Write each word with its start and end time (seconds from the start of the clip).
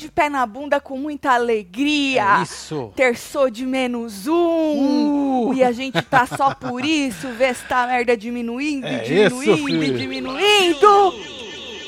de 0.00 0.10
pé 0.10 0.28
na 0.28 0.44
bunda 0.46 0.80
com 0.80 0.96
muita 0.96 1.32
alegria. 1.32 2.38
É 2.40 2.42
isso. 2.42 2.92
Terçou 2.96 3.50
de 3.50 3.64
menos 3.66 4.26
um. 4.26 5.48
Uh! 5.48 5.54
E 5.54 5.62
a 5.62 5.72
gente 5.72 6.00
tá 6.02 6.26
só 6.26 6.54
por 6.54 6.84
isso, 6.84 7.28
vê 7.28 7.52
se 7.54 7.64
tá 7.66 7.84
a 7.84 7.86
merda 7.86 8.16
diminuindo, 8.16 8.86
É 8.86 8.98
diminuindo 9.00 9.42
isso, 9.52 9.66
filho. 9.66 9.98
diminuindo. 9.98 11.08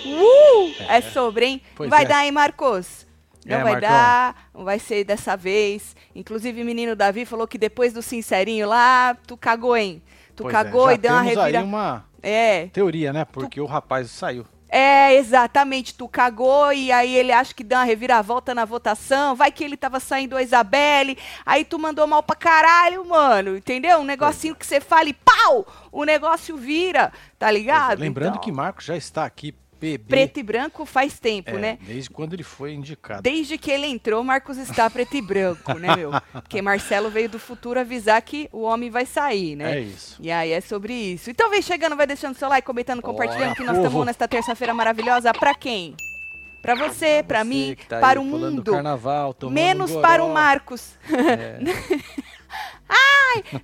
Uh! 0.05 0.73
É, 0.89 1.01
sobre, 1.01 1.47
hein? 1.47 1.62
Pois 1.75 1.89
vai 1.91 2.03
é. 2.03 2.06
dar, 2.06 2.25
hein, 2.25 2.33
Marcos? 2.33 3.06
Não 3.45 3.56
É, 3.59 3.62
vai 3.62 3.73
Marcão. 3.73 3.89
dar, 3.91 4.48
não 4.55 4.65
vai 4.65 4.79
ser 4.79 5.05
dessa 5.05 5.37
vez. 5.37 5.97
Inclusive, 6.15 6.62
o 6.62 6.65
menino 6.65 6.95
Davi 6.95 7.25
falou 7.25 7.47
que 7.47 7.59
depois 7.59 7.92
do 7.92 8.03
sincerinho 8.03 8.69
lá, 8.69 9.17
tu 9.27 9.37
cagou, 9.37 9.77
hein? 9.77 10.03
Tu 10.37 10.42
Pois 10.45 10.55
é, 10.55 10.56
cagou 10.56 10.87
já 10.89 10.95
e 10.95 10.98
deu 10.98 11.12
uma 11.12 11.23
revira... 11.23 11.59
aí 11.59 11.65
uma 11.65 12.05
É, 12.23 12.67
teoria, 12.69 13.12
né? 13.12 13.25
Porque 13.25 13.61
o 13.61 13.67
rapaz 13.67 14.11
saiu. 14.11 14.45
É, 14.75 15.17
exatamente. 15.17 15.95
Tu 15.95 16.09
cagou 16.09 16.73
e 16.73 16.91
aí 16.91 17.15
ele 17.15 17.31
acha 17.31 17.53
que 17.53 17.62
deu 17.62 17.77
uma 17.77 17.85
reviravolta 17.85 18.55
na 18.55 18.65
votação. 18.65 19.37
Vai 19.37 19.53
que 19.53 19.62
ele 19.62 19.77
tava 19.77 20.01
saindo 20.01 20.35
a 20.35 20.43
Isabelle. 20.43 21.19
Aí 21.45 21.62
tu 21.62 21.79
mandou 21.79 22.07
mal 22.07 22.23
pra 22.23 22.35
caralho, 22.35 23.05
mano. 23.05 23.55
Entendeu? 23.55 23.98
Um 23.98 24.05
negocinho 24.05 24.57
que 24.57 24.65
você 24.65 24.81
fala 24.81 25.11
e 25.11 25.12
pau! 25.12 25.67
O 25.93 26.05
negócio 26.05 26.57
vira, 26.57 27.12
tá 27.39 27.51
ligado? 27.51 28.01
Lembrando 28.01 28.31
Então, 28.31 28.41
que 28.41 28.51
Marcos 28.51 28.87
já 28.87 28.97
está 28.97 29.27
aqui, 29.27 29.55
bebê. 29.82 30.09
Preto 30.09 30.38
e 30.38 30.42
branco 30.45 30.86
faz 30.86 31.19
tempo, 31.19 31.50
é, 31.50 31.58
né? 31.58 31.78
Desde 31.83 32.08
quando 32.08 32.34
ele 32.34 32.44
foi 32.44 32.72
indicado. 32.72 33.20
Desde 33.20 33.58
que 33.58 33.70
ele 33.70 33.86
entrou, 33.86 34.22
Marcos 34.22 34.56
está 34.56 34.89
preto 34.89 35.16
e 35.16 35.20
branco, 35.20 35.74
né, 35.74 35.97
meu? 35.97 36.12
Porque 36.33 36.62
Marcelo 36.62 37.11
veio 37.11 37.28
do 37.28 37.39
futuro 37.39 37.80
avisar 37.80 38.22
que 38.22 38.48
o 38.52 38.62
homem 38.62 38.91
vai 38.91 39.05
sair, 39.05 39.56
né? 39.56 39.78
É 39.78 39.80
isso. 39.80 40.16
E 40.20 40.30
aí 40.30 40.52
é 40.52 40.61
sobre 40.61 40.94
isso. 40.94 41.30
Então 41.30 41.50
vem 41.50 41.61
chegando, 41.61 41.97
vai 41.97 42.06
deixando 42.06 42.36
seu 42.36 42.48
like, 42.48 42.64
comentando, 42.64 43.02
compartilhando 43.02 43.56
que 43.56 43.64
nós 43.64 43.77
estamos 43.77 44.06
nesta 44.06 44.28
terça-feira 44.28 44.72
maravilhosa. 44.72 45.33
Pra 45.33 45.55
quem? 45.55 45.96
Pra 46.62 46.77
você, 46.77 47.24
pra 47.27 47.41
Você 47.41 47.48
mim, 47.48 47.77
tá 47.89 47.98
para 47.98 48.20
o 48.20 48.24
mundo. 48.24 48.70
Carnaval, 48.70 49.34
Menos 49.50 49.91
para 49.96 50.22
o. 50.22 50.33
Marcos. 50.33 50.96
É. 51.11 51.58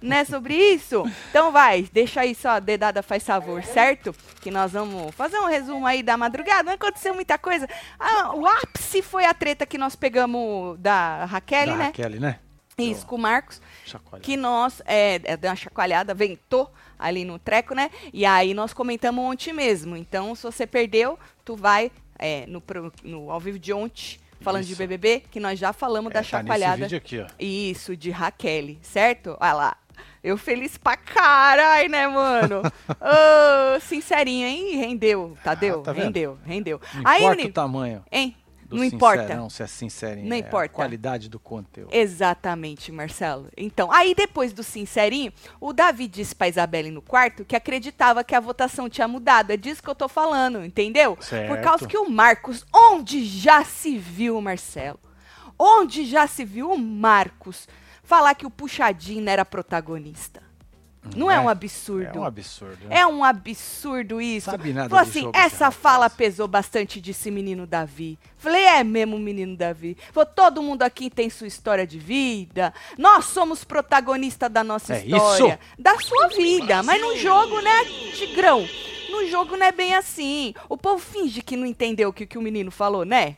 né, 0.03 0.25
sobre 0.25 0.55
isso? 0.55 1.05
Então 1.31 1.53
vai, 1.53 1.89
deixa 1.93 2.21
aí 2.21 2.35
só 2.35 2.51
a 2.51 2.61
dedada 2.61 3.03
faz 3.03 3.25
favor, 3.25 3.63
certo? 3.63 4.15
Que 4.41 4.51
nós 4.51 4.73
vamos 4.73 5.15
fazer 5.15 5.39
um 5.39 5.47
resumo 5.47 5.87
aí 5.87 6.03
da 6.03 6.17
madrugada. 6.17 6.65
Não 6.65 6.75
aconteceu 6.75 7.15
muita 7.15 7.39
coisa. 7.39 7.69
Ah, 7.99 8.35
o 8.35 8.47
ápice 8.47 9.03
foi 9.03 9.25
a 9.25 9.35
treta 9.35 9.67
que 9.67 9.79
nós 9.79 9.97
pegamos 9.97 10.79
da 10.79 11.25
Raquel, 11.25 11.67
Da 11.67 11.77
né? 11.77 11.85
Raquel, 11.87 12.21
né? 12.21 12.39
Isso, 12.79 13.05
com 13.07 13.17
o 13.17 13.19
Marcos. 13.19 13.61
Chacoalha. 13.85 14.23
Que 14.23 14.37
nós, 14.37 14.81
é, 14.87 15.21
é, 15.25 15.37
deu 15.37 15.51
uma 15.51 15.57
chacoalhada, 15.57 16.15
ventou 16.15 16.73
ali 16.99 17.25
no 17.25 17.39
treco, 17.39 17.75
né? 17.75 17.91
E 18.13 18.25
aí 18.25 18.55
nós 18.55 18.73
comentamos 18.73 19.25
ontem 19.25 19.53
mesmo. 19.53 19.97
Então, 19.97 20.35
se 20.35 20.45
você 20.45 20.67
perdeu, 20.67 21.19
tu 21.45 21.57
vai 21.57 21.91
é, 22.19 22.47
no, 22.47 22.63
no 23.03 23.31
ao 23.31 23.41
vivo 23.41 23.59
de 23.59 23.73
ontem, 23.73 24.21
falando 24.41 24.65
de 24.65 24.73
Isso. 24.73 24.79
BBB, 24.79 25.23
que 25.31 25.41
nós 25.41 25.59
já 25.59 25.73
falamos 25.73 26.11
É, 26.11 26.15
da 26.15 26.19
tá 26.21 26.21
nesse 26.21 26.31
chacoalhada. 26.31 26.83
vídeo 26.83 26.99
aqui, 26.99 27.21
ó. 27.21 27.27
Isso, 27.39 27.97
de 27.97 28.11
Raquel, 28.11 28.77
certo? 28.83 29.37
Olha 29.41 29.53
lá. 29.53 29.77
Eu 30.23 30.37
feliz 30.37 30.77
pra 30.77 30.97
caralho, 30.97 31.89
né, 31.91 32.07
mano? 32.07 32.63
Ô, 33.01 33.81
sincerinho, 33.81 34.47
hein? 34.47 34.77
Rendeu, 34.77 35.37
Tadeu? 35.45 35.81
Ah, 35.81 35.85
tá 35.85 35.93
rendeu, 35.93 36.39
rendeu. 36.45 36.81
Não 36.95 37.03
Aí, 37.11 37.23
importa 37.23 37.47
o 37.47 37.53
tamanho. 37.53 38.05
hein? 38.11 38.37
Do 38.69 38.77
Não 38.77 38.85
importa. 38.85 39.23
sincerão, 39.23 39.49
se 39.51 39.63
é 39.63 39.67
sincerinho. 39.67 40.29
Não 40.29 40.37
é 40.37 40.41
importa. 40.41 40.67
A 40.67 40.69
qualidade 40.69 41.29
do 41.29 41.41
conteúdo. 41.41 41.89
Exatamente, 41.93 42.93
Marcelo. 42.93 43.49
Então, 43.57 43.91
aí 43.91 44.15
depois 44.15 44.53
do 44.53 44.63
sincerinho, 44.63 45.33
o 45.59 45.73
Davi 45.73 46.07
disse 46.07 46.35
pra 46.35 46.49
Isabelle 46.49 46.91
no 46.91 47.01
quarto 47.01 47.45
que 47.45 47.57
acreditava 47.57 48.23
que 48.23 48.35
a 48.35 48.41
votação 48.41 48.89
tinha 48.89 49.09
mudado. 49.09 49.51
É 49.51 49.57
disso 49.57 49.83
que 49.83 49.89
eu 49.89 49.95
tô 49.95 50.09
falando, 50.09 50.65
entendeu? 50.65 51.17
Certo. 51.21 51.49
Por 51.49 51.61
causa 51.63 51.87
que 51.89 51.97
o 51.97 52.11
Marcos, 52.11 52.65
onde 52.75 53.25
já 53.25 53.65
se 53.65 53.97
viu, 53.97 54.41
Marcelo? 54.41 55.01
Onde 55.59 56.05
já 56.05 56.27
se 56.27 56.45
viu 56.45 56.71
o 56.71 56.79
Marcos 56.79 57.67
falar 58.03 58.35
que 58.35 58.47
o 58.47 58.51
Puxadinho 58.51 59.25
não 59.25 59.33
era 59.33 59.45
protagonista? 59.45 60.48
Não 61.17 61.31
é, 61.31 61.37
É, 61.37 61.41
um 61.41 61.49
absurdo? 61.49 62.17
É 62.17 62.21
um 62.21 62.25
absurdo. 62.25 62.79
né? 62.89 62.99
É 63.01 63.07
um 63.07 63.25
absurdo 63.25 64.21
isso. 64.21 64.51
Sabe 64.51 64.73
nada 64.73 64.89
de 64.89 64.97
assim, 64.97 65.31
essa 65.35 65.71
fala 65.71 66.09
pesou 66.09 66.47
bastante 66.49 67.01
desse 67.01 67.31
menino 67.31 67.67
Davi. 67.67 68.19
Falei, 68.37 68.65
é 68.65 68.85
mesmo, 68.85 69.19
menino 69.19 69.57
Davi. 69.57 69.97
Falou, 70.13 70.27
todo 70.35 70.63
mundo 70.63 70.83
aqui 70.83 71.11
tem 71.11 71.29
sua 71.31 71.47
história 71.47 71.87
de 71.87 71.99
vida. 71.99 72.73
Nós 72.97 73.27
somos 73.27 73.65
protagonistas 73.65 74.51
da 74.51 74.63
nossa 74.63 74.95
É 74.95 75.05
história. 75.07 75.59
isso. 75.61 75.83
Da 75.83 75.99
sua 75.99 76.29
vida. 76.29 76.83
Mas 76.83 77.01
no 77.01 77.17
jogo, 77.17 77.61
né, 77.61 77.85
Tigrão? 78.15 78.67
No 79.11 79.27
jogo 79.27 79.57
não 79.57 79.67
é 79.67 79.73
bem 79.73 79.95
assim. 79.95 80.55
O 80.69 80.77
povo 80.77 80.99
finge 80.99 81.43
que 81.43 81.57
não 81.57 81.67
entendeu 81.67 82.11
o 82.11 82.13
que, 82.13 82.27
que 82.27 82.39
o 82.39 82.43
menino 82.43 82.71
falou, 82.71 83.05
né? 83.05 83.37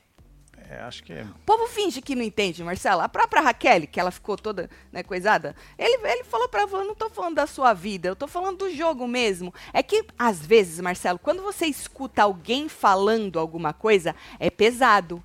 É, 0.71 0.81
acho 0.83 1.03
que 1.03 1.13
é. 1.13 1.23
O 1.23 1.41
povo 1.45 1.67
finge 1.67 2.01
que 2.01 2.15
não 2.15 2.23
entende, 2.23 2.63
Marcela. 2.63 3.03
A 3.03 3.09
própria 3.09 3.43
Raquel, 3.43 3.89
que 3.89 3.99
ela 3.99 4.13
ficou 4.13 4.37
toda 4.37 4.71
né, 4.93 5.03
coisada, 5.03 5.57
ele, 5.77 5.99
ele 6.07 6.23
falou 6.23 6.49
pra 6.49 6.61
ela, 6.61 6.85
não 6.85 6.95
tô 6.95 7.11
falando 7.11 7.35
da 7.35 7.47
sua 7.49 7.73
vida, 7.73 8.09
eu 8.09 8.15
tô 8.15 8.29
falando 8.29 8.59
do 8.59 8.71
jogo 8.73 9.09
mesmo. 9.09 9.53
É 9.73 9.83
que, 9.83 10.05
às 10.17 10.47
vezes, 10.47 10.79
Marcelo, 10.79 11.19
quando 11.19 11.43
você 11.43 11.67
escuta 11.67 12.23
alguém 12.23 12.69
falando 12.69 13.41
alguma 13.41 13.73
coisa, 13.73 14.15
é 14.39 14.49
pesado. 14.49 15.21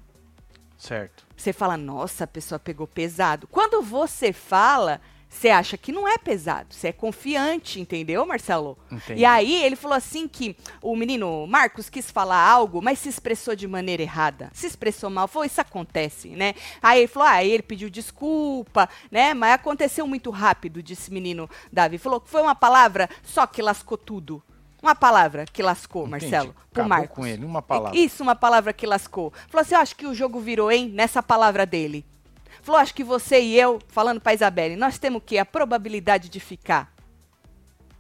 Certo. 0.79 1.23
Você 1.38 1.53
fala, 1.53 1.77
nossa, 1.77 2.23
a 2.23 2.27
pessoa 2.27 2.57
pegou 2.57 2.88
pesado. 2.88 3.45
Quando 3.45 3.83
você 3.83 4.33
fala, 4.33 5.00
você 5.35 5.50
acha 5.50 5.78
que 5.78 5.91
não 5.91 6.07
é 6.07 6.18
pesado. 6.18 6.73
Você 6.73 6.88
é 6.88 6.91
confiante, 6.94 7.79
entendeu, 7.79 8.25
Marcelo? 8.25 8.78
Entendi. 8.90 9.22
E 9.22 9.25
aí 9.25 9.63
ele 9.63 9.75
falou 9.75 9.97
assim 9.97 10.28
que 10.28 10.56
o 10.81 10.96
menino 10.96 11.46
Marcos 11.46 11.90
quis 11.90 12.09
falar 12.09 12.40
algo, 12.40 12.81
mas 12.81 13.00
se 13.00 13.09
expressou 13.09 13.56
de 13.56 13.68
maneira 13.68 14.01
errada. 14.01 14.50
Se 14.53 14.66
expressou 14.66 15.09
mal. 15.09 15.28
Falou, 15.28 15.45
isso 15.45 15.59
acontece, 15.59 16.29
né? 16.29 16.56
Aí 16.81 17.00
ele 17.00 17.07
falou, 17.07 17.28
ah, 17.28 17.44
ele 17.44 17.62
pediu 17.62 17.90
desculpa, 17.90 18.90
né? 19.12 19.34
Mas 19.34 19.53
aconteceu 19.53 20.07
muito 20.07 20.29
rápido, 20.31 20.81
disse 20.81 21.09
o 21.09 21.13
menino 21.13 21.50
Davi. 21.72 21.97
Falou 21.97 22.22
que 22.22 22.29
foi 22.29 22.41
uma 22.41 22.56
palavra 22.56 23.09
só 23.22 23.45
que 23.45 23.62
lascou 23.62 23.97
tudo. 23.97 24.41
Uma 24.81 24.95
palavra 24.95 25.45
que 25.51 25.63
lascou, 25.63 26.07
Entendi. 26.07 26.25
Marcelo, 26.28 26.56
Acabou 26.72 26.90
Marcos. 26.90 27.16
com 27.16 27.25
ele, 27.25 27.44
uma 27.44 27.62
palavra. 27.62 27.97
Isso, 27.97 28.22
uma 28.22 28.35
palavra 28.35 28.72
que 28.72 28.85
lascou. 28.85 29.34
Falou 29.50 29.63
assim, 29.63 29.74
eu 29.74 29.81
acho 29.81 29.95
que 29.95 30.06
o 30.06 30.13
jogo 30.13 30.40
virou, 30.40 30.72
hein, 30.72 30.90
nessa 30.94 31.24
palavra 31.24 31.66
dele. 31.66 32.06
Falou, 32.66 32.81
acho 32.81 32.96
que 32.96 33.03
você 33.03 33.40
e 33.40 33.59
eu, 33.59 33.80
falando 33.90 34.20
pra 34.20 34.34
Isabelle, 34.34 34.76
nós 34.76 34.98
temos 34.98 35.20
o 35.20 35.22
quê? 35.22 35.38
A 35.38 35.46
probabilidade 35.46 36.30
de 36.30 36.40
ficar. 36.40 36.92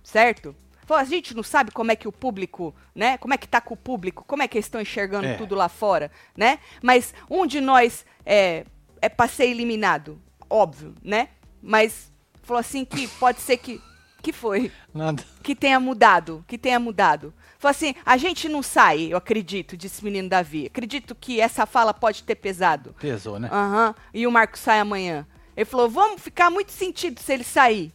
Certo? 0.03 0.55
Falou, 0.87 1.01
a 1.01 1.05
gente 1.05 1.35
não 1.35 1.43
sabe 1.43 1.69
como 1.69 1.91
é 1.91 1.95
que 1.95 2.07
o 2.07 2.11
público, 2.11 2.73
né? 2.95 3.15
Como 3.19 3.31
é 3.31 3.37
que 3.37 3.47
tá 3.47 3.61
com 3.61 3.75
o 3.75 3.77
público, 3.77 4.23
como 4.25 4.41
é 4.41 4.47
que 4.47 4.57
eles 4.57 4.65
estão 4.65 4.81
enxergando 4.81 5.27
É. 5.27 5.33
tudo 5.35 5.53
lá 5.53 5.69
fora, 5.69 6.11
né? 6.35 6.57
Mas 6.81 7.13
um 7.29 7.45
de 7.45 7.61
nós 7.61 8.03
é, 8.25 8.65
é 8.99 9.07
pra 9.07 9.27
ser 9.27 9.45
eliminado, 9.45 10.19
óbvio, 10.49 10.95
né? 11.03 11.29
Mas 11.61 12.11
falou 12.41 12.59
assim 12.59 12.83
que 12.83 13.07
pode 13.07 13.41
ser 13.41 13.57
que... 13.57 13.79
Que 14.25 14.33
foi? 14.33 14.71
Nada. 14.91 15.23
que 15.43 15.53
tenha 15.55 15.79
mudado, 15.79 16.43
que 16.47 16.57
tenha 16.57 16.79
mudado. 16.79 17.31
Falou 17.59 17.69
assim, 17.69 17.93
a 18.03 18.17
gente 18.17 18.49
não 18.49 18.63
sai, 18.63 19.13
eu 19.13 19.17
acredito, 19.17 19.77
disse 19.77 20.01
o 20.01 20.05
menino 20.05 20.27
Davi. 20.27 20.65
Acredito 20.65 21.13
que 21.13 21.39
essa 21.39 21.67
fala 21.67 21.93
pode 21.93 22.23
ter 22.23 22.33
pesado. 22.33 22.95
Pesou, 22.99 23.37
né? 23.39 23.49
Aham. 23.51 23.93
E 24.11 24.25
o 24.25 24.31
Marco 24.31 24.57
sai 24.57 24.79
amanhã. 24.79 25.27
Ele 25.55 25.63
falou, 25.65 25.87
vamos 25.87 26.19
ficar 26.23 26.49
muito 26.49 26.71
sentido 26.71 27.19
se 27.19 27.31
ele 27.33 27.43
sair. 27.43 27.93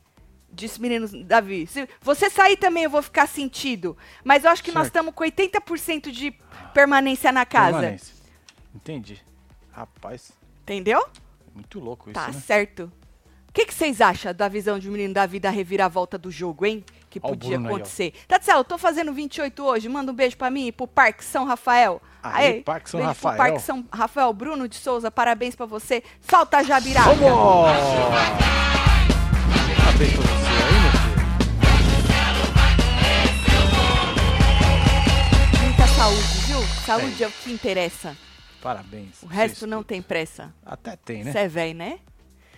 Disse 0.52 0.78
o 0.78 0.82
menino 0.82 1.08
Davi. 1.24 1.66
Se 1.66 1.88
você 2.00 2.30
sair 2.30 2.56
também, 2.56 2.84
eu 2.84 2.90
vou 2.90 3.02
ficar 3.02 3.26
sentido. 3.26 3.96
Mas 4.22 4.44
eu 4.44 4.50
acho 4.52 4.62
que 4.62 4.70
nós 4.70 4.84
Certo. 4.84 4.94
estamos 4.94 5.12
com 5.14 5.24
80% 5.24 6.12
de 6.12 6.32
permanência 6.72 7.32
na 7.32 7.44
casa. 7.44 7.72
Permanência. 7.78 8.14
Entendi. 8.72 9.20
Rapaz, 9.72 10.30
Entendeu? 10.62 11.04
muito 11.52 11.80
louco 11.80 12.08
isso, 12.08 12.14
Tá 12.20 12.28
né? 12.28 12.32
certo. 12.40 12.92
O 13.50 13.52
que, 13.52 13.66
que 13.66 13.74
vocês 13.74 14.00
acham 14.00 14.32
da 14.32 14.46
visão 14.46 14.78
de 14.78 14.88
menino 14.88 15.12
Davi 15.12 15.40
da 15.40 15.50
reviravolta 15.50 16.16
do 16.16 16.30
jogo, 16.30 16.64
hein? 16.64 16.84
Que 17.10 17.18
Ó 17.20 17.30
podia 17.30 17.58
aí, 17.58 17.66
acontecer. 17.66 18.14
Tatiana, 18.28 18.60
eu 18.60 18.64
tô 18.64 18.78
fazendo 18.78 19.12
28 19.12 19.64
hoje. 19.64 19.88
Manda 19.88 20.12
um 20.12 20.14
beijo 20.14 20.36
pra 20.36 20.48
mim 20.50 20.68
e 20.68 20.72
pro 20.72 20.86
Parque 20.86 21.24
São 21.24 21.44
Rafael. 21.44 22.00
Aê, 22.22 22.60
Parque 22.60 22.88
São 22.88 22.98
beijo 22.98 23.08
Rafael. 23.08 23.36
Parque 23.36 23.60
São 23.60 23.84
Rafael. 23.92 24.32
Bruno 24.32 24.68
de 24.68 24.76
Souza, 24.76 25.10
parabéns 25.10 25.56
pra 25.56 25.66
você. 25.66 26.00
Solta 26.20 26.58
a 26.58 26.62
Jabiraca. 26.62 27.12
Vamos! 27.12 27.72
Parabéns 29.78 30.12
pra 30.12 30.22
você 30.22 30.46
aí, 30.62 30.80
meu 30.80 30.92
filho. 30.92 31.20
Muita 35.64 35.86
saúde, 35.88 36.38
viu? 36.46 36.62
Saúde 36.86 37.24
é 37.24 37.26
o 37.26 37.32
que 37.32 37.52
interessa. 37.52 38.16
Parabéns. 38.62 39.24
O 39.24 39.26
resto 39.26 39.66
não 39.66 39.82
tem 39.82 40.00
pressa. 40.00 40.54
Até 40.64 40.94
tem, 40.94 41.24
né? 41.24 41.32
Você 41.32 41.38
é 41.38 41.48
velho, 41.48 41.74
né? 41.74 41.98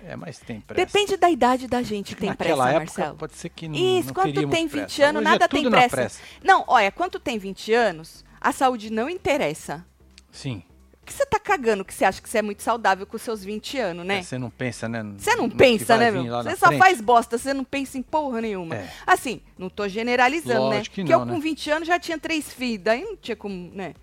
É, 0.05 0.17
mas 0.17 0.39
tem 0.39 0.61
pressa. 0.61 0.85
Depende 0.87 1.17
da 1.17 1.31
idade 1.31 1.67
da 1.69 1.83
gente 1.83 2.15
tem 2.17 2.35
pressa, 2.35 2.57
Naquela 2.57 2.71
época, 2.71 2.85
Marcelo. 3.01 3.17
pode 3.17 3.35
ser 3.37 3.49
que 3.51 3.69
não, 3.69 3.77
Isso, 3.77 4.09
não 4.09 4.15
quando 4.15 4.51
tem 4.51 4.67
20 4.67 4.71
pressa. 4.71 5.05
anos, 5.05 5.21
Hoje 5.21 5.31
nada 5.31 5.45
é 5.45 5.49
tem 5.49 5.71
pressa. 5.71 5.97
pressa. 5.97 6.21
Não, 6.43 6.65
olha, 6.67 6.91
quando 6.91 7.21
tem 7.21 7.39
20 7.39 7.73
anos, 7.73 8.25
a 8.41 8.51
saúde 8.53 8.91
não 8.91 9.09
interessa. 9.09 9.87
Sim. 10.31 10.63
Por 11.01 11.07
que 11.07 11.13
você 11.15 11.27
tá 11.27 11.39
cagando 11.39 11.85
que 11.85 11.93
você 11.93 12.05
acha 12.05 12.23
que 12.23 12.29
você 12.29 12.39
é 12.39 12.43
muito 12.43 12.63
saudável 12.63 13.05
com 13.07 13.19
seus 13.19 13.43
20 13.45 13.77
anos, 13.77 14.07
né? 14.07 14.19
É, 14.19 14.23
Você 14.23 14.39
não 14.39 14.51
pensa, 14.51 14.89
né? 14.89 15.05
Você 15.19 15.35
não 15.35 15.49
que 15.51 15.57
pensa, 15.57 15.97
né, 15.97 16.11
meu? 16.13 16.25
Você 16.25 16.55
só 16.57 16.67
frente? 16.69 16.79
faz 16.79 17.01
bosta, 17.01 17.37
você 17.39 17.53
não 17.53 17.65
pensa 17.65 17.99
em 17.99 18.03
porra 18.03 18.41
nenhuma. 18.41 18.77
É. 18.77 18.89
Assim, 19.05 19.41
não 19.59 19.69
tô 19.69 19.89
generalizando, 19.89 20.69
né? 20.71 20.77
Lógico 20.77 20.95
que 20.95 21.01
Porque 21.03 21.13
não, 21.13 21.21
eu 21.21 21.27
né? 21.27 21.33
com 21.35 21.41
20 21.41 21.71
anos 21.71 21.89
já 21.89 21.99
tinha 21.99 22.17
três 22.19 22.53
filhos, 22.53 22.85
daí 22.85 23.03
não 23.03 23.17
tinha 23.17 23.35
como, 23.37 23.73
né? 23.75 23.95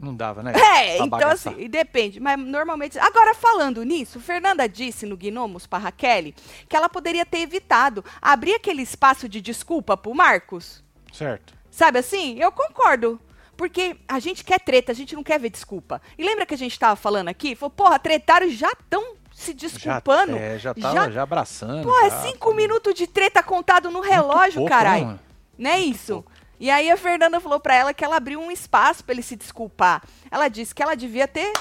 Não 0.00 0.14
dava, 0.14 0.42
né? 0.42 0.52
É, 0.52 0.54
Pra 0.58 0.94
então 0.94 1.08
bagaçar. 1.08 1.52
assim, 1.54 1.62
e 1.62 1.68
depende. 1.68 2.20
Mas 2.20 2.38
normalmente. 2.38 2.98
Agora, 2.98 3.34
falando 3.34 3.82
nisso, 3.82 4.20
Fernanda 4.20 4.68
disse 4.68 5.06
no 5.06 5.16
Gnomos 5.16 5.66
pra 5.66 5.78
Raquel 5.78 6.32
que 6.68 6.76
ela 6.76 6.88
poderia 6.88 7.24
ter 7.24 7.38
evitado 7.38 8.04
abrir 8.20 8.54
aquele 8.54 8.82
espaço 8.82 9.28
de 9.28 9.40
desculpa 9.40 9.96
pro 9.96 10.14
Marcos. 10.14 10.82
Certo. 11.12 11.54
Sabe 11.70 11.98
assim? 11.98 12.38
Eu 12.38 12.52
concordo. 12.52 13.20
Porque 13.56 13.96
a 14.06 14.18
gente 14.18 14.44
quer 14.44 14.60
treta, 14.60 14.92
a 14.92 14.94
gente 14.94 15.14
não 15.14 15.22
quer 15.22 15.40
ver 15.40 15.48
desculpa. 15.48 16.02
E 16.18 16.22
lembra 16.22 16.44
que 16.44 16.52
a 16.52 16.58
gente 16.58 16.78
tava 16.78 16.94
falando 16.94 17.28
aqui? 17.28 17.54
Falou, 17.56 17.70
porra, 17.70 17.98
tretaram 17.98 18.50
já 18.50 18.70
tão 18.90 19.14
se 19.32 19.54
desculpando. 19.54 20.32
Já, 20.32 20.38
é, 20.38 20.58
já 20.58 20.74
tava 20.74 20.94
Já- 20.94 21.10
já, 21.10 21.22
abraçando. 21.22 21.82
Pô, 21.88 21.98
é 22.00 22.10
já, 22.10 22.20
cinco 22.22 22.52
minutos 22.52 22.92
de 22.94 23.06
treta 23.06 23.42
contado 23.42 23.90
no 23.90 24.00
relógio, 24.00 24.56
pouco, 24.60 24.68
caralho. 24.68 25.00
né, 25.00 25.06
mano? 25.06 25.20
Não 25.58 25.70
é 25.70 25.80
isso? 25.80 26.22
E 26.58 26.70
aí 26.70 26.90
a 26.90 26.96
Fernanda 26.96 27.40
falou 27.40 27.60
pra 27.60 27.74
ela 27.74 27.94
que 27.94 28.04
ela 28.04 28.16
abriu 28.16 28.40
um 28.40 28.50
espaço 28.50 29.04
pra 29.04 29.12
ele 29.14 29.22
se 29.22 29.36
desculpar. 29.36 30.02
Ela 30.30 30.48
disse 30.48 30.74
que 30.74 30.82
ela 30.82 30.94
devia 30.94 31.28
ter 31.28 31.52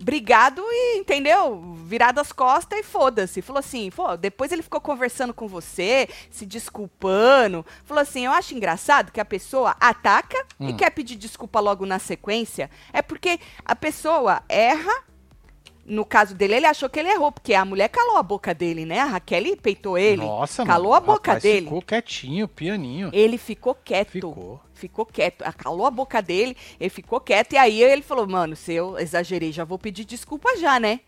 brigado 0.00 0.62
e, 0.70 0.98
entendeu? 0.98 1.74
Virado 1.84 2.20
as 2.20 2.30
costas 2.30 2.78
e 2.78 2.82
foda-se. 2.84 3.42
Falou 3.42 3.58
assim, 3.58 3.90
pô, 3.90 4.16
depois 4.16 4.52
ele 4.52 4.62
ficou 4.62 4.80
conversando 4.80 5.34
com 5.34 5.48
você, 5.48 6.08
se 6.30 6.46
desculpando. 6.46 7.66
Falou 7.84 8.02
assim, 8.02 8.26
eu 8.26 8.32
acho 8.32 8.54
engraçado 8.54 9.10
que 9.10 9.20
a 9.20 9.24
pessoa 9.24 9.76
ataca 9.80 10.38
e 10.60 10.66
Hum. 10.72 10.76
quer 10.76 10.90
pedir 10.90 11.16
desculpa 11.16 11.58
logo 11.58 11.84
na 11.84 11.98
sequência. 11.98 12.70
É 12.92 13.02
porque 13.02 13.40
a 13.64 13.74
pessoa 13.74 14.42
erra 14.48 14.92
no 15.88 16.04
caso 16.04 16.34
dele, 16.34 16.54
ele 16.54 16.66
achou 16.66 16.88
que 16.88 17.00
ele 17.00 17.08
errou, 17.08 17.32
porque 17.32 17.54
a 17.54 17.64
mulher 17.64 17.88
calou 17.88 18.16
a 18.18 18.22
boca 18.22 18.54
dele, 18.54 18.84
né? 18.84 19.00
A 19.00 19.06
Raquel 19.06 19.56
peitou 19.56 19.96
ele. 19.96 20.22
Nossa, 20.22 20.64
calou 20.64 20.92
mano, 20.92 20.96
a 20.96 21.00
boca 21.00 21.32
rapaz 21.32 21.42
dele. 21.42 21.66
Ficou 21.66 21.82
quietinho, 21.82 22.46
pianinho. 22.46 23.10
Ele 23.12 23.38
ficou 23.38 23.74
quieto. 23.74 24.10
Ficou. 24.10 24.60
Ficou 24.74 25.06
quieto. 25.06 25.44
Calou 25.56 25.86
a 25.86 25.90
boca 25.90 26.20
dele, 26.20 26.56
ele 26.78 26.90
ficou 26.90 27.20
quieto. 27.20 27.54
E 27.54 27.56
aí 27.56 27.82
ele 27.82 28.02
falou: 28.02 28.28
Mano, 28.28 28.54
se 28.54 28.72
eu 28.74 28.98
exagerei, 28.98 29.50
já 29.50 29.64
vou 29.64 29.78
pedir 29.78 30.04
desculpa 30.04 30.56
já, 30.58 30.78
né? 30.78 31.00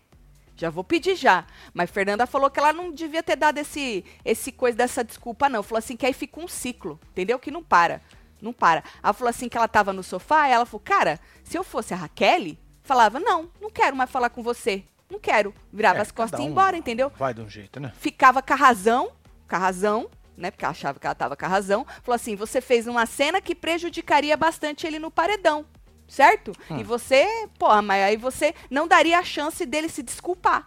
Já 0.55 0.69
vou 0.69 0.83
pedir 0.83 1.15
já. 1.15 1.45
Mas 1.73 1.89
Fernanda 1.89 2.25
falou 2.25 2.49
que 2.49 2.59
ela 2.59 2.73
não 2.73 2.91
devia 2.91 3.23
ter 3.23 3.35
dado 3.35 3.59
esse, 3.59 4.03
esse 4.25 4.51
coisa 4.51 4.77
dessa 4.77 5.03
desculpa, 5.03 5.47
não. 5.47 5.63
Falou 5.63 5.79
assim 5.79 5.95
que 5.95 6.05
aí 6.05 6.13
fica 6.13 6.39
um 6.39 6.47
ciclo, 6.47 6.99
entendeu? 7.11 7.39
Que 7.39 7.51
não 7.51 7.63
para. 7.63 8.01
Não 8.41 8.51
para. 8.51 8.83
Ela 9.03 9.13
falou 9.13 9.29
assim 9.29 9.47
que 9.47 9.57
ela 9.57 9.67
tava 9.67 9.93
no 9.93 10.03
sofá, 10.03 10.49
e 10.49 10.51
ela 10.51 10.65
falou, 10.65 10.81
cara, 10.83 11.19
se 11.43 11.57
eu 11.57 11.63
fosse 11.63 11.93
a 11.93 11.97
Raquel, 11.97 12.57
falava, 12.83 13.19
não, 13.19 13.49
não 13.59 13.69
quero 13.69 13.95
mais 13.95 14.09
falar 14.09 14.29
com 14.29 14.41
você. 14.43 14.83
Não 15.09 15.19
quero. 15.19 15.53
Virava 15.71 15.99
É, 15.99 16.01
as 16.01 16.11
costas 16.11 16.31
cada 16.31 16.41
e 16.41 16.45
ia 16.45 16.49
um 16.49 16.51
embora, 16.51 16.77
entendeu? 16.77 17.11
Vai 17.17 17.33
de 17.33 17.41
um 17.41 17.49
jeito, 17.49 17.79
né? 17.79 17.91
ficava 17.97 18.41
com 18.41 18.53
a 18.53 18.55
razão, 18.55 19.11
com 19.47 19.55
a 19.55 19.59
razão, 19.59 20.09
né? 20.37 20.49
Porque 20.49 20.63
ela 20.63 20.71
achava 20.71 20.99
que 20.99 21.05
ela 21.05 21.15
tava 21.15 21.35
com 21.35 21.45
a 21.45 21.49
razão. 21.49 21.85
Falou 22.01 22.15
assim: 22.15 22.35
você 22.35 22.61
fez 22.61 22.87
uma 22.87 23.05
cena 23.05 23.41
que 23.41 23.53
prejudicaria 23.53 24.35
bastante 24.37 24.87
ele 24.87 24.99
no 24.99 25.11
paredão. 25.11 25.65
Certo? 26.07 26.51
Hum. 26.69 26.77
E 26.79 26.83
você, 26.83 27.47
porra, 27.57 27.81
mas 27.81 28.03
aí 28.03 28.17
você 28.17 28.53
não 28.69 28.85
daria 28.87 29.17
a 29.19 29.23
chance 29.23 29.65
dele 29.65 29.87
se 29.87 30.03
desculpar. 30.03 30.65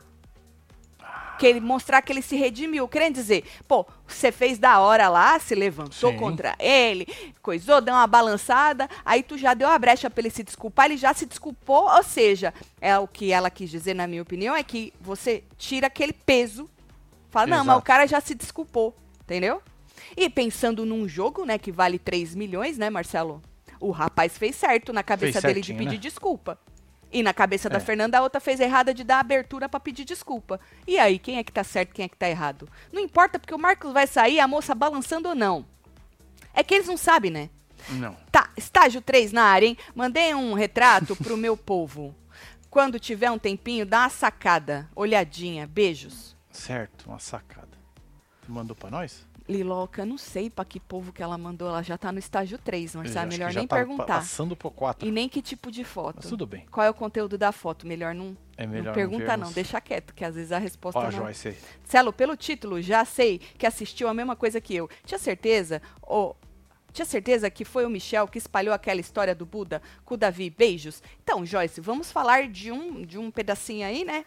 Que 1.38 1.46
ele 1.46 1.60
mostrar 1.60 2.02
que 2.02 2.12
ele 2.12 2.22
se 2.22 2.36
redimiu. 2.36 2.86
Querendo 2.88 3.14
dizer, 3.14 3.44
pô, 3.66 3.86
você 4.06 4.30
fez 4.30 4.58
da 4.58 4.80
hora 4.80 5.08
lá, 5.08 5.38
se 5.38 5.54
levantou 5.54 6.12
Sim. 6.12 6.16
contra 6.16 6.54
ele, 6.58 7.06
coisou, 7.42 7.80
deu 7.80 7.94
uma 7.94 8.06
balançada, 8.06 8.88
aí 9.04 9.22
tu 9.22 9.36
já 9.36 9.54
deu 9.54 9.68
a 9.68 9.78
brecha 9.78 10.10
pra 10.10 10.20
ele 10.20 10.30
se 10.30 10.42
desculpar, 10.42 10.86
ele 10.86 10.96
já 10.96 11.12
se 11.14 11.26
desculpou, 11.26 11.88
ou 11.90 12.02
seja, 12.02 12.52
é 12.80 12.98
o 12.98 13.08
que 13.08 13.32
ela 13.32 13.50
quis 13.50 13.70
dizer, 13.70 13.94
na 13.94 14.06
minha 14.06 14.22
opinião, 14.22 14.54
é 14.54 14.62
que 14.62 14.92
você 15.00 15.42
tira 15.58 15.86
aquele 15.86 16.12
peso 16.12 16.68
Fala, 17.34 17.48
não, 17.48 17.56
mas 17.56 17.66
Exato. 17.66 17.78
o 17.80 17.82
cara 17.82 18.06
já 18.06 18.20
se 18.20 18.32
desculpou, 18.32 18.94
entendeu? 19.22 19.60
E 20.16 20.30
pensando 20.30 20.86
num 20.86 21.08
jogo, 21.08 21.44
né, 21.44 21.58
que 21.58 21.72
vale 21.72 21.98
3 21.98 22.32
milhões, 22.36 22.78
né, 22.78 22.88
Marcelo? 22.88 23.42
O 23.80 23.90
rapaz 23.90 24.38
fez 24.38 24.54
certo 24.54 24.92
na 24.92 25.02
cabeça 25.02 25.40
dele 25.40 25.60
de 25.60 25.74
pedir 25.74 25.94
né? 25.94 25.96
desculpa. 25.96 26.56
E 27.14 27.22
na 27.22 27.32
cabeça 27.32 27.70
da 27.70 27.76
É. 27.76 27.80
Fernanda, 27.80 28.18
a 28.18 28.22
outra 28.22 28.40
fez 28.40 28.58
errada 28.58 28.92
de 28.92 29.04
dar 29.04 29.20
abertura 29.20 29.68
pra 29.68 29.78
pedir 29.78 30.04
desculpa. 30.04 30.60
E 30.84 30.98
aí, 30.98 31.16
quem 31.16 31.38
é 31.38 31.44
que 31.44 31.52
tá 31.52 31.62
certo, 31.62 31.94
quem 31.94 32.04
é 32.04 32.08
que 32.08 32.16
tá 32.16 32.28
errado? 32.28 32.68
Não 32.92 33.00
importa, 33.00 33.38
porque 33.38 33.54
o 33.54 33.58
Marcos 33.58 33.92
vai 33.92 34.04
sair, 34.08 34.40
a 34.40 34.48
moça 34.48 34.74
balançando 34.74 35.28
ou 35.28 35.34
não. 35.34 35.64
É 36.52 36.64
que 36.64 36.74
eles 36.74 36.88
não 36.88 36.96
sabem, 36.96 37.30
né? 37.30 37.50
Não. 37.90 38.16
Tá, 38.32 38.50
estágio 38.56 39.00
3 39.00 39.30
na 39.30 39.44
área, 39.44 39.66
hein? 39.66 39.78
Mandei 39.94 40.34
um 40.34 40.54
retrato 40.54 41.14
pro 41.14 41.36
meu 41.38 41.56
povo. 41.56 42.12
Quando 42.68 42.98
tiver 42.98 43.30
um 43.30 43.38
tempinho, 43.38 43.86
dá 43.86 44.00
uma 44.00 44.08
sacada, 44.10 44.90
olhadinha, 44.96 45.68
beijos. 45.68 46.34
Certo, 46.50 47.06
uma 47.08 47.20
sacada. 47.20 47.68
Tu 48.44 48.50
mandou 48.50 48.74
pra 48.74 48.90
nós? 48.90 49.24
Liloca, 49.48 50.06
não 50.06 50.16
sei 50.16 50.48
pra 50.48 50.64
que 50.64 50.80
povo 50.80 51.12
que 51.12 51.22
ela 51.22 51.36
mandou, 51.36 51.68
ela 51.68 51.82
já 51.82 51.98
tá 51.98 52.10
no 52.10 52.18
estágio 52.18 52.56
3, 52.56 52.94
Eu 52.94 53.00
Marcelo, 53.00 53.28
acho 53.28 53.38
melhor 53.38 53.52
nem 53.52 53.66
tá 53.66 53.76
perguntar. 53.76 54.06
Passando 54.06 54.56
pro 54.56 54.70
4. 54.70 55.06
E 55.06 55.10
nem 55.10 55.28
que 55.28 55.42
tipo 55.42 55.70
de 55.70 55.84
foto. 55.84 56.16
Mas 56.22 56.28
tudo 56.30 56.46
bem. 56.46 56.64
Qual 56.70 56.84
é 56.84 56.88
o 56.88 56.94
conteúdo 56.94 57.36
da 57.36 57.52
foto? 57.52 57.86
Melhor 57.86 58.14
não, 58.14 58.34
É 58.56 58.66
melhor 58.66 58.86
não 58.86 58.92
pergunta 58.94 59.24
não, 59.24 59.36
vermos. 59.36 59.54
deixa 59.54 59.80
quieto, 59.82 60.14
que 60.14 60.24
às 60.24 60.34
vezes 60.34 60.50
a 60.50 60.58
resposta 60.58 60.98
Ó, 60.98 61.02
não... 61.04 61.10
Joyce 61.10 61.48
aí. 61.48 61.56
Celo, 61.84 62.12
pelo 62.12 62.36
título, 62.36 62.80
já 62.80 63.04
sei 63.04 63.38
que 63.38 63.66
assistiu 63.66 64.08
a 64.08 64.14
mesma 64.14 64.34
coisa 64.34 64.60
que 64.62 64.74
eu. 64.74 64.88
Tinha 65.04 65.18
certeza? 65.18 65.82
Ou 66.00 66.34
tinha 66.90 67.04
certeza 67.04 67.50
que 67.50 67.64
foi 67.66 67.84
o 67.84 67.90
Michel 67.90 68.26
que 68.26 68.38
espalhou 68.38 68.72
aquela 68.72 69.00
história 69.00 69.34
do 69.34 69.44
Buda 69.44 69.82
com 70.06 70.14
o 70.14 70.16
Davi? 70.16 70.48
Beijos. 70.48 71.02
Então, 71.22 71.44
Joyce, 71.44 71.80
vamos 71.82 72.10
falar 72.10 72.48
de 72.48 72.72
um, 72.72 73.02
de 73.02 73.18
um 73.18 73.30
pedacinho 73.30 73.86
aí, 73.86 74.04
né? 74.04 74.24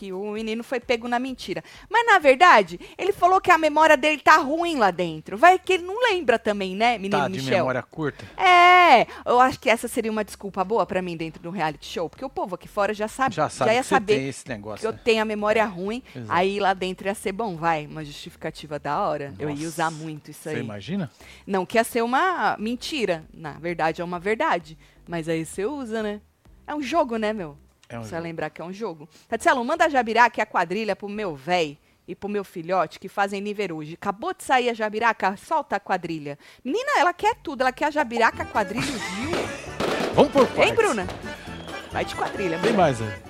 Que 0.00 0.14
o 0.14 0.30
menino 0.32 0.64
foi 0.64 0.80
pego 0.80 1.06
na 1.06 1.18
mentira. 1.18 1.62
Mas, 1.90 2.06
na 2.06 2.18
verdade, 2.18 2.80
ele 2.96 3.12
falou 3.12 3.38
que 3.38 3.50
a 3.50 3.58
memória 3.58 3.98
dele 3.98 4.18
tá 4.18 4.38
ruim 4.38 4.76
lá 4.76 4.90
dentro. 4.90 5.36
Vai 5.36 5.58
que 5.58 5.74
ele 5.74 5.82
não 5.82 6.02
lembra 6.02 6.38
também, 6.38 6.74
né, 6.74 6.96
menino 6.96 7.20
Tá 7.20 7.28
de 7.28 7.34
Michel? 7.36 7.58
memória 7.58 7.82
curta? 7.82 8.24
É, 8.34 9.06
eu 9.26 9.38
acho 9.38 9.60
que 9.60 9.68
essa 9.68 9.86
seria 9.88 10.10
uma 10.10 10.24
desculpa 10.24 10.64
boa 10.64 10.86
pra 10.86 11.02
mim 11.02 11.18
dentro 11.18 11.42
do 11.42 11.50
reality 11.50 11.84
show, 11.86 12.08
porque 12.08 12.24
o 12.24 12.30
povo 12.30 12.54
aqui 12.54 12.66
fora 12.66 12.94
já 12.94 13.08
sabe, 13.08 13.34
Já 13.34 13.50
sabe 13.50 13.72
ia 13.74 13.82
que 13.82 13.88
você 13.88 13.94
saber 13.94 14.22
esse 14.26 14.48
negócio. 14.48 14.80
que 14.80 14.86
eu 14.86 14.92
né? 14.92 15.00
tenho 15.04 15.20
a 15.20 15.24
memória 15.26 15.66
ruim, 15.66 16.02
Exato. 16.16 16.32
aí 16.32 16.58
lá 16.58 16.72
dentro 16.72 17.06
ia 17.06 17.14
ser 17.14 17.32
bom, 17.32 17.54
vai, 17.56 17.84
uma 17.86 18.02
justificativa 18.02 18.78
da 18.78 19.00
hora. 19.06 19.34
Eu 19.38 19.50
ia 19.50 19.54
Nossa, 19.54 19.66
usar 19.68 19.90
muito 19.90 20.30
isso 20.30 20.44
Você 20.44 20.48
aí. 20.50 20.60
imagina? 20.60 21.10
Não 21.46 21.66
que 21.66 21.76
ia 21.76 21.84
ser 21.84 22.00
uma 22.02 22.56
mentira, 22.58 23.26
na 23.34 23.52
verdade 23.52 24.00
é 24.00 24.04
uma 24.04 24.18
verdade, 24.18 24.78
mas 25.06 25.28
aí 25.28 25.44
você 25.44 25.66
usa, 25.66 26.02
né? 26.02 26.22
É 26.66 26.74
um 26.74 26.80
jogo, 26.80 27.18
né, 27.18 27.34
meu? 27.34 27.58
É 27.90 27.98
um 27.98 28.02
Você 28.04 28.10
jogo. 28.10 28.22
lembrar 28.22 28.50
que 28.50 28.62
é 28.62 28.64
um 28.64 28.72
jogo. 28.72 29.08
Tatielo, 29.28 29.64
manda 29.64 29.84
a 29.84 29.88
Jabiraca 29.88 30.40
e 30.40 30.42
a 30.42 30.46
quadrilha 30.46 30.94
pro 30.96 31.08
meu 31.08 31.34
véi 31.34 31.76
e 32.06 32.14
pro 32.14 32.28
meu 32.28 32.44
filhote 32.44 32.98
que 32.98 33.08
fazem 33.08 33.40
Niveruge. 33.40 33.94
Acabou 33.94 34.32
de 34.32 34.42
sair 34.44 34.68
a 34.70 34.74
Jabiraca, 34.74 35.36
solta 35.36 35.76
a 35.76 35.80
quadrilha. 35.80 36.38
Menina, 36.64 36.92
ela 36.98 37.12
quer 37.12 37.34
tudo, 37.36 37.60
ela 37.62 37.72
quer 37.72 37.86
a 37.86 37.90
Jabiraca, 37.90 38.42
a 38.44 38.46
quadrilha, 38.46 38.84
o 38.86 38.98
Gil. 38.98 39.30
Vamos 40.14 40.32
por 40.32 40.42
Hein, 40.42 40.48
partes. 40.54 40.74
Bruna? 40.74 41.06
Vai 41.92 42.04
de 42.04 42.14
quadrilha, 42.14 42.58
Tem 42.60 42.72
mais 42.72 43.00
aí. 43.02 43.29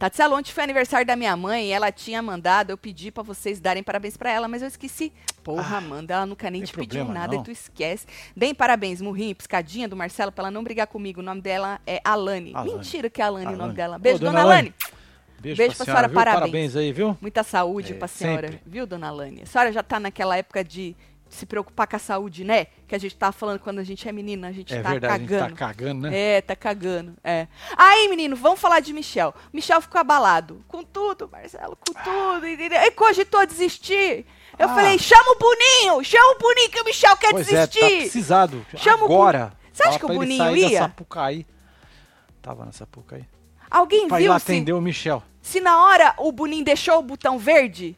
Tatiana, 0.00 0.34
ontem 0.34 0.50
foi 0.50 0.64
aniversário 0.64 1.06
da 1.06 1.14
minha 1.14 1.36
mãe 1.36 1.66
e 1.66 1.72
ela 1.72 1.92
tinha 1.92 2.22
mandado 2.22 2.70
eu 2.70 2.78
pedir 2.78 3.10
pra 3.12 3.22
vocês 3.22 3.60
darem 3.60 3.82
parabéns 3.82 4.16
pra 4.16 4.30
ela, 4.32 4.48
mas 4.48 4.62
eu 4.62 4.68
esqueci. 4.68 5.12
Porra, 5.44 5.76
Amanda, 5.76 6.14
ela 6.14 6.24
nunca 6.24 6.50
nem 6.50 6.62
Ah, 6.62 6.64
te 6.64 6.72
pediu 6.72 7.04
problema, 7.04 7.12
nada 7.20 7.34
não. 7.34 7.42
e 7.42 7.44
tu 7.44 7.50
esquece. 7.50 8.06
Deem 8.34 8.54
parabéns, 8.54 9.02
murrinho, 9.02 9.36
piscadinha 9.36 9.86
do 9.86 9.94
Marcelo 9.94 10.32
pra 10.32 10.44
ela 10.44 10.50
não 10.50 10.64
brigar 10.64 10.86
comigo. 10.86 11.20
O 11.20 11.22
nome 11.22 11.42
dela 11.42 11.78
é 11.86 12.00
Alane. 12.02 12.52
Alane. 12.54 12.72
Mentira 12.76 13.10
que 13.10 13.20
é 13.20 13.24
Alane, 13.26 13.44
o 13.44 13.50
nome 13.50 13.60
Alane. 13.62 13.74
dela. 13.76 13.96
Ô, 13.96 13.98
Beijo, 13.98 14.18
dona 14.20 14.30
dona 14.32 14.42
Alane. 14.42 14.74
Alane. 14.80 14.94
Beijo, 15.38 15.56
Beijo 15.58 15.76
pra 15.76 15.84
senhora, 15.84 16.08
viu? 16.08 16.14
parabéns. 16.14 16.40
Parabéns 16.40 16.76
aí, 16.76 16.92
viu? 16.94 17.18
Muita 17.20 17.42
saúde 17.42 17.92
É, 17.92 17.96
pra 17.96 18.08
senhora, 18.08 18.48
sempre. 18.48 18.62
viu, 18.66 18.86
dona 18.86 19.08
Alane? 19.08 19.42
A 19.42 19.46
senhora 19.46 19.70
já 19.70 19.82
tá 19.82 20.00
naquela 20.00 20.34
época 20.34 20.64
de 20.64 20.96
se 21.30 21.46
preocupar 21.46 21.86
com 21.86 21.94
a 21.94 21.98
saúde, 21.98 22.42
né? 22.44 22.66
Que 22.88 22.94
a 22.94 22.98
gente 22.98 23.14
tava 23.16 23.30
falando 23.32 23.60
quando 23.60 23.78
a 23.78 23.84
gente 23.84 24.06
é 24.08 24.10
menina, 24.12 24.48
a 24.48 24.52
gente 24.52 24.74
É 24.74 24.82
tá 24.82 24.90
verdade, 24.90 25.14
a 25.14 25.18
cagando. 25.18 25.48
gente 25.48 25.58
tá 25.58 25.66
cagando, 25.66 26.00
né? 26.10 26.18
É, 26.18 26.40
tá 26.40 26.56
cagando. 26.56 27.14
É. 27.22 27.46
Aí, 27.76 28.08
menino, 28.08 28.34
vamos 28.34 28.58
falar 28.60 28.80
de 28.80 28.92
Michel. 28.92 29.32
Michel 29.52 29.80
ficou 29.80 30.00
abalado. 30.00 30.62
Com 30.66 30.82
tudo, 30.82 31.28
Marcelo, 31.30 31.76
com 31.76 31.92
tudo. 31.94 32.46
entendeu? 32.48 32.82
E 32.82 32.90
cogitou 32.90 33.46
desistir. 33.46 34.26
Eu 34.58 34.68
Ah. 34.68 34.74
falei, 34.74 34.98
chama 34.98 35.30
o 35.32 35.38
Boninho, 35.38 36.02
chama 36.04 36.34
o 36.34 36.38
Boninho 36.38 36.68
que 36.70 36.80
o 36.80 36.84
Michel 36.84 37.16
quer 37.16 37.30
pois 37.30 37.48
é, 37.52 37.60
tá 37.60 37.66
desistir. 37.66 38.00
precisado. 38.00 38.66
Chama 38.76 39.02
o 39.02 39.06
agora. 39.06 39.52
Você 39.72 39.84
acha 39.84 39.98
que 40.00 40.04
o 40.04 40.08
Boninho 40.08 40.36
sair 40.44 40.58
ia? 40.58 40.80
Da 40.80 40.86
Sapucaí. 40.88 41.46
Tava 42.42 42.64
na 42.64 42.72
Sapucaí. 42.72 43.24
Alguém 43.70 44.08
Pra 44.08 44.18
viu 44.18 44.32
lá 44.32 44.38
se, 44.40 44.50
atender 44.50 44.72
o 44.72 44.80
Michel. 44.80 45.22
se 45.40 45.60
na 45.60 45.84
hora 45.84 46.12
o 46.18 46.32
Boninho 46.32 46.64
deixou 46.64 46.98
o 46.98 47.02
botão 47.02 47.38
verde? 47.38 47.96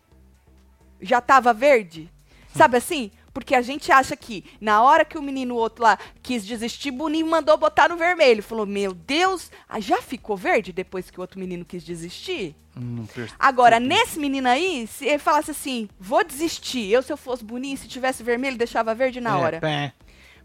Já 1.00 1.20
tava 1.22 1.54
verde? 1.54 2.10
Sabe 2.54 2.76
assim? 2.76 3.10
Porque 3.32 3.54
a 3.54 3.62
gente 3.62 3.90
acha 3.90 4.14
que 4.14 4.44
na 4.60 4.82
hora 4.82 5.04
que 5.04 5.16
o 5.16 5.22
menino 5.22 5.54
outro 5.54 5.82
lá 5.84 5.98
quis 6.22 6.44
desistir, 6.44 6.90
Boninho 6.90 7.26
mandou 7.26 7.56
botar 7.56 7.88
no 7.88 7.96
vermelho. 7.96 8.42
Falou, 8.42 8.66
meu 8.66 8.92
Deus, 8.92 9.50
ah, 9.68 9.80
já 9.80 10.02
ficou 10.02 10.36
verde 10.36 10.72
depois 10.72 11.10
que 11.10 11.18
o 11.18 11.22
outro 11.22 11.40
menino 11.40 11.64
quis 11.64 11.82
desistir? 11.82 12.54
Agora, 13.38 13.78
nesse 13.78 14.18
menino 14.18 14.48
aí, 14.48 14.86
se 14.86 15.06
ele 15.06 15.18
falasse 15.18 15.50
assim, 15.50 15.88
vou 16.00 16.24
desistir, 16.24 16.90
eu 16.90 17.02
se 17.02 17.12
eu 17.12 17.16
fosse 17.16 17.44
bonito, 17.44 17.80
se 17.82 17.88
tivesse 17.88 18.22
vermelho, 18.22 18.56
deixava 18.56 18.94
verde 18.94 19.20
na 19.20 19.38
É, 19.38 19.42
hora. 19.42 19.60
pé. 19.60 19.92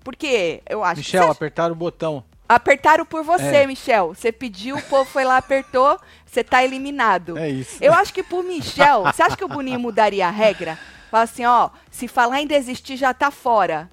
Porque 0.04 0.62
eu 0.70 0.84
acho 0.84 1.00
Michel, 1.00 1.24
acha, 1.24 1.32
apertaram 1.32 1.74
o 1.74 1.78
botão. 1.78 2.24
Apertaram 2.48 3.06
por 3.06 3.24
você, 3.24 3.58
É. 3.58 3.68
Michel. 3.68 4.14
Você 4.14 4.32
pediu, 4.32 4.78
o 4.78 4.82
povo 4.84 5.10
foi 5.10 5.26
lá, 5.26 5.36
apertou, 5.38 6.00
você 6.26 6.44
tá 6.44 6.64
eliminado. 6.64 7.38
É 7.38 7.50
isso. 7.50 7.78
Eu 7.84 7.94
acho 7.94 8.14
que 8.14 8.24
pro 8.24 8.42
Michel, 8.44 9.04
você 9.04 9.24
acha 9.24 9.36
que 9.36 9.44
o 9.44 9.50
Boninho 9.50 9.80
mudaria 9.80 10.28
a 10.28 10.32
regra? 10.32 10.80
Fala 11.10 11.24
assim, 11.24 11.46
ó, 11.46 11.70
se 11.90 12.08
falar 12.08 12.42
em 12.42 12.48
desistir 12.48 12.98
já 12.98 13.14
tá 13.14 13.32
fora. 13.32 13.90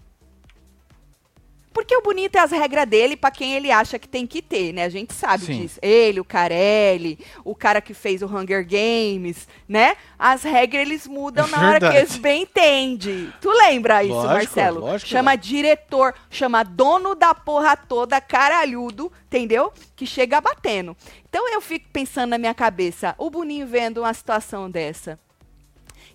Porque 1.75 1.95
o 1.97 2.01
Boninho 2.01 2.31
tem 2.31 2.41
as 2.41 2.53
regras 2.53 2.87
dele 2.87 3.17
pra 3.17 3.33
quem 3.33 3.55
ele 3.55 3.69
acha 3.69 3.99
que 3.99 4.09
tem 4.09 4.29
que 4.29 4.41
ter, 4.41 4.73
né? 4.73 4.85
A 4.85 4.89
gente 4.89 5.13
sabe 5.13 5.45
Sim. 5.45 5.61
disso. 5.61 5.81
Ele, 5.83 6.21
o 6.21 6.25
Carelli, 6.25 7.19
o 7.45 7.53
cara 7.53 7.81
que 7.81 7.93
fez 7.93 8.23
o 8.23 8.27
Hunger 8.27 8.65
Games, 8.65 9.49
né? 9.69 9.97
As 10.17 10.45
regras 10.45 10.83
eles 10.83 11.05
mudam 11.09 11.49
na 11.49 11.69
hora 11.69 11.91
que 11.91 11.97
eles 11.97 12.17
bem 12.17 12.43
entendem. 12.43 13.33
Tu 13.41 13.51
lembra 13.51 14.05
isso, 14.05 14.15
Lógico, 14.15 14.35
Marcelo? 14.35 14.81
lógico 14.81 15.11
chama 15.11 15.35
diretor, 15.35 16.15
chama 16.31 16.63
dono 16.63 17.17
da 17.17 17.35
porra 17.35 17.77
toda, 17.77 18.21
caralhudo, 18.21 19.11
entendeu? 19.27 19.73
Que 19.97 20.07
chega 20.07 20.41
batendo. 20.41 20.97
Então 21.29 21.49
eu 21.53 21.61
fico 21.61 21.89
pensando 21.93 22.31
na 22.31 22.39
minha 22.39 22.55
cabeça, 22.55 23.17
o 23.19 23.29
Boninho 23.29 23.67
vendo 23.67 23.99
uma 23.99 24.15
situação 24.15 24.71
dessa. 24.71 25.19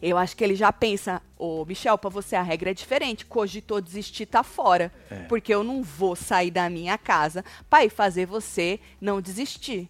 Eu 0.02 0.18
acho 0.18 0.36
que 0.36 0.44
ele 0.44 0.56
já 0.56 0.72
pensa, 0.72 1.22
ô 1.38 1.66
Michel, 1.66 1.98
pra 1.98 2.10
você 2.10 2.36
a 2.36 2.42
regra 2.42 2.72
é 2.72 2.74
diferente. 2.74 3.26
Cogitou 3.26 3.82
desistir, 3.82 4.26
tá 4.26 4.44
fora. 4.44 4.92
É. 5.10 5.24
Porque 5.24 5.54
eu 5.54 5.64
não 5.64 5.84
vou 5.84 6.16
sair 6.16 6.52
da 6.52 6.70
minha 6.70 6.98
casa 6.98 7.44
pra 7.70 7.84
ir 7.84 7.90
fazer 7.90 8.26
você 8.26 8.80
não 9.02 9.20
desistir. 9.20 9.90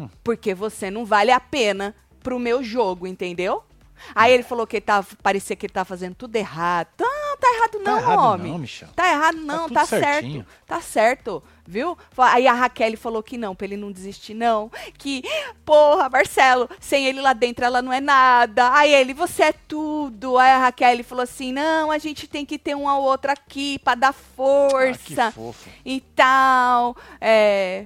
Hum. 0.00 0.08
Porque 0.24 0.54
você 0.54 0.90
não 0.90 1.04
vale 1.04 1.30
a 1.30 1.40
pena 1.40 1.94
pro 2.22 2.38
meu 2.38 2.62
jogo, 2.62 3.06
entendeu? 3.06 3.62
Aí 4.14 4.32
ele 4.32 4.42
falou 4.42 4.66
que 4.66 4.76
ele 4.76 4.84
tava, 4.84 5.06
parecia 5.22 5.56
que 5.56 5.66
ele 5.66 5.72
tá 5.72 5.84
fazendo 5.84 6.14
tudo 6.14 6.34
errado. 6.36 6.88
Não, 6.98 7.36
tá 7.36 7.48
errado 7.54 7.78
não, 7.78 7.84
tá 7.84 8.00
errado 8.00 8.20
homem. 8.20 8.52
não, 8.52 8.58
Michel. 8.58 8.88
Tá 8.94 9.10
errado 9.10 9.36
não, 9.38 9.68
tá, 9.68 9.84
certinho. 9.84 10.44
certo. 10.44 10.66
Tá 10.66 10.80
certo, 10.80 11.42
viu? 11.68 11.96
Aí 12.16 12.46
a 12.46 12.54
Raquel 12.54 12.96
falou 12.96 13.22
que 13.22 13.36
não, 13.36 13.54
pra 13.54 13.66
ele 13.66 13.76
não 13.76 13.92
desistir 13.92 14.32
não. 14.32 14.72
Que, 14.96 15.22
porra, 15.66 16.08
Marcelo, 16.08 16.68
sem 16.80 17.04
ele 17.06 17.20
lá 17.20 17.34
dentro 17.34 17.62
ela 17.64 17.82
não 17.82 17.92
é 17.92 18.00
nada. 18.00 18.72
Aí 18.74 18.92
ele, 18.92 19.12
você 19.12 19.44
é 19.44 19.52
tudo. 19.52 20.38
Aí 20.38 20.50
a 20.50 20.58
Raquel 20.58 21.04
falou 21.04 21.22
assim, 21.22 21.52
não, 21.52 21.90
a 21.90 21.98
gente 21.98 22.26
tem 22.26 22.46
que 22.46 22.58
ter 22.58 22.74
um 22.74 22.88
ao 22.88 23.02
outro 23.02 23.30
aqui 23.30 23.78
pra 23.80 23.94
dar 23.94 24.08
Ah, 24.08 24.12
que 24.14 24.18
força 24.36 25.30
fofo. 25.32 25.68
e 25.84 26.00
tal. 26.00 26.96
É, 27.20 27.84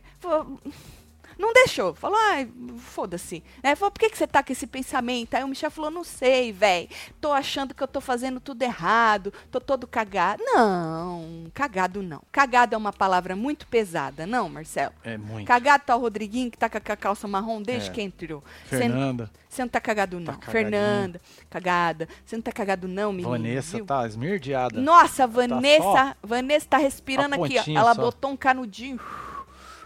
não 1.42 1.52
deixou. 1.52 1.92
Falou, 1.94 2.16
ai, 2.30 2.48
foda-se. 2.78 3.42
Né? 3.62 3.74
Falou, 3.74 3.90
por 3.90 3.98
que, 3.98 4.08
que 4.10 4.16
você 4.16 4.26
tá 4.26 4.42
com 4.42 4.52
esse 4.52 4.66
pensamento? 4.66 5.34
Aí 5.34 5.42
o 5.42 5.48
Michel 5.48 5.70
falou, 5.70 5.90
não 5.90 6.04
sei, 6.04 6.52
velho. 6.52 6.88
Tô 7.20 7.32
achando 7.32 7.74
que 7.74 7.82
eu 7.82 7.88
tô 7.88 8.00
fazendo 8.00 8.38
tudo 8.38 8.62
errado. 8.62 9.32
Tô 9.50 9.60
todo 9.60 9.86
cagado. 9.86 10.42
Não, 10.44 11.50
cagado 11.52 12.02
não. 12.02 12.22
Cagado 12.30 12.74
é 12.74 12.78
uma 12.78 12.92
palavra 12.92 13.34
muito 13.34 13.66
pesada, 13.66 14.24
não, 14.26 14.48
Marcelo? 14.48 14.92
É 15.02 15.18
muito. 15.18 15.46
Cagado 15.46 15.82
tá 15.84 15.96
o 15.96 16.00
Rodriguinho, 16.00 16.50
que 16.50 16.56
tá 16.56 16.70
com 16.70 16.78
a 16.78 16.80
ca- 16.80 16.96
calça 16.96 17.26
marrom 17.26 17.60
desde 17.60 17.90
É. 17.90 17.92
que 17.92 18.00
entrou. 18.00 18.42
Fernanda, 18.66 19.28
você 19.48 19.62
não 19.62 19.68
tá 19.68 19.80
cagado, 19.80 20.20
não. 20.20 20.34
cagadinho. 20.34 20.52
Fernanda, 20.52 21.20
cagada. 21.50 22.08
Você 22.24 22.36
não 22.36 22.42
tá 22.42 22.52
cagado, 22.52 22.86
não, 22.86 23.10
menino. 23.12 23.30
Vanessa 23.30 23.76
viu? 23.76 23.84
tá 23.86 24.06
esmerdeada. 24.06 24.80
Nossa, 24.80 25.26
Vanessa, 25.26 25.82
só 25.82 26.14
Vanessa 26.22 26.66
tá 26.70 26.76
respirando 26.78 27.34
aqui, 27.34 27.58
ó. 27.58 27.64
Ela 27.78 27.94
só. 27.94 28.00
botou 28.00 28.30
um 28.30 28.36
canudinho 28.36 29.00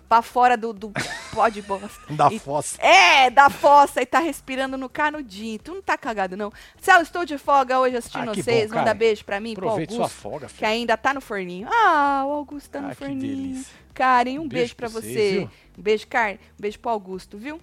pra 0.08 0.22
fora 0.22 0.56
do, 0.56 0.72
do 0.72 0.92
pó 1.34 1.48
de 1.48 1.60
bosta. 1.62 1.88
Da 2.14 2.28
E- 2.32 2.38
fossa. 2.38 2.80
É, 2.80 3.28
da 3.30 3.50
fossa 3.50 4.00
e 4.00 4.06
tá 4.06 4.18
respirando 4.20 4.76
no 4.78 4.88
canudinho. 4.88 5.58
Tu 5.58 5.75
não 5.75 5.82
tá 5.82 5.96
cagado, 5.98 6.36
não. 6.36 6.52
Céu, 6.80 7.00
estou 7.02 7.25
de 7.25 7.36
folga 7.38 7.78
hoje 7.80 7.96
assistindo 7.96 8.30
Ah, 8.30 8.34
que 8.34 8.42
vocês. 8.42 8.70
bom, 8.70 8.76
Manda 8.78 8.94
beijo 8.94 9.25
pra 9.25 9.40
mim, 9.40 9.54
pro 9.54 9.66
Aproveite 9.66 9.92
sua 9.94 10.04
Augusto, 10.04 10.20
folga, 10.20 10.46
que 10.46 10.54
filho. 10.54 10.68
ainda 10.68 10.96
tá 10.96 11.12
no 11.12 11.20
forninho. 11.20 11.68
Ah, 11.70 12.25
o 12.26 12.30
Augusto 12.32 12.70
tá 12.70 12.80
no 12.80 12.86
Ah, 12.88 12.90
que 12.90 12.96
forninho. 12.96 13.20
delícia. 13.20 13.75
Karen, 13.92 14.38
um, 14.38 14.42
Um 14.42 14.48
beijo, 14.48 14.50
beijo 14.50 14.76
pra 14.76 14.88
você. 14.88 15.30
viu? 15.40 15.50
Um 15.78 15.82
beijo, 15.82 16.06
Karen. 16.06 16.34
Um 16.34 16.60
beijo 16.60 16.78
pro 16.78 16.90
Augusto, 16.90 17.36
viu? 17.38 17.60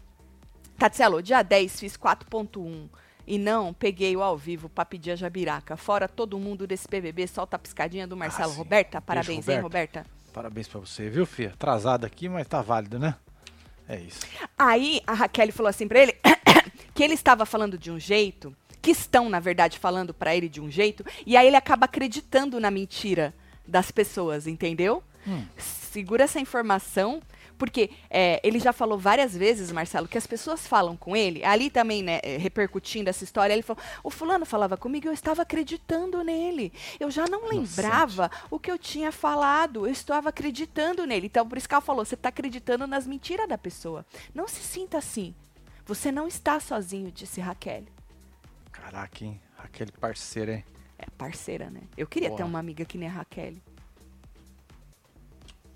Tatielo, 0.77 1.21
dia 1.21 1.41
10 1.43 1.79
fiz 1.79 1.95
4.1. 1.97 2.89
E 3.25 3.37
não 3.37 3.73
peguei 3.73 4.17
o 4.17 4.21
ao 4.21 4.35
vivo 4.37 4.67
pra 4.67 4.83
pedir 4.83 5.11
a 5.11 5.15
jabiraca. 5.15 5.77
Fora 5.77 6.09
todo 6.09 6.37
mundo 6.37 6.67
desse 6.67 6.87
BBB, 6.89 7.25
solta 7.27 7.55
a 7.55 7.59
piscadinha 7.59 8.05
do 8.05 8.17
Marcelo. 8.17 8.51
Ah. 8.51 8.55
Roberta, 8.55 8.99
Beijo, 8.99 9.05
parabéns, 9.05 9.47
hein, 9.47 9.59
Roberta. 9.61 10.05
Parabéns 10.33 10.67
pra 10.67 10.79
você, 10.79 11.09
viu, 11.09 11.27
filha? 11.27 11.49
Atrasado 11.49 12.05
aqui, 12.05 12.27
mas 12.27 12.47
tá 12.47 12.59
válido, 12.59 12.97
né? 12.97 13.15
É 13.87 13.99
isso. 13.99 14.21
Aí 14.57 14.99
a 15.05 15.13
Raquel 15.13 15.51
falou 15.53 15.69
assim 15.69 15.87
pra 15.87 15.99
ele 15.99 16.15
que 16.95 17.03
ele 17.03 17.13
estava 17.13 17.45
falando 17.45 17.77
de 17.77 17.91
um 17.91 17.99
jeito, 17.99 18.55
que 18.81 18.91
estão, 18.91 19.29
na 19.29 19.39
verdade, 19.39 19.77
falando 19.77 20.13
pra 20.13 20.35
ele 20.35 20.49
de 20.49 20.59
um 20.59 20.71
jeito, 20.71 21.05
e 21.25 21.37
aí 21.37 21.45
ele 21.45 21.55
acaba 21.55 21.85
acreditando 21.85 22.59
na 22.59 22.71
mentira 22.71 23.33
das 23.67 23.91
pessoas, 23.91 24.47
entendeu? 24.47 25.03
Hum. 25.27 25.45
Segura 25.57 26.23
essa 26.23 26.39
informação, 26.39 27.21
porque 27.63 27.91
é, 28.09 28.41
ele 28.43 28.59
já 28.59 28.73
falou 28.73 28.99
várias 28.99 29.33
vezes, 29.33 29.71
Marcelo, 29.71 30.05
que 30.05 30.17
as 30.17 30.27
pessoas 30.27 30.67
falam 30.67 30.97
com 30.97 31.15
ele, 31.15 31.45
ali 31.45 31.69
também, 31.69 32.03
né, 32.03 32.19
é, 32.21 32.35
repercutindo 32.35 33.09
essa 33.09 33.23
história, 33.23 33.53
ele 33.53 33.61
falou, 33.61 33.81
o 34.03 34.09
fulano 34.09 34.45
falava 34.45 34.75
comigo, 34.75 35.07
eu 35.07 35.13
estava 35.13 35.43
acreditando 35.43 36.21
nele. 36.25 36.73
Eu 36.99 37.09
já 37.09 37.25
não 37.25 37.47
lembrava 37.47 38.29
o 38.51 38.59
que 38.59 38.69
eu 38.69 38.77
tinha 38.77 39.13
falado, 39.13 39.87
eu 39.87 39.93
estava 39.93 40.27
acreditando 40.27 41.05
nele. 41.05 41.27
Então, 41.27 41.47
por 41.47 41.57
isso 41.57 41.65
que 41.65 41.73
ela 41.73 41.79
falou, 41.79 42.03
você 42.03 42.15
está 42.15 42.27
acreditando 42.27 42.85
nas 42.85 43.07
mentiras 43.07 43.47
da 43.47 43.57
pessoa. 43.57 44.05
Não 44.35 44.45
se 44.45 44.61
sinta 44.61 44.97
assim. 44.97 45.33
Você 45.85 46.11
não 46.11 46.27
está 46.27 46.59
sozinho, 46.59 47.13
disse 47.13 47.39
Raquel. 47.39 47.83
Caraca, 48.73 49.23
hein? 49.23 49.39
Aquele 49.57 49.93
parceiro, 49.93 50.51
hein? 50.51 50.65
É 50.97 51.05
parceira, 51.17 51.69
né? 51.69 51.83
Eu 51.95 52.07
queria 52.07 52.29
ter 52.29 52.35
Boa. 52.35 52.45
uma 52.45 52.59
amiga 52.59 52.83
que 52.83 52.97
nem 52.97 53.07
a 53.07 53.11
Raquel. 53.13 53.53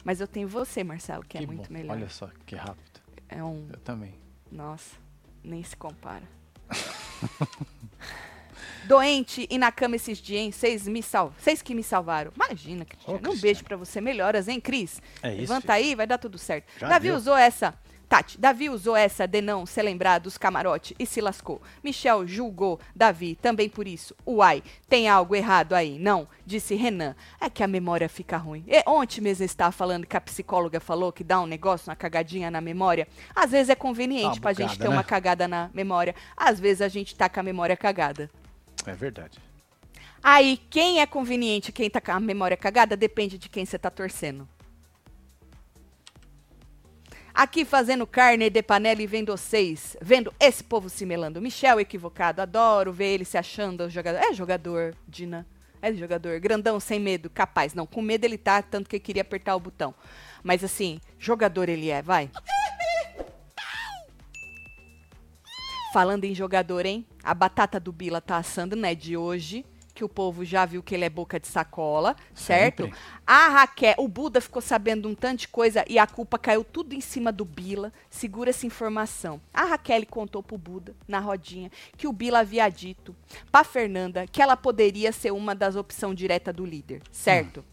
Mas 0.07 0.21
eu 0.21 0.27
tenho 0.27 0.47
você, 0.47 0.85
Marcelo, 0.85 1.21
que, 1.21 1.37
é 1.37 1.41
Que 1.41 1.47
muito 1.47 1.67
bom. 1.67 1.73
melhor. 1.73 1.97
Olha 1.97 2.07
só, 2.07 2.29
que 2.45 2.55
rápido. 2.55 3.01
É 3.27 3.43
um. 3.43 3.67
Eu 3.73 3.79
também. 3.81 4.13
Nossa, 4.49 4.95
nem 5.43 5.61
se 5.61 5.75
compara. 5.75 6.23
Doente 8.87 9.45
e 9.49 9.57
na 9.57 9.69
cama 9.69 9.97
esses 9.97 10.17
dias, 10.19 10.39
hein? 10.41 10.51
Vocês 10.53 10.87
me 10.87 11.03
salvam. 11.03 11.35
Vocês 11.37 11.61
que 11.61 11.75
me 11.75 11.83
salvaram. 11.83 12.31
Imagina, 12.33 12.85
Cristiano. 12.85 13.17
um 13.17 13.21
Cristiane. 13.21 13.41
beijo 13.41 13.63
pra 13.65 13.75
você. 13.75 13.99
Melhoras, 13.99 14.47
hein, 14.47 14.61
Cris? 14.61 15.01
É 15.21 15.31
isso. 15.33 15.41
Levanta 15.41 15.73
aí, 15.73 15.93
vai 15.93 16.07
dar 16.07 16.17
tudo 16.17 16.37
certo. 16.37 16.71
Já 16.79 16.87
Davi 16.87 17.09
deu. 17.09 17.17
usou 17.17 17.35
essa. 17.35 17.77
Tati, 18.09 18.39
Davi 18.39 18.69
usou 18.69 18.95
essa 18.95 19.27
de 19.27 19.41
não 19.41 19.65
se 19.65 19.81
lembrar 19.81 20.19
dos 20.19 20.37
camarote 20.37 20.95
e 20.97 21.05
se 21.05 21.19
lascou. 21.19 21.61
Michel 21.83 22.25
julgou 22.25 22.79
Davi 22.95 23.35
também 23.35 23.67
por 23.67 23.85
isso. 23.85 24.15
Uai, 24.25 24.63
tem 24.87 25.09
algo 25.09 25.35
errado 25.35 25.73
aí, 25.73 25.99
não? 25.99 26.25
Disse 26.45 26.73
Renan. 26.75 27.15
É 27.39 27.49
que 27.49 27.63
a 27.63 27.67
memória 27.67 28.07
fica 28.07 28.37
ruim. 28.37 28.63
E 28.65 28.81
ontem 28.87 29.19
mesmo 29.19 29.43
estava 29.43 29.73
falando 29.73 30.07
que 30.07 30.15
a 30.15 30.21
psicóloga 30.21 30.79
falou 30.79 31.11
que 31.11 31.23
dá 31.23 31.41
um 31.41 31.45
negócio, 31.45 31.89
uma 31.89 31.97
cagadinha 31.97 32.49
na 32.49 32.61
memória. 32.61 33.07
Às 33.35 33.51
vezes 33.51 33.69
é 33.69 33.75
conveniente 33.75 34.37
Uma 34.37 34.41
pra 34.41 34.53
gente 34.53 34.77
ter 34.77 34.87
né? 34.87 34.93
uma 34.93 35.03
cagada 35.03 35.45
na 35.45 35.69
memória. 35.73 36.15
Às 36.35 36.59
vezes 36.59 36.81
a 36.81 36.87
gente 36.87 37.13
tá 37.13 37.27
com 37.27 37.41
a 37.41 37.43
memória 37.43 37.75
cagada. 37.75 38.29
É 38.85 38.93
verdade. 38.93 39.37
Aí, 40.23 40.57
quem 40.69 41.01
é 41.01 41.05
conveniente, 41.05 41.71
quem 41.71 41.89
tá 41.89 42.01
com 42.01 42.11
a 42.11 42.19
memória 42.19 42.57
cagada, 42.57 42.97
depende 42.97 43.37
de 43.37 43.49
quem 43.49 43.65
você 43.65 43.77
tá 43.77 43.89
torcendo. 43.89 44.47
Aqui 47.37 47.63
fazendo 47.63 48.07
carne 48.07 48.49
de 48.49 48.63
panela 48.63 48.99
e 48.99 49.05
vendo 49.05 49.31
vocês, 49.31 49.95
vendo 50.01 50.33
esse 50.39 50.63
povo 50.63 50.89
se 50.89 51.05
melando. 51.05 51.39
Michel 51.39 51.79
equivocado, 51.79 52.41
adoro 52.41 52.91
ver 52.91 53.13
ele 53.13 53.25
se 53.25 53.37
achando 53.37 53.87
jogador. 53.91 54.17
É 54.17 54.33
jogador, 54.33 54.95
Dina. 55.07 55.45
É 55.79 55.93
jogador, 55.93 56.39
grandão, 56.39 56.79
sem 56.79 56.99
medo, 56.99 57.29
capaz. 57.29 57.75
Não, 57.75 57.85
com 57.85 58.01
medo 58.01 58.25
ele 58.25 58.39
tá, 58.39 58.63
tanto 58.63 58.89
que 58.89 58.99
queria 58.99 59.21
apertar 59.21 59.55
o 59.55 59.59
botão. 59.59 59.93
Mas 60.41 60.63
assim, 60.63 60.99
jogador 61.19 61.69
ele 61.69 61.91
é, 61.91 62.01
vai. 62.01 62.31
Falando 65.93 66.23
em 66.23 66.33
jogador, 66.33 66.87
hein? 66.87 67.05
A 67.23 67.35
batata 67.35 67.79
do 67.79 67.91
Bila 67.91 68.19
tá 68.19 68.37
assando, 68.37 68.75
né? 68.75 68.95
De 68.95 69.15
hoje. 69.15 69.63
Que 69.97 70.03
o 70.03 70.09
povo 70.09 70.45
já 70.45 70.63
viu 70.63 70.83
que 70.83 70.93
ele 70.93 71.05
é 71.05 71.09
boca 71.09 71.39
de 71.39 71.47
sacola, 71.47 72.15
certo? 72.31 72.83
Sempre. 72.83 72.99
A 73.25 73.47
Raquel, 73.47 73.95
o 73.97 74.07
Buda 74.07 74.39
ficou 74.39 74.61
sabendo 74.61 75.09
um 75.09 75.15
tanto 75.15 75.39
de 75.39 75.47
coisa 75.47 75.83
e 75.89 75.97
a 75.97 76.05
culpa 76.05 76.37
caiu 76.37 76.63
tudo 76.63 76.93
em 76.93 77.01
cima 77.01 77.31
do 77.31 77.43
Bila. 77.43 77.91
Segura 78.07 78.51
essa 78.51 78.67
informação. 78.67 79.41
A 79.51 79.63
Raquel 79.63 80.05
contou 80.05 80.43
pro 80.43 80.55
Buda, 80.55 80.95
na 81.07 81.17
rodinha, 81.19 81.71
que 81.97 82.07
o 82.07 82.13
Bila 82.13 82.41
havia 82.41 82.69
dito 82.69 83.15
pra 83.51 83.63
Fernanda 83.63 84.27
que 84.27 84.39
ela 84.39 84.55
poderia 84.55 85.11
ser 85.11 85.31
uma 85.31 85.55
das 85.55 85.75
opções 85.75 86.15
diretas 86.15 86.53
do 86.53 86.63
líder, 86.63 87.01
certo? 87.11 87.65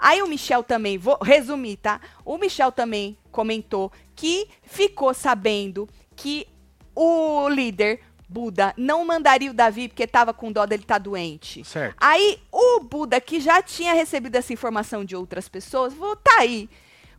Aí 0.00 0.20
o 0.22 0.26
Michel 0.26 0.64
também, 0.64 0.98
vou 0.98 1.16
resumir, 1.22 1.76
tá? 1.76 2.00
O 2.24 2.38
Michel 2.38 2.72
também 2.72 3.16
comentou 3.30 3.92
que 4.16 4.48
ficou 4.64 5.14
sabendo 5.14 5.88
que 6.16 6.48
o 6.92 7.48
líder 7.48 8.00
Buda 8.28 8.74
não 8.76 9.04
mandaria 9.04 9.50
o 9.50 9.54
Davi 9.54 9.88
porque 9.88 10.06
tava 10.06 10.34
com 10.34 10.50
dó 10.50 10.66
dele 10.66 10.82
estar 10.82 10.98
doente. 10.98 11.64
Certo. 11.64 11.96
Aí 12.00 12.40
o 12.50 12.80
Buda, 12.80 13.20
que 13.20 13.40
já 13.40 13.62
tinha 13.62 13.94
recebido 13.94 14.34
essa 14.34 14.52
informação 14.52 15.04
de 15.04 15.14
outras 15.14 15.48
pessoas, 15.48 15.94
falou: 15.94 16.16
tá 16.16 16.38
aí. 16.38 16.68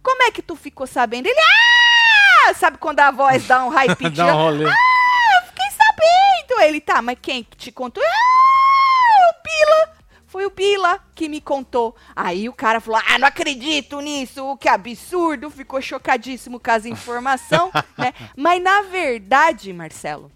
Como 0.04 0.24
é 0.24 0.32
que 0.32 0.42
tu 0.42 0.56
ficou 0.56 0.88
sabendo? 0.88 1.28
Ele, 1.28 1.40
ah! 1.40 2.54
Sabe 2.54 2.78
quando 2.78 3.00
a 3.00 3.12
voz 3.12 3.46
dá 3.46 3.66
um 3.66 3.72
pitch? 3.96 4.16
Dá 4.16 4.34
um 4.34 4.38
rolê. 4.38 4.66
Ah, 4.66 5.42
eu 5.42 5.48
fiquei 5.48 5.66
sabendo. 5.72 6.62
Ele, 6.62 6.80
tá, 6.80 7.02
mas 7.02 7.18
quem 7.22 7.44
que 7.44 7.58
te 7.58 7.72
contou? 7.72 8.04
Ah, 8.04 9.30
o 9.30 9.44
Bila. 9.44 9.98
Foi 10.28 10.46
o 10.46 10.50
Bila 10.50 11.00
que 11.16 11.30
me 11.30 11.40
contou. 11.40 11.96
Aí 12.16 12.48
o 12.50 12.54
cara 12.54 12.80
falou: 12.80 13.02
Ah, 13.08 13.18
não 13.18 13.28
acredito 13.28 14.00
nisso, 14.02 14.58
que 14.58 14.70
absurdo. 14.70 15.50
Ficou 15.50 15.82
chocadíssimo 15.82 16.60
com 16.60 16.72
as 16.72 16.86
informações, 16.86 17.72
né? 17.98 18.14
Mas 18.36 18.62
na 18.62 18.82
verdade, 18.84 19.72
Marcelo, 19.74 20.32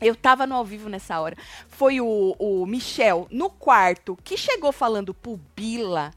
eu 0.00 0.14
tava 0.14 0.46
no 0.46 0.54
ao 0.54 0.64
vivo 0.64 0.88
nessa 0.88 1.20
hora. 1.20 1.36
Foi 1.68 2.00
o, 2.00 2.34
o 2.38 2.66
Michel, 2.66 3.26
no 3.30 3.50
quarto, 3.50 4.18
que 4.22 4.36
chegou 4.36 4.72
falando 4.72 5.14
pro 5.14 5.40
Bila 5.56 6.12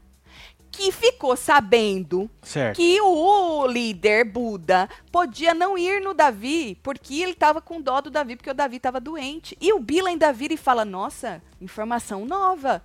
que 0.70 0.92
ficou 0.92 1.36
sabendo 1.36 2.30
Certo. 2.40 2.76
que 2.76 3.00
o 3.00 3.66
líder 3.66 4.24
Buda 4.24 4.88
podia 5.10 5.52
não 5.52 5.76
ir 5.76 6.00
no 6.00 6.14
Davi 6.14 6.78
porque 6.84 7.20
ele 7.20 7.34
tava 7.34 7.60
com 7.60 7.80
dó 7.80 8.00
do 8.00 8.10
Davi, 8.10 8.36
porque 8.36 8.50
o 8.50 8.54
Davi 8.54 8.78
tava 8.78 9.00
doente. 9.00 9.56
E 9.60 9.72
o 9.72 9.80
Bila 9.80 10.08
ainda 10.08 10.32
vira 10.32 10.54
e 10.54 10.56
fala: 10.56 10.84
Nossa, 10.84 11.42
informação 11.60 12.24
nova. 12.24 12.80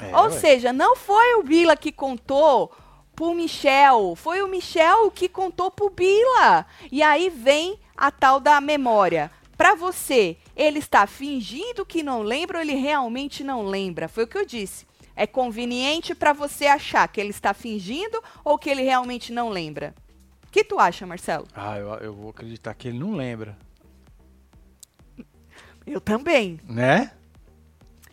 É, 0.00 0.16
Ou 0.16 0.24
ué. 0.24 0.30
seja, 0.30 0.72
não 0.72 0.94
foi 0.94 1.34
o 1.34 1.42
Bila 1.42 1.76
que 1.76 1.90
contou 1.90 2.70
pro 3.14 3.34
Michel, 3.34 4.14
foi 4.16 4.42
o 4.42 4.48
Michel 4.48 5.10
que 5.10 5.28
contou 5.28 5.70
pro 5.70 5.90
Bila. 5.90 6.64
E 6.92 7.02
aí 7.02 7.28
vem 7.28 7.78
a 7.96 8.10
tal 8.10 8.38
da 8.38 8.60
memória. 8.60 9.30
Pra 9.62 9.76
você, 9.76 10.36
ele 10.56 10.80
está 10.80 11.06
fingindo 11.06 11.86
que 11.86 12.02
não 12.02 12.20
lembra 12.20 12.58
ou 12.58 12.62
ele 12.64 12.74
realmente 12.74 13.44
não 13.44 13.64
lembra? 13.64 14.08
Foi 14.08 14.24
o 14.24 14.26
que 14.26 14.36
eu 14.36 14.44
disse. 14.44 14.84
É 15.14 15.24
conveniente 15.24 16.16
pra 16.16 16.32
você 16.32 16.66
achar 16.66 17.06
que 17.06 17.20
ele 17.20 17.30
está 17.30 17.54
fingindo 17.54 18.20
ou 18.44 18.58
que 18.58 18.68
ele 18.68 18.82
realmente 18.82 19.32
não 19.32 19.50
lembra? 19.50 19.94
O 20.44 20.50
que 20.50 20.64
tu 20.64 20.80
acha, 20.80 21.06
Marcelo? 21.06 21.46
Ah, 21.54 21.78
eu, 21.78 21.90
eu 21.98 22.12
vou 22.12 22.30
acreditar 22.30 22.74
que 22.74 22.88
ele 22.88 22.98
não 22.98 23.14
lembra. 23.14 23.56
Eu 25.86 26.00
também. 26.00 26.58
Né? 26.68 27.12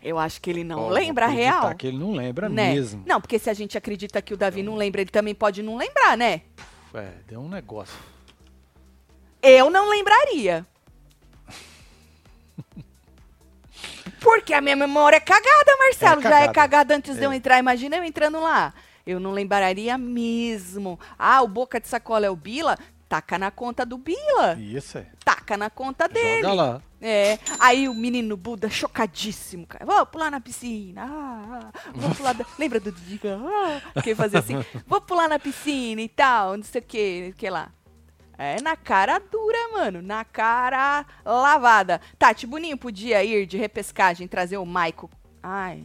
Eu 0.04 0.20
acho 0.20 0.40
que 0.40 0.52
ele 0.52 0.64
não 0.64 0.82
vou 0.82 0.90
lembra 0.90 1.26
a 1.26 1.30
acreditar 1.30 1.62
real. 1.62 1.76
que 1.76 1.88
ele 1.88 1.98
não 1.98 2.12
lembra 2.12 2.48
né? 2.48 2.76
mesmo. 2.76 3.02
Não, 3.08 3.20
porque 3.20 3.40
se 3.40 3.50
a 3.50 3.56
gente 3.56 3.76
acredita 3.76 4.22
que 4.22 4.36
o 4.36 4.38
Davi 4.38 4.62
não 4.62 4.76
lembra, 4.76 5.02
ele 5.02 5.10
também 5.10 5.34
pode 5.34 5.64
não 5.64 5.78
lembrar, 5.78 6.16
né? 6.16 6.44
É, 6.94 7.12
deu 7.28 7.40
um 7.40 7.50
negócio. 7.50 7.98
Eu 9.42 9.72
não 9.72 9.90
lembraria. 9.90 10.64
Porque 14.20 14.54
a 14.54 14.62
minha 14.62 14.76
memória 14.76 15.18
é 15.18 15.20
cagada, 15.20 15.78
Marcelo. 15.80 16.20
É 16.20 16.24
Já 16.24 16.30
é 16.30 16.32
cagada. 16.48 16.54
cagada 16.54 16.96
antes 16.96 17.16
de 17.18 17.24
eu 17.24 17.32
É. 17.32 17.36
entrar. 17.36 17.60
Imagina 17.60 17.98
eu 17.98 18.04
entrando 18.04 18.40
lá. 18.40 18.74
Eu 19.06 19.20
não 19.20 19.32
lembraria 19.32 19.98
mesmo. 19.98 21.00
Ah, 21.18 21.42
o 21.42 21.48
boca 21.48 21.80
de 21.80 21.88
sacola 21.88 22.26
é 22.26 22.30
o 22.30 22.36
Bila? 22.36 22.78
Taca 23.08 23.40
na 23.40 23.50
conta 23.50 23.84
do 23.86 23.98
Bila. 23.98 24.56
Isso 24.60 25.00
é. 25.00 25.08
Taca 25.26 25.58
na 25.58 25.70
conta 25.70 26.08
dele. 26.08 26.42
Joga 26.44 26.54
lá. 26.54 26.82
É. 27.02 27.40
Aí 27.60 27.90
o 27.90 27.94
menino 27.96 28.38
Buda, 28.38 28.70
chocadíssimo, 28.70 29.66
cara. 29.66 29.84
Vou 29.84 30.06
pular 30.06 30.30
na 30.30 30.40
piscina. 30.40 31.06
Ah, 31.10 31.72
ah. 31.74 31.92
vou 31.96 32.14
pular. 32.14 32.34
Da... 32.34 32.46
Lembra 32.60 32.80
do 32.80 32.92
Diga? 32.92 33.40
Ah, 33.96 34.02
que 34.02 34.14
fazia 34.14 34.40
assim. 34.40 34.64
Vou 34.86 35.02
pular 35.02 35.28
na 35.28 35.40
piscina 35.40 36.02
e 36.02 36.10
tal, 36.10 36.58
não 36.58 36.64
sei 36.64 36.82
o 36.82 36.84
que, 36.84 37.34
que 37.38 37.50
lá. 37.50 37.72
É 38.42 38.62
na 38.62 38.78
cara 38.78 39.20
dura, 39.20 39.58
mano. 39.74 40.02
Na 40.02 40.24
cara 40.24 41.06
lavada. 41.26 42.00
Tati, 42.18 42.48
Boninho 42.48 42.78
podia 42.78 43.22
ir 43.22 43.46
de 43.46 43.58
repescagem 43.58 44.30
trazer 44.30 44.58
o 44.58 44.66
Maico. 44.66 45.10
Ai. 45.44 45.84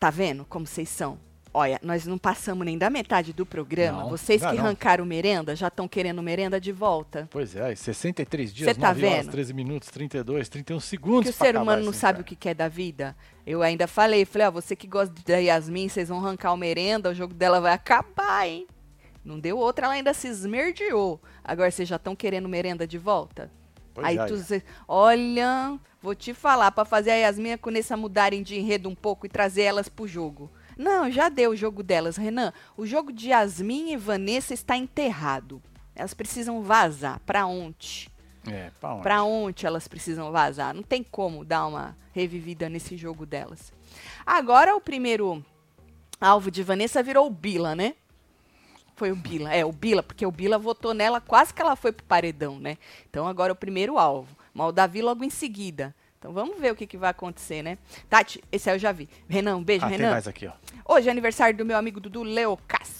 Tá 0.00 0.10
vendo 0.10 0.44
como 0.44 0.66
vocês 0.66 0.88
são? 0.88 1.18
Olha, 1.54 1.78
nós 1.82 2.06
não 2.06 2.18
passamos 2.18 2.64
nem 2.64 2.76
da 2.76 2.90
metade 2.90 3.32
do 3.32 3.46
programa. 3.46 4.02
Não, 4.02 4.10
Vocês 4.10 4.42
não, 4.42 4.50
que 4.50 4.56
não. 4.56 4.64
arrancaram 4.64 5.04
merenda 5.04 5.56
já 5.56 5.68
estão 5.68 5.88
querendo 5.88 6.22
merenda 6.22 6.60
de 6.60 6.70
volta. 6.72 7.26
Pois 7.30 7.56
é, 7.56 7.74
63 7.74 8.52
dias, 8.52 8.74
Cê 8.74 8.80
tá 8.80 8.88
9 8.88 9.06
horas, 9.06 9.18
vendo? 9.24 9.30
13 9.32 9.54
minutos, 9.54 9.88
32, 9.90 10.48
31 10.48 10.78
segundos. 10.80 11.24
que 11.24 11.30
o 11.30 11.32
ser 11.32 11.56
humano 11.56 11.82
não 11.82 11.90
esse 11.90 12.00
sabe 12.00 12.18
o 12.18 12.20
inferno. 12.20 12.28
que 12.28 12.36
quer 12.36 12.54
da 12.54 12.68
vida. 12.68 13.16
Eu 13.46 13.62
ainda 13.62 13.86
falei, 13.88 14.24
falei, 14.24 14.46
ó, 14.46 14.50
você 14.50 14.76
que 14.76 14.86
gosta 14.86 15.14
da 15.26 15.38
Yasmin, 15.38 15.88
vocês 15.88 16.08
vão 16.08 16.18
arrancar 16.18 16.52
o 16.52 16.56
merenda, 16.56 17.10
o 17.10 17.14
jogo 17.14 17.32
dela 17.32 17.60
vai 17.60 17.72
acabar, 17.72 18.46
hein? 18.46 18.66
Não 19.28 19.38
deu 19.38 19.58
outra, 19.58 19.84
ela 19.84 19.94
ainda 19.94 20.14
se 20.14 20.26
esmerdeou. 20.26 21.20
Agora 21.44 21.70
vocês 21.70 21.86
já 21.86 21.96
estão 21.96 22.16
querendo 22.16 22.48
merenda 22.48 22.86
de 22.86 22.96
volta? 22.96 23.50
Pois 23.92 24.06
Aí 24.06 24.16
é, 24.16 24.24
tu, 24.24 24.38
cê- 24.38 24.62
olha, 24.86 25.78
vou 26.00 26.14
te 26.14 26.32
falar, 26.32 26.72
pra 26.72 26.86
fazer 26.86 27.10
a 27.10 27.14
Yasmin 27.14 27.50
e 27.50 27.52
a 27.52 27.58
Cunessa 27.58 27.94
mudarem 27.94 28.42
de 28.42 28.58
enredo 28.58 28.88
um 28.88 28.94
pouco 28.94 29.26
e 29.26 29.28
trazer 29.28 29.62
elas 29.64 29.86
pro 29.86 30.08
jogo. 30.08 30.50
Não, 30.78 31.10
já 31.10 31.28
deu 31.28 31.50
o 31.50 31.56
jogo 31.56 31.82
delas, 31.82 32.16
Renan. 32.16 32.54
O 32.74 32.86
jogo 32.86 33.12
de 33.12 33.28
Yasmin 33.28 33.92
e 33.92 33.96
Vanessa 33.98 34.54
está 34.54 34.76
enterrado. 34.76 35.60
Elas 35.94 36.14
precisam 36.14 36.62
vazar. 36.62 37.20
Pra 37.26 37.44
onde? 37.46 38.08
É, 38.50 38.70
pra 38.80 38.94
onde? 38.94 39.02
Pra 39.02 39.22
onde 39.24 39.66
elas 39.66 39.86
precisam 39.88 40.32
vazar? 40.32 40.72
Não 40.72 40.82
tem 40.82 41.02
como 41.02 41.44
dar 41.44 41.66
uma 41.66 41.94
revivida 42.14 42.68
nesse 42.70 42.96
jogo 42.96 43.26
delas. 43.26 43.72
Agora 44.24 44.74
o 44.74 44.80
primeiro 44.80 45.44
alvo 46.20 46.50
de 46.50 46.62
Vanessa 46.62 47.02
virou 47.02 47.26
o 47.26 47.30
Bila, 47.30 47.74
né? 47.74 47.94
Foi 48.98 49.12
o 49.12 49.16
Bila, 49.16 49.54
é, 49.54 49.64
o 49.64 49.70
Bila, 49.70 50.02
porque 50.02 50.26
o 50.26 50.30
Bila 50.32 50.58
votou 50.58 50.92
nela 50.92 51.20
quase 51.20 51.54
que 51.54 51.62
ela 51.62 51.76
foi 51.76 51.92
pro 51.92 52.04
paredão, 52.04 52.58
né? 52.58 52.76
Então 53.08 53.28
agora 53.28 53.52
é 53.52 53.54
o 53.54 53.56
primeiro 53.56 53.96
alvo. 53.96 54.36
Mas 54.52 54.68
o 54.68 54.72
Davi 54.72 55.00
logo 55.00 55.22
em 55.22 55.30
seguida. 55.30 55.94
Então 56.18 56.32
vamos 56.32 56.58
ver 56.58 56.72
o 56.72 56.74
que, 56.74 56.84
que 56.84 56.96
vai 56.96 57.10
acontecer, 57.10 57.62
né? 57.62 57.78
Tati, 58.10 58.42
esse 58.50 58.68
aí 58.68 58.74
eu 58.74 58.80
já 58.80 58.90
vi. 58.90 59.08
Renan, 59.28 59.56
um 59.56 59.62
beijo, 59.62 59.84
Ah, 59.84 59.88
tem 59.88 59.98
Renan. 59.98 60.10
mais 60.10 60.26
aqui, 60.26 60.48
ó. 60.48 60.94
Hoje 60.94 61.08
é 61.08 61.12
aniversário 61.12 61.56
do 61.56 61.64
meu 61.64 61.76
amigo 61.78 62.00
Dudu 62.00 62.24
Leocas. 62.24 62.98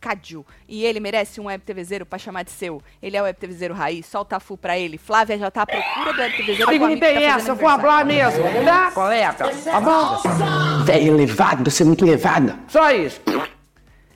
Cádio. 0.00 0.46
E 0.66 0.82
ele 0.84 0.98
merece 0.98 1.40
um 1.42 1.44
web 1.46 1.62
TVzeiro 1.62 2.06
pra 2.06 2.18
chamar 2.18 2.42
de 2.42 2.50
seu. 2.52 2.82
Ele 3.02 3.18
é 3.18 3.20
o 3.20 3.24
web 3.24 3.38
TVzeiro 3.38 3.74
raiz, 3.74 4.06
solta 4.06 4.36
a 4.36 4.40
full 4.40 4.56
pra 4.56 4.78
ele. 4.78 4.96
Flávia 4.96 5.36
já 5.36 5.50
tá 5.50 5.62
à 5.62 5.66
procura 5.66 6.12
do 6.14 6.20
web 6.20 6.36
TVzeiro 6.38 6.70
Que 6.70 6.78
com 6.78 6.84
o 6.84 6.88
me 6.88 6.94
amigo 6.94 7.00
que 7.00 7.00
tá 7.00 7.06
tem 7.20 7.30
fazendo 7.30 7.40
essa, 7.40 7.50
eu 7.50 7.56
vou 7.56 7.68
falar 7.68 8.04
mesmo, 8.06 8.42
tá, 8.64 8.90
colega? 8.92 9.32
Tá 9.34 9.80
bom? 9.80 10.84
Velho 10.84 11.14
elevado, 11.14 11.70
você 11.70 11.82
é 11.82 11.86
muito 11.86 12.06
elevada. 12.06 12.58
Só 12.68 12.90
isso. 12.92 13.20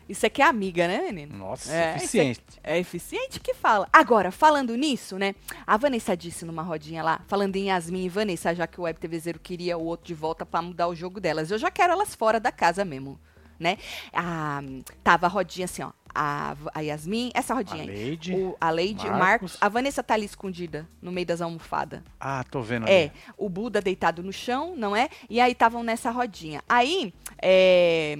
Isso 0.09 0.27
aqui 0.27 0.43
é 0.43 0.45
amiga, 0.45 0.87
né, 0.87 0.99
menino? 1.11 1.37
Nossa, 1.38 1.73
É, 1.75 1.97
eficiente. 1.97 2.40
É 2.62 2.79
eficiente 2.79 3.40
que 3.40 3.55
fala. 3.55 3.88
Agora, 3.93 4.31
falando 4.31 4.77
nisso, 4.77 5.19
né? 5.19 5.35
A 5.67 5.77
Vanessa 5.77 6.14
disse 6.17 6.45
numa 6.45 6.62
rodinha 6.62 7.03
lá, 7.03 7.21
falando 7.27 7.57
em 7.57 7.69
Yasmin 7.69 8.05
e 8.05 8.09
Vanessa, 8.09 8.55
já 8.55 8.67
que 8.67 8.79
o 8.81 8.85
Web 8.85 8.99
TV 9.01 9.19
Zero 9.19 9.38
queria 9.40 9.79
o 9.79 9.85
outro 9.85 10.07
de 10.07 10.14
volta 10.14 10.45
pra 10.45 10.61
mudar 10.61 10.88
o 10.88 10.95
jogo 10.95 11.21
delas. 11.21 11.51
Eu 11.51 11.59
já 11.59 11.71
quero 11.71 11.93
elas 11.95 12.14
fora 12.14 12.38
da 12.38 12.53
casa 12.53 12.85
mesmo, 12.85 13.19
né? 13.59 13.79
Ah, 14.12 14.61
tava 15.03 15.27
a 15.27 15.29
rodinha 15.29 15.64
assim, 15.64 15.83
ó. 15.83 15.90
A, 16.17 16.55
a 16.73 16.81
Yasmin, 16.81 17.33
essa 17.35 17.55
rodinha 17.55 17.83
A 17.83 17.87
aí. 17.88 17.88
Leide, 17.88 18.35
O, 18.37 18.57
a 18.61 18.71
o 18.71 18.75
Marcos. 18.77 19.19
Marcos. 19.19 19.57
A 19.61 19.69
Vanessa 19.69 20.01
tá 20.01 20.14
ali 20.14 20.25
escondida 20.27 20.87
no 21.03 21.11
meio 21.11 21.27
das 21.27 21.40
almofadas. 21.40 22.03
Ah, 22.21 22.45
tô 22.49 22.61
vendo 22.62 22.87
É, 22.87 23.05
ali. 23.05 23.12
o 23.37 23.49
Buda 23.49 23.81
deitado 23.81 24.23
no 24.23 24.33
chão, 24.33 24.75
não 24.77 24.95
é? 24.95 25.09
E 25.29 25.40
aí 25.40 25.51
estavam 25.51 25.83
nessa 25.83 26.12
rodinha. 26.12 26.62
Aí, 26.69 27.12
é, 27.43 28.17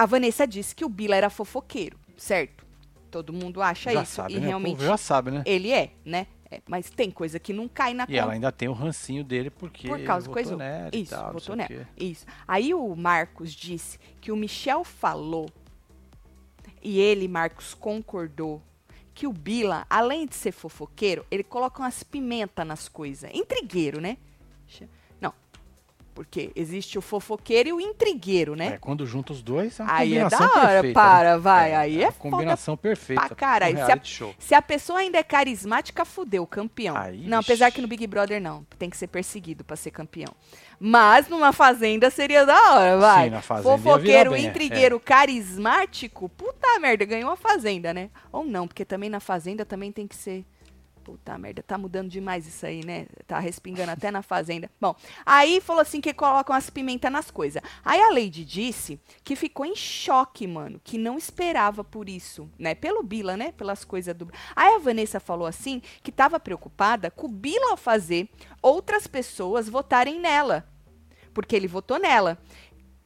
a 0.00 0.06
Vanessa 0.06 0.46
disse 0.46 0.74
que 0.74 0.82
o 0.82 0.88
Bila 0.88 1.14
era 1.14 1.28
fofoqueiro, 1.28 1.98
certo? 2.16 2.64
Todo 3.10 3.34
mundo 3.34 3.60
acha 3.60 3.92
já 3.92 4.02
isso. 4.02 4.14
sabe, 4.14 4.32
e 4.32 4.36
né? 4.40 4.46
O 4.46 4.48
realmente 4.48 4.82
já 4.82 4.96
sabe, 4.96 5.30
né? 5.30 5.42
ele 5.44 5.70
é, 5.70 5.92
né? 6.02 6.26
É, 6.50 6.62
mas 6.66 6.88
tem 6.88 7.10
coisa 7.10 7.38
que 7.38 7.52
não 7.52 7.68
cai 7.68 7.92
na 7.92 8.06
E 8.08 8.16
ela 8.16 8.28
conta. 8.28 8.34
ainda 8.34 8.50
tem 8.50 8.66
o 8.66 8.72
rancinho 8.72 9.22
dele 9.22 9.50
porque 9.50 9.86
Por 9.86 10.02
causa 10.02 10.26
do 10.26 10.30
votou 10.30 10.42
coisa. 10.42 10.56
nela 10.56 10.90
Isso, 10.90 11.10
tal, 11.10 11.32
votou 11.34 11.54
nela. 11.54 11.86
Isso. 11.98 12.24
Aí 12.48 12.72
o 12.72 12.96
Marcos 12.96 13.52
disse 13.52 13.98
que 14.22 14.32
o 14.32 14.36
Michel 14.36 14.84
falou 14.84 15.50
e 16.82 16.98
ele, 16.98 17.28
Marcos, 17.28 17.74
concordou 17.74 18.62
que 19.12 19.26
o 19.26 19.32
Bila, 19.34 19.84
além 19.90 20.26
de 20.26 20.34
ser 20.34 20.50
fofoqueiro, 20.50 21.26
ele 21.30 21.44
coloca 21.44 21.82
umas 21.82 22.02
pimentas 22.02 22.66
nas 22.66 22.88
coisas. 22.88 23.30
Intrigueiro, 23.34 24.00
né? 24.00 24.16
Porque 26.14 26.50
existe 26.56 26.98
o 26.98 27.00
fofoqueiro 27.00 27.68
e 27.68 27.72
o 27.72 27.80
intrigueiro, 27.80 28.54
né? 28.56 28.74
É, 28.74 28.78
quando 28.78 29.06
junta 29.06 29.32
os 29.32 29.42
dois, 29.42 29.78
é 29.78 29.82
uma 29.82 29.92
Aí 29.94 30.16
é 30.18 30.24
da 30.24 30.30
combinação 30.30 30.60
hora, 30.60 30.72
perfeita. 30.72 31.00
para, 31.00 31.32
né? 31.32 31.38
vai, 31.38 31.74
aí 31.74 32.02
é 32.02 32.06
uma 32.06 32.12
combinação 32.12 32.76
perfeita. 32.76 33.26
pra 33.26 33.36
caralho. 33.36 33.78
Um 33.80 33.86
Se 33.86 33.92
a- 33.92 34.00
show. 34.02 34.34
Se 34.38 34.54
a 34.54 34.60
pessoa 34.60 34.98
ainda 34.98 35.18
é 35.18 35.22
carismática, 35.22 36.04
fudeu, 36.04 36.46
campeão. 36.46 36.96
Aí, 36.96 37.26
não, 37.26 37.38
apesar 37.38 37.66
vixe. 37.66 37.76
que 37.76 37.82
no 37.82 37.88
Big 37.88 38.06
Brother 38.06 38.40
não, 38.40 38.64
tem 38.78 38.90
que 38.90 38.96
ser 38.96 39.06
perseguido 39.06 39.62
pra 39.64 39.76
ser 39.76 39.92
campeão. 39.92 40.34
Mas 40.78 41.28
numa 41.28 41.52
fazenda 41.52 42.10
seria 42.10 42.44
da 42.44 42.72
hora, 42.72 42.98
vai. 42.98 43.24
Sim, 43.24 43.30
na 43.30 43.42
fazenda 43.42 43.68
Fofoqueiro, 43.78 44.30
bem, 44.32 44.46
é. 44.46 44.48
intrigueiro, 44.48 44.98
carismático, 45.50 46.28
puta 46.30 46.78
merda, 46.80 47.04
ganhou 47.04 47.30
a 47.30 47.36
fazenda, 47.36 47.92
né? 47.94 48.10
Ou 48.32 48.44
não, 48.44 48.66
porque 48.66 48.84
também 48.84 49.10
na 49.10 49.20
fazenda 49.20 49.64
também 49.64 49.92
tem 49.92 50.06
que 50.06 50.16
ser 50.16 50.44
Puta 51.04 51.36
merda, 51.38 51.62
tá 51.62 51.78
mudando 51.78 52.10
demais 52.10 52.46
isso 52.46 52.66
aí, 52.66 52.84
né? 52.84 53.06
Tá 53.26 53.38
respingando 53.38 53.90
até 53.90 54.10
na 54.10 54.22
fazenda. 54.22 54.70
Bom, 54.80 54.94
aí 55.24 55.60
falou 55.60 55.80
assim 55.80 56.00
que 56.00 56.12
colocam 56.12 56.54
as 56.54 56.68
pimentas 56.68 57.10
nas 57.10 57.30
coisas. 57.30 57.62
Aí 57.84 58.00
a 58.00 58.10
Lady 58.10 58.44
disse 58.44 59.00
que 59.24 59.34
ficou 59.34 59.64
em 59.64 59.74
choque, 59.74 60.46
mano, 60.46 60.80
que 60.84 60.98
não 60.98 61.16
esperava 61.16 61.82
por 61.82 62.08
isso, 62.08 62.50
né? 62.58 62.74
Pelo 62.74 63.02
Bila, 63.02 63.36
né? 63.36 63.52
Pelas 63.52 63.84
coisas 63.84 64.14
do. 64.14 64.30
Aí 64.54 64.74
a 64.74 64.78
Vanessa 64.78 65.18
falou 65.18 65.46
assim 65.46 65.80
que 66.02 66.12
tava 66.12 66.38
preocupada 66.38 67.10
com 67.10 67.26
o 67.26 67.30
Bila 67.30 67.76
fazer 67.76 68.28
outras 68.60 69.06
pessoas 69.06 69.68
votarem 69.68 70.20
nela. 70.20 70.66
Porque 71.32 71.54
ele 71.56 71.68
votou 71.68 71.98
nela. 71.98 72.38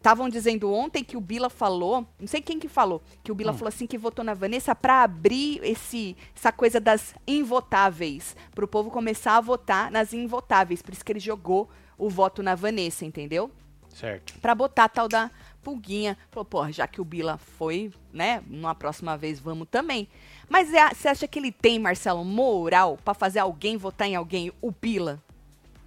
Estavam 0.05 0.29
dizendo 0.29 0.71
ontem 0.71 1.03
que 1.03 1.17
o 1.17 1.21
Bila 1.21 1.49
falou, 1.49 2.07
não 2.21 2.27
sei 2.27 2.43
quem 2.43 2.59
que 2.59 2.69
falou, 2.69 3.03
que 3.23 3.33
o 3.33 3.35
Bila 3.35 3.53
Hum. 3.53 3.55
falou 3.55 3.69
assim 3.71 3.87
que 3.87 3.97
votou 3.97 4.23
na 4.23 4.35
Vanessa 4.35 4.75
para 4.75 5.03
abrir 5.03 5.61
esse 5.65 6.15
essa 6.37 6.53
coisa 6.53 6.79
das 6.79 7.15
invotáveis, 7.27 8.37
para 8.55 8.67
o 8.67 8.69
povo 8.69 8.91
começar 8.91 9.39
a 9.39 9.41
votar 9.41 9.91
nas 9.91 10.13
invotáveis, 10.13 10.83
por 10.83 10.93
isso 10.93 11.03
que 11.03 11.11
ele 11.11 11.21
jogou 11.21 11.71
o 11.97 12.11
voto 12.11 12.43
na 12.43 12.55
Vanessa, 12.55 13.07
entendeu? 13.07 13.51
Certo. 13.89 14.35
Pra 14.41 14.55
botar 14.55 14.85
a 14.85 14.89
tal 14.91 15.09
da 15.09 15.31
pulguinha. 15.63 16.19
Falou, 16.31 16.45
pô, 16.45 16.71
já 16.71 16.87
que 16.87 17.01
o 17.01 17.05
Bila 17.05 17.39
foi, 17.39 17.91
né? 18.13 18.43
Numa 18.47 18.75
próxima 18.75 19.17
vez 19.17 19.41
vamos 19.41 19.67
também. 19.71 20.07
Mas 20.51 20.75
é- 20.75 20.93
você 20.93 21.09
acha 21.09 21.27
que 21.27 21.39
ele 21.39 21.51
tem, 21.51 21.79
Marcelo, 21.79 22.23
moral 22.27 22.99
pra 23.03 23.15
fazer 23.15 23.39
alguém 23.39 23.79
votar 23.79 24.07
em 24.07 24.17
alguém? 24.17 24.53
O 24.61 24.71
Bila. 24.71 25.19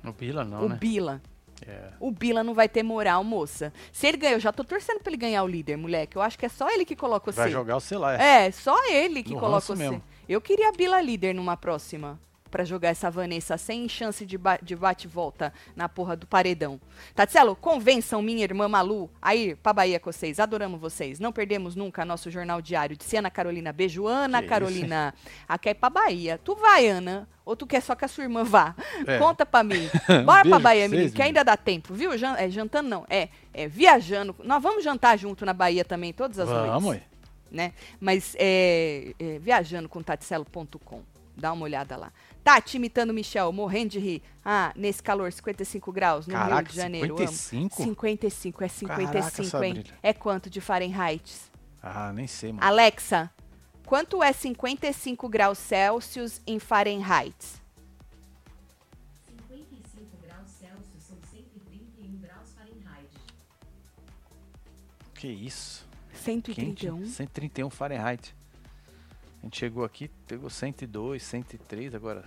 O 0.04 0.12
Bila 0.12 0.44
não, 0.44 0.66
o 0.66 0.70
né? 0.70 0.76
Bila. 0.80 1.22
É. 1.66 1.90
O 2.00 2.12
Bila 2.12 2.44
não 2.44 2.54
vai 2.54 2.68
ter 2.70 2.84
moral, 2.84 3.24
moça. 3.24 3.74
Se 3.92 4.06
ele 4.08 4.18
ganhar, 4.18 4.34
eu 4.34 4.40
já 4.40 4.52
tô 4.52 4.64
torcendo 4.64 5.00
pra 5.00 5.10
ele 5.10 5.18
ganhar 5.18 5.44
o 5.44 5.48
líder, 5.48 5.78
moleque. 5.78 6.16
Eu 6.16 6.22
acho 6.22 6.38
que 6.38 6.46
é 6.46 6.50
só 6.50 6.70
ele 6.70 6.86
que 6.86 6.96
coloca 6.96 7.32
você. 7.32 7.40
Vai 7.42 7.52
jogar 7.52 7.78
o 7.78 7.80
celular. 7.80 8.20
É. 8.20 8.46
É, 8.48 8.52
só 8.52 8.76
ele 8.92 9.24
que 9.24 9.34
No 9.34 9.40
coloca 9.40 9.62
você. 9.62 9.76
mesmo. 9.76 10.04
Eu 10.30 10.40
queria 10.42 10.70
a 10.70 10.72
Bila 10.72 11.02
líder 11.02 11.34
numa 11.34 11.58
próxima. 11.58 12.20
Pra 12.50 12.64
jogar 12.64 12.90
essa 12.90 13.12
Vanessa 13.12 13.58
sem 13.58 13.88
chance 13.90 14.26
de, 14.26 14.38
ba- 14.38 14.60
de 14.62 14.76
bate-volta 14.76 15.54
na 15.76 15.88
porra 15.90 16.16
do 16.16 16.26
paredão. 16.26 16.80
Tatselo, 17.14 17.56
convençam 17.56 18.22
minha 18.22 18.44
irmã 18.44 18.68
Malu 18.68 19.10
a 19.22 19.36
ir 19.36 19.58
pra 19.58 19.74
Bahia 19.74 20.00
com 20.00 20.12
vocês. 20.12 20.40
Adoramos 20.40 20.80
vocês. 20.80 21.20
Não 21.20 21.32
perdemos 21.32 21.76
nunca 21.76 22.06
nosso 22.06 22.32
jornal 22.32 22.62
diário. 22.62 22.96
Disse 22.96 23.18
Ana 23.18 23.30
Carolina. 23.30 23.72
Beijo, 23.74 24.08
Ana 24.08 24.40
Que 24.40 24.46
isso, 24.46 24.50
Carolina. 24.50 25.14
A 25.48 25.58
quer 25.58 25.72
ir 25.72 25.76
pra 25.76 25.90
Bahia. 25.90 26.40
Tu 26.44 26.56
vai, 26.56 26.88
Ana? 26.88 27.28
Ou 27.46 27.56
tu 27.56 27.66
quer 27.66 27.82
só 27.82 27.96
que 27.96 28.04
a 28.04 28.08
sua 28.08 28.24
irmã 28.26 28.44
vá? 28.44 28.76
É. 29.06 29.18
Conta 29.18 29.46
pra 29.46 29.64
mim. 29.64 29.90
Bora 30.26 30.44
pra 30.44 30.60
Bahia, 30.60 30.88
pra 30.88 30.98
menino, 30.98 31.12
que 31.14 31.22
ainda 31.22 31.44
dá 31.44 31.56
tempo, 31.56 31.94
viu? 31.94 32.18
Jan- 32.18 32.36
é, 32.38 32.50
jantando 32.50 32.90
não, 32.90 33.06
é, 33.10 33.30
é 33.54 33.68
viajando. 33.68 34.36
Nós 34.44 34.62
vamos 34.62 34.84
jantar 34.84 35.18
junto 35.18 35.46
na 35.46 35.54
Bahia 35.54 35.86
também, 35.86 36.12
todas 36.12 36.40
as 36.40 36.50
noites 36.50 36.68
Vamos, 36.72 36.90
ué. 36.92 37.02
né? 37.50 37.72
Mas 38.02 38.36
é, 38.38 39.14
é, 39.18 39.40
viajando 39.40 39.88
com 39.88 40.02
taticelo.com. 40.04 41.02
Dá 41.38 41.54
uma 41.54 41.64
olhada 41.64 41.96
lá. 41.96 42.12
Tati 42.48 42.78
imitando 42.78 43.10
o 43.10 43.14
Michel, 43.14 43.52
morrendo 43.52 43.90
de 43.90 44.00
rir. 44.00 44.24
Ah, 44.46 44.72
nesse 44.74 45.04
calor, 45.04 45.30
55 45.34 45.92
graus, 45.92 46.28
no 46.28 46.34
Rio 46.34 46.44
Caraca, 46.44 46.70
de 46.70 46.76
Janeiro. 46.78 47.18
amo. 47.18 47.28
55? 47.28 47.84
55, 47.84 48.64
é 48.64 48.68
55, 48.70 49.42
hein? 49.42 49.50
Sabrina. 49.50 49.84
É 50.02 50.14
quanto 50.14 50.50
de 50.50 50.62
Fahrenheit? 50.62 51.36
Ah, 51.84 52.14
nem 52.14 52.26
sei, 52.26 52.54
mano. 52.54 52.66
Alexa, 52.66 53.30
quanto 53.86 54.24
é 54.24 54.32
55 54.32 55.28
graus 55.28 55.58
Celsius 55.58 56.40
em 56.48 56.58
Fahrenheit? 56.58 57.36
55 59.26 60.18
graus 60.26 60.50
Celsius 60.50 61.04
são 61.04 61.18
131 61.30 62.18
graus 62.22 62.54
Fahrenheit. 62.56 63.10
Que 65.16 65.28
isso? 65.28 65.86
131? 66.14 66.96
Quente. 66.96 67.10
131 67.10 67.70
Fahrenheit. 67.70 68.37
A 69.48 69.50
gente 69.50 69.60
chegou 69.60 69.86
aqui, 69.86 70.10
pegou 70.28 70.50
102, 70.50 71.24
103, 71.24 71.96
agora. 71.96 72.22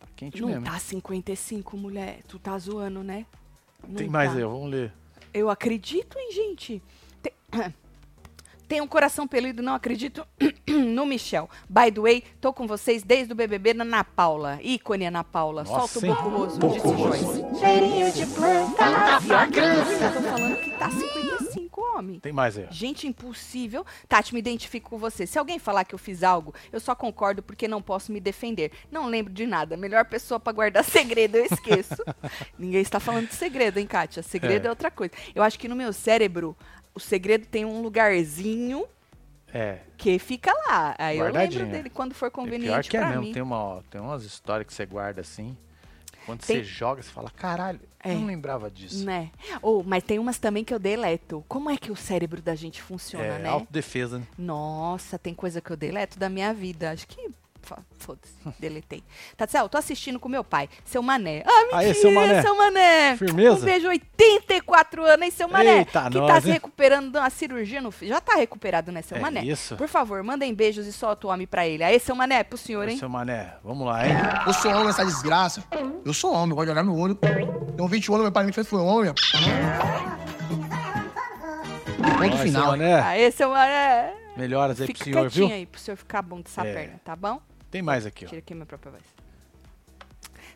Tá 0.00 0.06
quente 0.16 0.40
Não 0.40 0.48
mesmo. 0.48 0.64
tá 0.64 0.76
55, 0.76 1.76
mulher. 1.76 2.18
Tu 2.26 2.36
tá 2.36 2.58
zoando, 2.58 3.04
né? 3.04 3.24
Tem 3.96 4.06
Não 4.06 4.12
mais 4.12 4.32
tá. 4.32 4.38
aí, 4.38 4.42
vamos 4.42 4.68
ler. 4.72 4.92
Eu 5.32 5.48
acredito 5.48 6.18
em 6.18 6.32
gente. 6.32 6.82
Tem, 7.22 7.32
tem 8.66 8.80
um 8.80 8.88
coração 8.88 9.28
peludo, 9.28 9.62
não 9.62 9.72
acredito 9.72 10.26
no 10.66 11.06
Michel. 11.06 11.48
By 11.68 11.92
the 11.92 12.00
way, 12.00 12.24
tô 12.40 12.52
com 12.52 12.66
vocês 12.66 13.04
desde 13.04 13.32
o 13.32 13.36
BBB 13.36 13.72
na 13.72 13.84
Ana 13.84 14.02
Paula. 14.02 14.58
Ícone 14.60 15.06
Ana 15.06 15.22
Paula. 15.22 15.62
Nossa, 15.62 16.00
Solta 16.00 16.10
o 16.10 16.12
boco 16.12 16.28
roso, 16.28 16.58
disse 16.58 16.88
Joyce. 16.88 17.60
Cheirinho 17.60 18.12
de 18.12 18.26
planta. 18.26 18.84
Eu 18.84 20.12
tô 20.12 20.22
falando 20.28 20.56
que 20.56 20.72
tá 20.72 20.90
55, 20.90 21.37
homem. 21.98 22.20
Tem 22.20 22.32
mais 22.32 22.56
aí. 22.56 22.66
Gente 22.70 23.06
impossível. 23.06 23.84
Tati, 24.08 24.32
me 24.32 24.40
identifico 24.40 24.90
com 24.90 24.98
você. 24.98 25.26
Se 25.26 25.38
alguém 25.38 25.58
falar 25.58 25.84
que 25.84 25.94
eu 25.94 25.98
fiz 25.98 26.22
algo, 26.22 26.54
eu 26.72 26.80
só 26.80 26.94
concordo 26.94 27.42
porque 27.42 27.66
não 27.68 27.82
posso 27.82 28.12
me 28.12 28.20
defender. 28.20 28.72
Não 28.90 29.06
lembro 29.06 29.32
de 29.32 29.46
nada. 29.46 29.76
Melhor 29.76 30.04
pessoa 30.04 30.38
pra 30.40 30.52
guardar 30.52 30.84
segredo, 30.84 31.36
eu 31.36 31.44
esqueço. 31.44 31.96
Ninguém 32.58 32.80
está 32.80 32.98
falando 33.00 33.28
de 33.28 33.34
segredo, 33.34 33.78
hein, 33.78 33.86
Kátia? 33.86 34.22
Segredo 34.22 34.64
é. 34.64 34.68
É. 34.68 34.70
outra 34.70 34.90
coisa. 34.90 35.12
Eu 35.34 35.42
acho 35.42 35.58
que 35.58 35.68
no 35.68 35.76
meu 35.76 35.92
cérebro, 35.92 36.56
o 36.94 37.00
segredo 37.00 37.46
tem 37.46 37.64
um 37.64 37.80
lugarzinho 37.82 38.84
É. 39.52 39.78
que 39.96 40.18
fica 40.18 40.52
lá. 40.52 40.94
Aí 40.98 41.18
eu 41.18 41.32
lembro 41.32 41.66
dele 41.66 41.90
quando 41.90 42.14
for 42.14 42.26
É 42.26 42.30
pior 42.30 42.42
conveniente 42.44 42.90
que 42.90 42.96
é 42.96 43.04
mesmo. 43.06 43.22
mim. 43.22 43.32
Tem, 43.32 43.42
uma, 43.42 43.82
tem 43.90 44.00
umas 44.00 44.24
histórias 44.24 44.66
que 44.66 44.72
você 44.74 44.84
guarda 44.86 45.20
assim. 45.20 45.56
Quando 46.26 46.40
Tem- 46.44 46.56
você 46.58 46.64
joga, 46.64 47.02
você 47.02 47.10
fala, 47.10 47.30
caralho, 47.30 47.80
É. 48.02 48.14
eu 48.14 48.20
não 48.20 48.26
lembrava 48.26 48.70
disso. 48.70 49.04
Né? 49.04 49.30
Ou, 49.60 49.82
mas 49.82 50.02
tem 50.02 50.18
umas 50.18 50.38
também 50.38 50.64
que 50.64 50.72
eu 50.72 50.78
deleto. 50.78 51.44
Como 51.48 51.68
é 51.70 51.76
que 51.76 51.90
o 51.90 51.96
cérebro 51.96 52.40
da 52.40 52.54
gente 52.54 52.80
funciona, 52.80 53.24
é, 53.24 53.38
né? 53.40 53.48
autodefesa, 53.48 54.18
né? 54.18 54.26
Nossa, 54.36 55.18
tem 55.18 55.34
coisa 55.34 55.60
que 55.60 55.70
eu 55.70 55.76
deleto 55.76 56.18
da 56.18 56.28
minha 56.28 56.52
vida. 56.54 56.90
Acho 56.90 57.06
que. 57.06 57.30
Foda-se, 57.98 58.32
deletei. 58.58 59.02
Tatsel, 59.36 59.68
tô 59.68 59.76
assistindo 59.76 60.18
com 60.18 60.28
meu 60.28 60.42
pai, 60.42 60.68
seu 60.84 61.02
Mané. 61.02 61.42
Ah, 61.46 61.60
mentira, 61.62 61.76
Aê, 61.78 61.94
seu 61.94 62.10
Mané. 62.10 62.40
seu 62.42 62.56
Mané. 62.56 63.16
Firmeza? 63.16 63.56
Um 63.56 63.60
beijo, 63.60 63.88
84 63.88 65.04
anos, 65.04 65.22
hein, 65.22 65.30
seu 65.30 65.48
Mané? 65.48 65.78
Eita, 65.80 66.04
que 66.04 66.14
tá 66.14 66.20
nós, 66.20 66.42
se 66.42 66.48
hein? 66.48 66.54
recuperando 66.54 67.12
de 67.12 67.18
uma 67.18 67.28
cirurgia 67.30 67.80
no 67.82 67.90
filho. 67.90 68.10
Já 68.14 68.20
tá 68.20 68.36
recuperado, 68.36 68.90
né, 68.90 69.02
seu 69.02 69.16
É 69.18 69.20
Mané? 69.20 69.44
isso. 69.44 69.76
Por 69.76 69.88
favor, 69.88 70.22
mandem 70.22 70.54
beijos 70.54 70.86
e 70.86 70.92
solta 70.92 71.26
o 71.26 71.30
homem 71.30 71.46
pra 71.46 71.66
ele. 71.66 71.84
Aê, 71.84 71.98
seu 71.98 72.14
Mané, 72.14 72.42
pro 72.42 72.56
senhor, 72.56 72.88
hein? 72.88 72.96
Seu 72.96 73.08
mané, 73.08 73.54
vamos 73.62 73.86
lá, 73.86 74.06
hein? 74.06 74.14
Eu 74.46 74.52
sou 74.54 74.70
homem, 74.72 74.88
essa 74.88 75.04
desgraça. 75.04 75.62
Eu 76.04 76.14
sou 76.14 76.32
homem, 76.32 76.50
eu 76.50 76.56
gosto 76.56 76.66
de 76.66 76.72
olhar 76.72 76.84
no 76.84 76.98
olho. 76.98 77.14
Tenho 77.16 77.88
21 77.88 78.14
anos, 78.14 78.24
meu 78.24 78.32
pai 78.32 78.44
me 78.44 78.52
fez 78.52 78.66
foi 78.66 78.80
homem. 78.80 79.12
Ponto 81.98 82.18
Vai, 82.18 82.30
seu 82.30 82.38
final. 82.38 82.66
mané. 82.68 83.00
Aê, 83.00 83.30
seu 83.30 83.50
Mané. 83.50 84.14
Melhoras 84.38 84.80
aí 84.80 84.86
Fica 84.86 84.98
pro 84.98 85.04
senhor, 85.04 85.20
quietinho 85.22 85.48
viu? 85.48 85.56
aí, 85.56 85.66
pro 85.66 85.80
senhor 85.80 85.96
ficar 85.96 86.22
bom 86.22 86.40
dessa 86.40 86.64
É. 86.66 86.72
perna, 86.72 87.00
tá 87.04 87.16
bom? 87.16 87.40
Tem 87.70 87.82
mais 87.82 88.06
aqui, 88.06 88.24
ó. 88.24 88.28
Tira 88.28 88.38
aqui 88.38 88.54
minha 88.54 88.64
própria 88.66 88.92
voz. 88.92 89.02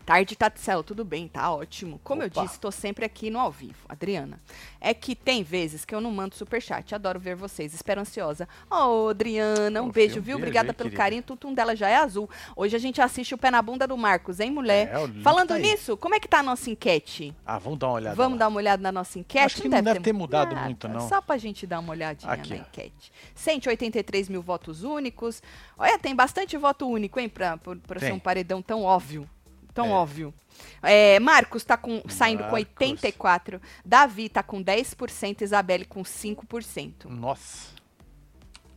Tarde, 0.04 0.34
Tatselo, 0.36 0.82
tudo 0.82 1.04
bem, 1.04 1.28
tá 1.28 1.52
ótimo. 1.52 2.00
Como 2.02 2.24
Opa. 2.24 2.40
eu 2.40 2.44
disse, 2.44 2.58
tô 2.58 2.70
sempre 2.70 3.04
aqui 3.04 3.30
no 3.30 3.38
ao 3.38 3.50
vivo. 3.52 3.86
Adriana. 3.88 4.40
É 4.80 4.92
que 4.92 5.14
tem 5.14 5.42
vezes 5.42 5.84
que 5.84 5.94
eu 5.94 6.00
não 6.00 6.10
mando 6.10 6.34
superchat. 6.34 6.94
Adoro 6.94 7.20
ver 7.20 7.36
vocês. 7.36 7.72
Espero 7.72 8.00
ansiosa. 8.00 8.48
Ô, 8.68 9.08
Adriana, 9.08 9.80
um 9.80 9.90
beijo, 9.90 10.20
viu? 10.20 10.36
Obrigada 10.36 10.74
pelo 10.74 10.90
carinho. 10.90 11.22
Tutum 11.22 11.54
dela 11.54 11.76
já 11.76 11.88
é 11.88 11.96
azul. 11.96 12.28
Hoje 12.56 12.74
a 12.74 12.78
gente 12.78 13.00
assiste 13.00 13.34
o 13.34 13.38
pé 13.38 13.50
na 13.50 13.62
bunda 13.62 13.86
do 13.86 13.96
Marcos, 13.96 14.40
hein, 14.40 14.50
mulher? 14.50 14.88
É, 14.92 15.22
Falando 15.22 15.48
tá 15.48 15.58
nisso, 15.58 15.96
como 15.96 16.14
é 16.14 16.20
que 16.20 16.26
tá 16.26 16.40
a 16.40 16.42
nossa 16.42 16.68
enquete? 16.68 17.34
Ah, 17.46 17.58
vamos 17.58 17.78
dar 17.78 17.86
uma 17.88 17.94
olhada. 17.94 18.16
Vamos 18.16 18.32
lá. 18.32 18.38
dar 18.40 18.48
uma 18.48 18.56
olhada 18.56 18.82
na 18.82 18.90
nossa 18.90 19.18
enquete? 19.18 19.44
Acho 19.44 19.62
que 19.62 19.68
não 19.68 19.82
deve 19.82 20.00
ter 20.00 20.12
mudado 20.12 20.56
muito, 20.56 20.88
não. 20.88 21.08
Só 21.08 21.20
pra 21.20 21.38
gente 21.38 21.66
dar 21.66 21.78
uma 21.78 21.92
olhadinha 21.92 22.32
Aqui, 22.32 22.50
na 22.50 22.56
enquete. 22.56 23.12
183 23.34 24.28
mil 24.28 24.42
votos 24.42 24.82
únicos. 24.82 25.42
Olha, 25.78 25.98
tem 25.98 26.14
bastante 26.14 26.56
voto 26.56 26.88
único, 26.88 27.20
hein, 27.20 27.28
pra, 27.28 27.56
pra, 27.56 27.76
pra 27.76 28.00
ser 28.00 28.12
um 28.12 28.18
paredão 28.18 28.60
tão 28.60 28.82
óbvio. 28.82 29.28
Tão 29.74 29.86
É. 29.86 29.90
óbvio. 29.90 30.34
É, 30.82 31.18
Marcos 31.20 31.64
tá 31.64 31.76
com, 31.76 32.02
saindo 32.08 32.44
com 32.44 32.50
Marcos. 32.52 32.58
84. 32.80 33.60
Davi 33.84 34.28
tá 34.28 34.42
com 34.42 34.62
10%. 34.62 35.42
Isabelle 35.42 35.84
com 35.84 36.02
5%. 36.02 37.06
Nossa. 37.08 37.68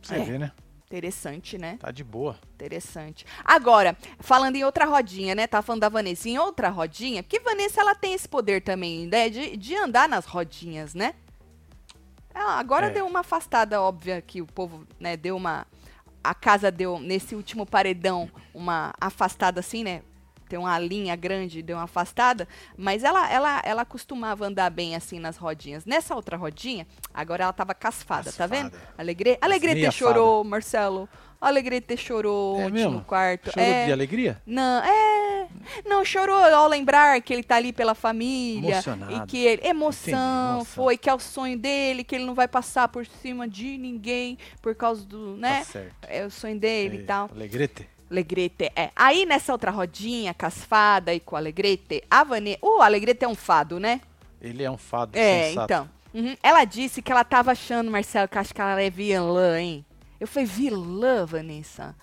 Você 0.02 0.14
É. 0.16 0.24
vê, 0.24 0.38
né? 0.38 0.52
Interessante, 0.86 1.58
né? 1.58 1.76
Tá 1.80 1.90
de 1.90 2.04
boa. 2.04 2.38
Interessante. 2.54 3.26
Agora, 3.44 3.96
falando 4.20 4.54
em 4.56 4.62
outra 4.64 4.84
rodinha, 4.84 5.34
né? 5.34 5.46
Tá 5.48 5.60
falando 5.60 5.80
da 5.80 5.88
Vanessa. 5.88 6.28
Em 6.28 6.38
outra 6.38 6.68
rodinha, 6.68 7.22
que 7.24 7.40
Vanessa 7.40 7.80
ela 7.80 7.94
tem 7.94 8.14
esse 8.14 8.28
poder 8.28 8.62
também, 8.62 9.06
né? 9.06 9.28
De, 9.28 9.56
de 9.56 9.74
andar 9.74 10.08
nas 10.08 10.24
rodinhas, 10.26 10.94
né? 10.94 11.14
Ela 12.32 12.58
agora 12.58 12.86
É. 12.86 12.90
deu 12.90 13.06
uma 13.06 13.20
afastada, 13.20 13.80
óbvia, 13.82 14.22
que 14.22 14.40
o 14.40 14.46
povo, 14.46 14.86
né, 15.00 15.16
deu 15.16 15.36
uma. 15.36 15.66
A 16.22 16.34
casa 16.34 16.70
deu, 16.70 16.98
nesse 17.00 17.34
último 17.34 17.64
paredão, 17.66 18.30
uma 18.54 18.92
afastada 19.00 19.60
assim, 19.60 19.82
né? 19.82 20.02
Tem 20.48 20.58
uma 20.58 20.78
linha 20.78 21.14
grande, 21.16 21.62
deu 21.62 21.76
uma 21.76 21.84
afastada, 21.84 22.46
mas 22.76 23.02
ela, 23.04 23.30
ela, 23.30 23.62
ela 23.64 23.84
costumava 23.84 24.46
andar 24.46 24.70
bem 24.70 24.94
assim 24.94 25.18
nas 25.18 25.36
rodinhas. 25.36 25.84
Nessa 25.84 26.14
outra 26.14 26.36
rodinha, 26.36 26.86
agora 27.12 27.44
ela 27.44 27.52
tava 27.52 27.74
casfada, 27.74 28.32
tá 28.32 28.46
vendo? 28.46 28.70
Casfada. 28.70 28.94
Alegre, 28.98 29.38
Alegre 29.40 29.74
meia 29.74 29.90
te 29.90 29.96
chorou, 29.96 30.44
Marcelo. 30.44 31.08
Alegre 31.38 31.80
te 31.82 31.96
chorou 31.98 32.58
É 32.58 32.64
ontem 32.64 32.72
mesmo? 32.72 32.90
no 32.92 33.04
quarto. 33.04 33.50
Chorou 33.52 33.68
é, 33.68 33.84
de 33.86 33.92
alegria? 33.92 34.40
não, 34.46 34.82
é. 34.82 35.48
Não, 35.84 36.04
chorou 36.04 36.34
ao 36.34 36.66
lembrar 36.66 37.20
que 37.20 37.32
ele 37.32 37.42
tá 37.42 37.56
ali 37.56 37.72
pela 37.72 37.94
família. 37.94 38.72
Emocionado. 38.74 39.12
E 39.14 39.26
que 39.26 39.38
ele. 39.44 39.66
Emoção, 39.66 40.56
Entendi, 40.56 40.70
foi, 40.70 40.96
que 40.96 41.08
é 41.10 41.14
o 41.14 41.18
sonho 41.18 41.58
dele, 41.58 42.02
que 42.04 42.14
ele 42.14 42.24
não 42.24 42.34
vai 42.34 42.48
passar 42.48 42.88
por 42.88 43.06
cima 43.06 43.46
de 43.46 43.76
ninguém 43.78 44.38
por 44.62 44.74
causa 44.74 45.04
do. 45.04 45.36
né? 45.36 45.58
Tá 45.58 45.64
certo. 45.64 45.94
É 46.08 46.24
o 46.24 46.30
sonho 46.30 46.58
dele 46.58 46.98
e 46.98 47.02
tal. 47.04 47.30
Alegrete. 47.34 47.88
Alegrete, 48.10 48.70
é. 48.76 48.90
Aí 48.94 49.26
nessa 49.26 49.52
outra 49.52 49.70
rodinha, 49.70 50.32
casfada 50.32 51.12
e 51.12 51.18
com 51.20 51.34
o 51.34 51.38
Alegrete, 51.38 52.02
a 52.10 52.22
Vanessa. 52.22 52.58
O 52.62 52.80
Alegrete 52.80 53.24
é 53.24 53.28
um 53.28 53.34
fado, 53.34 53.80
né? 53.80 54.00
Ele 54.40 54.62
é 54.62 54.70
um 54.70 54.76
fado 54.78 55.18
É, 55.18 55.48
sensato. 55.48 55.72
então. 55.72 55.90
Uhum. 56.14 56.36
Ela 56.42 56.64
disse 56.64 57.02
que 57.02 57.10
ela 57.12 57.24
tava 57.24 57.50
achando, 57.52 57.90
Marcelo, 57.90 58.28
que 58.28 58.38
acho 58.38 58.54
que 58.54 58.60
ela 58.60 58.80
é 58.80 58.88
vilã, 58.90 59.58
hein? 59.60 59.84
Eu 60.20 60.26
falei, 60.26 60.46
vilã, 60.46 61.26
Vanessa? 61.26 61.94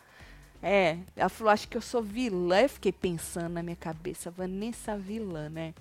É, 0.61 0.97
ela 1.15 1.29
falou, 1.29 1.51
acho 1.51 1.67
que 1.67 1.75
eu 1.77 1.81
sou 1.81 2.01
vilã. 2.03 2.61
Eu 2.61 2.69
fiquei 2.69 2.91
pensando 2.91 3.49
na 3.49 3.63
minha 3.63 3.75
cabeça, 3.75 4.29
Vanessa 4.29 4.97
vilã, 4.97 5.49
né? 5.49 5.73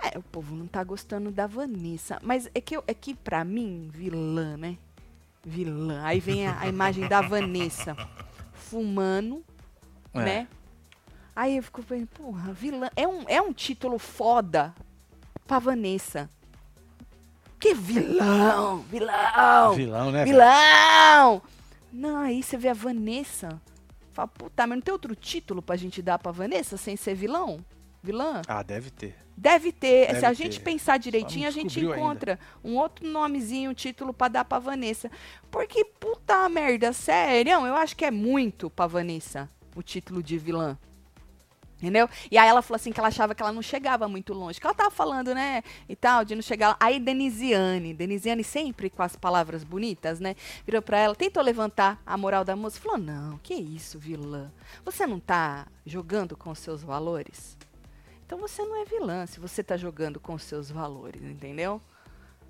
É, 0.00 0.16
o 0.16 0.22
povo 0.22 0.54
não 0.54 0.66
tá 0.66 0.82
gostando 0.84 1.30
da 1.30 1.46
Vanessa. 1.46 2.18
Mas 2.22 2.48
é 2.54 2.60
que, 2.60 2.76
eu- 2.76 2.84
é 2.86 2.94
que 2.94 3.14
pra 3.14 3.44
mim, 3.44 3.90
vilã, 3.92 4.56
né? 4.56 4.76
Vilã. 5.44 6.02
Aí 6.04 6.20
vem 6.20 6.46
a, 6.46 6.60
a 6.60 6.68
imagem 6.68 7.08
da 7.08 7.20
Vanessa 7.20 7.96
fumando, 8.68 9.44
É. 10.14 10.18
né? 10.24 10.48
Aí 11.34 11.56
eu 11.56 11.62
fico 11.62 11.82
pensando, 11.82 12.08
porra, 12.08 12.52
vilã. 12.52 12.90
É 12.96 13.06
um, 13.06 13.24
é 13.28 13.40
um 13.40 13.52
título 13.52 13.98
foda 13.98 14.74
pra 15.46 15.58
Vanessa. 15.58 16.28
Que 17.60 17.74
vilão! 17.74 18.78
Vilão! 18.90 19.74
Vilão, 19.74 20.10
né? 20.10 20.24
Vilão! 20.24 21.42
Não, 21.92 22.16
aí 22.18 22.42
você 22.42 22.56
vê 22.56 22.68
a 22.68 22.74
Vanessa. 22.74 23.60
Fala, 24.12 24.28
puta, 24.28 24.66
mas 24.66 24.76
não 24.76 24.82
tem 24.82 24.92
outro 24.92 25.14
título 25.14 25.62
pra 25.62 25.76
gente 25.76 26.02
dar 26.02 26.18
pra 26.18 26.32
Vanessa 26.32 26.76
sem 26.76 26.96
ser 26.96 27.14
vilão? 27.14 27.64
Vilã? 28.02 28.42
Ah, 28.46 28.62
deve 28.62 28.90
ter. 28.90 29.16
Deve 29.36 29.72
ter. 29.72 30.06
Deve 30.08 30.20
Se 30.20 30.26
a 30.26 30.28
ter. 30.30 30.34
gente 30.34 30.60
pensar 30.60 30.98
direitinho, 30.98 31.46
a 31.48 31.50
gente 31.50 31.66
descobriu 31.74 31.92
ainda. 31.92 32.04
encontra 32.04 32.38
um 32.62 32.76
outro 32.76 33.06
nomezinho, 33.06 33.70
um 33.70 33.74
título 33.74 34.12
pra 34.12 34.28
dar 34.28 34.44
pra 34.44 34.58
Vanessa. 34.58 35.10
Porque, 35.50 35.84
puta 35.84 36.48
merda, 36.48 36.92
sério, 36.92 37.52
eu 37.66 37.74
acho 37.74 37.96
que 37.96 38.04
é 38.04 38.10
muito 38.10 38.70
pra 38.70 38.86
Vanessa 38.86 39.48
o 39.74 39.82
título 39.82 40.22
de 40.22 40.38
vilã. 40.38 40.76
Entendeu? 41.80 42.08
E 42.28 42.36
aí 42.36 42.48
ela 42.48 42.60
falou 42.60 42.74
assim 42.74 42.90
que 42.90 42.98
ela 42.98 43.06
achava 43.06 43.36
que 43.36 43.40
ela 43.42 43.52
não 43.52 43.62
chegava 43.62 44.08
muito 44.08 44.34
longe. 44.34 44.60
Que 44.60 44.66
ela 44.66 44.74
tava 44.74 44.90
falando, 44.90 45.32
né? 45.32 45.62
E 45.88 45.94
tal, 45.94 46.24
de 46.24 46.34
não 46.34 46.42
chegar 46.42 46.70
lá. 46.70 46.76
Aí 46.80 46.98
Denisiane, 46.98 47.94
Denisiane 47.94 48.42
sempre 48.42 48.90
com 48.90 49.00
as 49.00 49.14
palavras 49.14 49.62
bonitas, 49.62 50.18
né? 50.18 50.34
Virou 50.66 50.82
pra 50.82 50.98
ela, 50.98 51.14
tentou 51.14 51.40
levantar 51.40 52.02
a 52.04 52.16
moral 52.16 52.44
da 52.44 52.56
moça. 52.56 52.80
Falou: 52.80 52.98
Não, 52.98 53.38
que 53.38 53.54
isso, 53.54 53.96
vilã? 53.96 54.50
Você 54.84 55.06
não 55.06 55.20
tá 55.20 55.68
jogando 55.86 56.36
com 56.36 56.50
os 56.50 56.58
seus 56.58 56.82
valores? 56.82 57.56
Então 58.28 58.36
você 58.36 58.62
não 58.62 58.76
é 58.76 58.84
vilã 58.84 59.24
se 59.24 59.40
você 59.40 59.64
tá 59.64 59.74
jogando 59.74 60.20
com 60.20 60.34
os 60.34 60.42
seus 60.42 60.70
valores, 60.70 61.22
entendeu? 61.22 61.80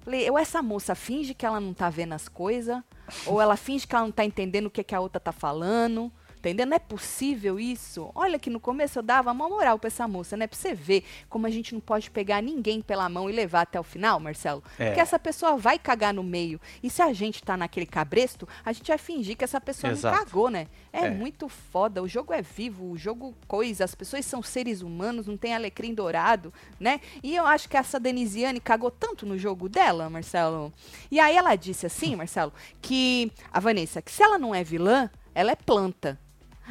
Falei, 0.00 0.28
ou 0.28 0.36
essa 0.36 0.60
moça 0.60 0.92
finge 0.92 1.34
que 1.34 1.46
ela 1.46 1.60
não 1.60 1.72
tá 1.72 1.88
vendo 1.88 2.14
as 2.14 2.28
coisas, 2.28 2.82
ou 3.24 3.40
ela 3.40 3.56
finge 3.56 3.86
que 3.86 3.94
ela 3.94 4.04
não 4.04 4.10
tá 4.10 4.24
entendendo 4.24 4.66
o 4.66 4.70
que, 4.72 4.82
que 4.82 4.92
a 4.92 4.98
outra 4.98 5.20
tá 5.20 5.30
falando. 5.30 6.10
Entendeu? 6.38 6.66
Não 6.66 6.76
é 6.76 6.78
possível 6.78 7.58
isso. 7.58 8.10
Olha 8.14 8.38
que 8.38 8.48
no 8.48 8.60
começo 8.60 8.98
eu 8.98 9.02
dava 9.02 9.32
uma 9.32 9.48
moral 9.48 9.78
pra 9.78 9.88
essa 9.88 10.06
moça, 10.06 10.36
né? 10.36 10.46
Pra 10.46 10.56
você 10.58 10.72
ver 10.74 11.04
como 11.28 11.46
a 11.46 11.50
gente 11.50 11.74
não 11.74 11.80
pode 11.80 12.10
pegar 12.10 12.40
ninguém 12.42 12.80
pela 12.80 13.08
mão 13.08 13.28
e 13.28 13.32
levar 13.32 13.62
até 13.62 13.78
o 13.78 13.82
final, 13.82 14.20
Marcelo. 14.20 14.62
É. 14.78 14.86
Porque 14.86 15.00
essa 15.00 15.18
pessoa 15.18 15.56
vai 15.56 15.78
cagar 15.78 16.14
no 16.14 16.22
meio. 16.22 16.60
E 16.82 16.88
se 16.88 17.02
a 17.02 17.12
gente 17.12 17.42
tá 17.42 17.56
naquele 17.56 17.86
cabresto, 17.86 18.48
a 18.64 18.72
gente 18.72 18.86
vai 18.88 18.98
fingir 18.98 19.36
que 19.36 19.44
essa 19.44 19.60
pessoa 19.60 19.92
Exato. 19.92 20.16
não 20.16 20.24
cagou, 20.24 20.50
né? 20.50 20.68
É, 20.92 21.06
É. 21.06 21.10
muito 21.10 21.48
foda. 21.48 22.02
O 22.02 22.08
jogo 22.08 22.32
é 22.32 22.40
vivo, 22.40 22.90
o 22.90 22.96
jogo 22.96 23.34
coisa. 23.46 23.84
As 23.84 23.94
pessoas 23.94 24.24
são 24.24 24.42
seres 24.42 24.80
humanos, 24.80 25.26
não 25.26 25.36
tem 25.36 25.54
alecrim 25.54 25.92
dourado, 25.92 26.52
né? 26.78 27.00
E 27.22 27.34
eu 27.34 27.46
acho 27.46 27.68
que 27.68 27.76
essa 27.76 27.98
Denisiane 27.98 28.60
cagou 28.60 28.90
tanto 28.90 29.26
no 29.26 29.36
jogo 29.36 29.68
dela, 29.68 30.08
Marcelo. 30.08 30.72
E 31.10 31.18
aí 31.18 31.36
ela 31.36 31.54
disse 31.56 31.84
assim, 31.86 32.14
Marcelo, 32.14 32.52
que 32.80 33.30
a 33.52 33.58
Vanessa, 33.60 34.00
que 34.00 34.10
se 34.12 34.22
ela 34.22 34.38
não 34.38 34.54
é 34.54 34.62
vilã, 34.62 35.10
ela 35.34 35.52
é 35.52 35.56
planta. 35.56 36.18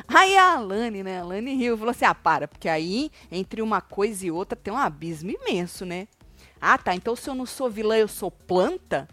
Aí 0.08 0.38
a 0.38 0.56
Alane, 0.56 1.04
né? 1.04 1.20
A 1.20 1.22
Alane 1.22 1.56
riu 1.56 1.78
falou 1.78 1.92
assim: 1.92 2.06
ah, 2.06 2.16
para, 2.16 2.48
porque 2.48 2.70
aí 2.70 3.12
entre 3.32 3.62
uma 3.62 3.82
coisa 3.82 4.26
e 4.26 4.32
outra 4.32 4.56
tem 4.56 4.74
um 4.74 4.78
abismo 4.78 5.32
imenso, 5.32 5.86
né? 5.86 6.08
Ah, 6.62 6.78
tá. 6.78 6.94
Então 6.94 7.16
se 7.16 7.30
eu 7.30 7.36
não 7.36 7.46
sou 7.46 7.70
vilã, 7.70 7.96
eu 7.98 8.08
sou 8.08 8.30
planta? 8.30 9.08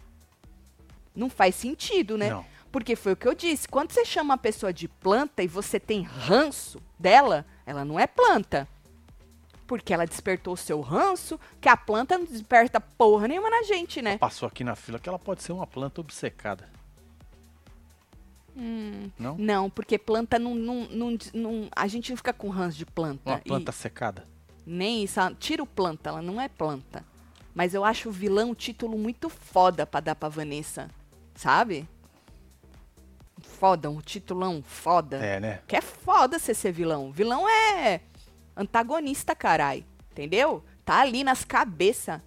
Não 1.15 1.29
faz 1.29 1.55
sentido, 1.55 2.17
né? 2.17 2.29
Não. 2.29 2.45
Porque 2.71 2.95
foi 2.95 3.13
o 3.13 3.15
que 3.15 3.27
eu 3.27 3.33
disse. 3.33 3.69
Quando 3.69 3.91
você 3.91 4.03
chama 4.03 4.33
uma 4.33 4.37
pessoa 4.37 4.73
de 4.73 4.87
planta 4.89 5.41
e 5.41 5.47
você 5.47 5.79
tem 5.79 6.01
ranço 6.01 6.81
dela, 6.99 7.45
ela 7.65 7.85
não 7.85 7.97
é 7.97 8.05
planta. 8.05 8.67
Porque 9.65 9.93
ela 9.93 10.05
despertou 10.05 10.53
o 10.53 10.57
seu 10.57 10.81
ranço, 10.81 11.39
que 11.61 11.69
a 11.69 11.77
planta 11.77 12.17
não 12.17 12.25
desperta 12.25 12.81
porra 12.81 13.29
nenhuma 13.29 13.49
na 13.49 13.63
gente, 13.63 14.01
né? 14.01 14.17
Passou 14.17 14.47
aqui 14.47 14.63
na 14.63 14.75
fila 14.75 14.99
que 14.99 15.07
ela 15.07 15.17
pode 15.17 15.41
ser 15.41 15.53
uma 15.53 15.65
planta 15.65 16.01
obcecada. 16.01 16.69
Não? 19.19 19.37
Não, 19.37 19.69
porque 19.69 19.97
planta 19.97 20.39
não, 20.39 20.55
não, 20.55 20.87
não, 20.89 21.17
não- 21.33 21.67
A 21.75 21.87
gente 21.87 22.09
não 22.11 22.17
fica 22.17 22.31
com 22.33 22.49
ranço 22.49 22.77
de 22.77 22.85
planta. 22.85 23.31
Uma 23.31 23.37
E- 23.43 23.47
planta 23.47 23.71
secada. 23.71 24.25
Nem 24.65 25.03
isso. 25.03 25.19
Tira 25.39 25.61
o 25.61 25.67
planta, 25.67 26.09
ela 26.09 26.21
não 26.21 26.39
é 26.39 26.47
planta. 26.47 27.03
Mas 27.53 27.73
eu 27.73 27.83
acho 27.85 28.09
o 28.09 28.11
vilão 28.11 28.51
um 28.51 28.55
título 28.55 28.97
muito 28.97 29.29
foda 29.29 29.85
pra 29.85 29.99
dar 29.99 30.15
pra 30.15 30.29
Vanessa. 30.29 30.89
Sabe? 31.35 31.87
Foda, 33.41 33.89
um 33.89 33.99
titulão 34.01 34.63
foda. 34.63 35.17
É, 35.17 35.39
né? 35.39 35.59
Que 35.67 35.75
é 35.75 35.81
foda 35.81 36.39
você 36.39 36.53
ser 36.53 36.71
vilão. 36.71 37.11
Vilão 37.11 37.47
é 37.47 38.01
antagonista, 38.55 39.35
carai. 39.35 39.85
Entendeu? 40.11 40.63
Tá 40.83 41.01
ali 41.01 41.23
nas 41.23 41.43
cabeças. 41.45 42.21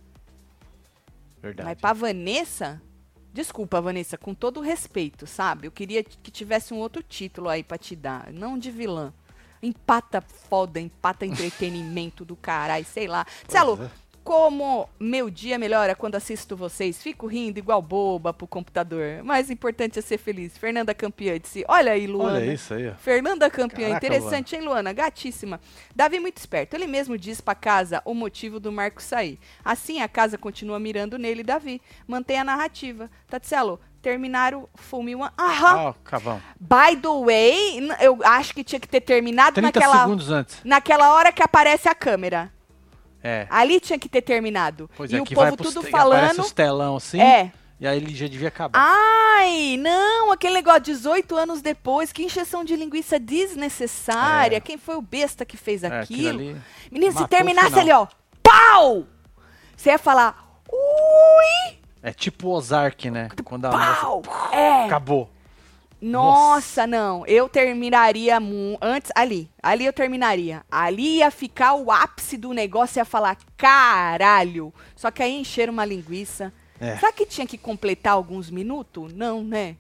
Verdade. 1.40 1.68
Mas 1.68 1.80
pra 1.80 1.92
Vanessa. 1.92 2.80
Desculpa, 3.32 3.80
Vanessa, 3.80 4.16
com 4.16 4.34
todo 4.34 4.58
o 4.58 4.62
respeito, 4.62 5.26
sabe? 5.26 5.66
Eu 5.66 5.70
queria 5.70 6.02
que 6.02 6.30
tivesse 6.30 6.72
um 6.72 6.78
outro 6.78 7.02
título 7.02 7.48
aí 7.48 7.62
pra 7.62 7.78
te 7.78 7.94
dar. 7.94 8.32
Não 8.32 8.58
de 8.58 8.70
vilã. 8.70 9.12
Empata 9.62 10.20
foda, 10.20 10.80
empata 10.80 11.24
entretenimento 11.26 12.24
do 12.24 12.36
caralho, 12.36 12.84
sei 12.84 13.06
lá. 13.06 13.26
Celo, 13.48 13.82
é. 13.82 13.90
Como 14.24 14.88
meu 15.00 15.30
dia 15.30 15.58
melhora 15.58 15.94
quando 15.94 16.16
assisto 16.16 16.56
vocês, 16.56 17.02
fico 17.02 17.26
rindo 17.26 17.58
igual 17.58 17.80
boba 17.80 18.32
pro 18.32 18.46
computador. 18.46 19.22
Mais 19.22 19.50
importante 19.50 19.98
é 19.98 20.02
ser 20.02 20.18
feliz. 20.18 20.56
Fernanda 20.56 20.94
Campeã 20.94 21.38
disse: 21.38 21.64
Olha 21.66 21.92
aí, 21.92 22.06
Luana. 22.06 22.38
Olha 22.38 22.52
isso 22.52 22.74
aí, 22.74 22.88
ó. 22.88 22.94
Fernanda 22.94 23.48
Campeã, 23.50 23.88
Caraca, 23.88 24.06
interessante, 24.06 24.54
hein, 24.54 24.62
Luana? 24.62 24.92
Gatíssima. 24.92 25.60
Davi 25.94 26.20
muito 26.20 26.36
esperto. 26.38 26.74
Ele 26.74 26.86
mesmo 26.86 27.16
diz 27.16 27.40
pra 27.40 27.54
casa 27.54 28.02
o 28.04 28.14
motivo 28.14 28.60
do 28.60 28.70
Marco 28.70 29.02
sair. 29.02 29.38
Assim, 29.64 30.00
a 30.00 30.08
casa 30.08 30.36
continua 30.36 30.78
mirando 30.78 31.18
nele, 31.18 31.42
Davi. 31.42 31.80
Mantém 32.06 32.38
a 32.38 32.44
narrativa. 32.44 33.10
Tatselo, 33.28 33.80
terminaram 34.02 34.68
Full 34.74 35.02
Me 35.02 35.14
One. 35.14 35.30
Aham. 35.38 35.94
Cavão. 36.04 36.40
By 36.60 36.96
the 37.00 37.08
way, 37.24 37.88
eu 38.00 38.18
acho 38.24 38.54
que 38.54 38.64
tinha 38.64 38.80
que 38.80 38.88
ter 38.88 39.00
terminado 39.00 39.54
30 39.54 39.66
naquela, 39.66 40.02
segundos 40.02 40.30
antes. 40.30 40.60
naquela 40.64 41.14
hora 41.14 41.32
que 41.32 41.42
aparece 41.42 41.88
a 41.88 41.94
câmera. 41.94 42.52
É. 43.22 43.46
Ali 43.50 43.80
tinha 43.80 43.98
que 43.98 44.08
ter 44.08 44.22
terminado. 44.22 44.88
Pois 44.96 45.10
e 45.12 45.16
é, 45.16 45.20
o 45.20 45.24
povo 45.24 45.56
tudo 45.56 45.82
te- 45.82 45.90
falando. 45.90 46.40
os 46.40 46.52
telão 46.52 46.96
assim. 46.96 47.20
É. 47.20 47.52
E 47.80 47.86
aí 47.86 47.96
ele 47.96 48.12
já 48.14 48.26
devia 48.26 48.48
acabar. 48.48 48.78
Ai, 48.80 49.76
não, 49.78 50.32
aquele 50.32 50.54
negócio 50.54 50.80
18 50.82 51.36
anos 51.36 51.62
depois, 51.62 52.12
que 52.12 52.24
encheção 52.24 52.64
de 52.64 52.74
linguiça 52.74 53.18
desnecessária. 53.20 54.56
É. 54.56 54.60
Quem 54.60 54.76
foi 54.76 54.96
o 54.96 55.02
besta 55.02 55.44
que 55.44 55.56
fez 55.56 55.84
É, 55.84 56.00
aquilo 56.00 56.28
ali 56.28 56.56
Menino, 56.90 57.16
se 57.16 57.28
terminasse 57.28 57.78
ali, 57.78 57.92
ó, 57.92 58.06
pau! 58.42 59.04
Você 59.76 59.90
ia 59.90 59.98
falar, 59.98 60.60
ui, 60.68 61.76
É 62.02 62.12
tipo 62.12 62.48
Ozark, 62.48 63.10
né? 63.10 63.28
Quando 63.44 63.66
a 63.66 63.70
moça 63.70 64.00
pau! 64.00 64.22
É, 64.52 64.86
acabou. 64.86 65.30
Nossa, 66.00 66.86
não, 66.86 67.26
eu 67.26 67.48
terminaria 67.48 68.38
antes, 68.80 69.10
ali, 69.14 69.50
ali 69.62 69.84
eu 69.84 69.92
terminaria. 69.92 70.62
Ali 70.70 71.16
ia 71.18 71.30
ficar 71.30 71.74
o 71.74 71.90
ápice 71.90 72.36
do 72.36 72.52
negócio, 72.52 72.98
ia 73.00 73.04
falar, 73.04 73.36
caralho. 73.56 74.72
Só 74.94 75.10
que 75.10 75.22
aí 75.22 75.40
encheram 75.40 75.72
uma 75.72 75.84
linguiça. 75.84 76.52
É. 76.80 76.96
Será 76.96 77.12
que 77.12 77.26
tinha 77.26 77.46
que 77.46 77.58
completar 77.58 78.12
alguns 78.12 78.50
minutos? 78.50 79.12
Não, 79.12 79.42
né? 79.42 79.76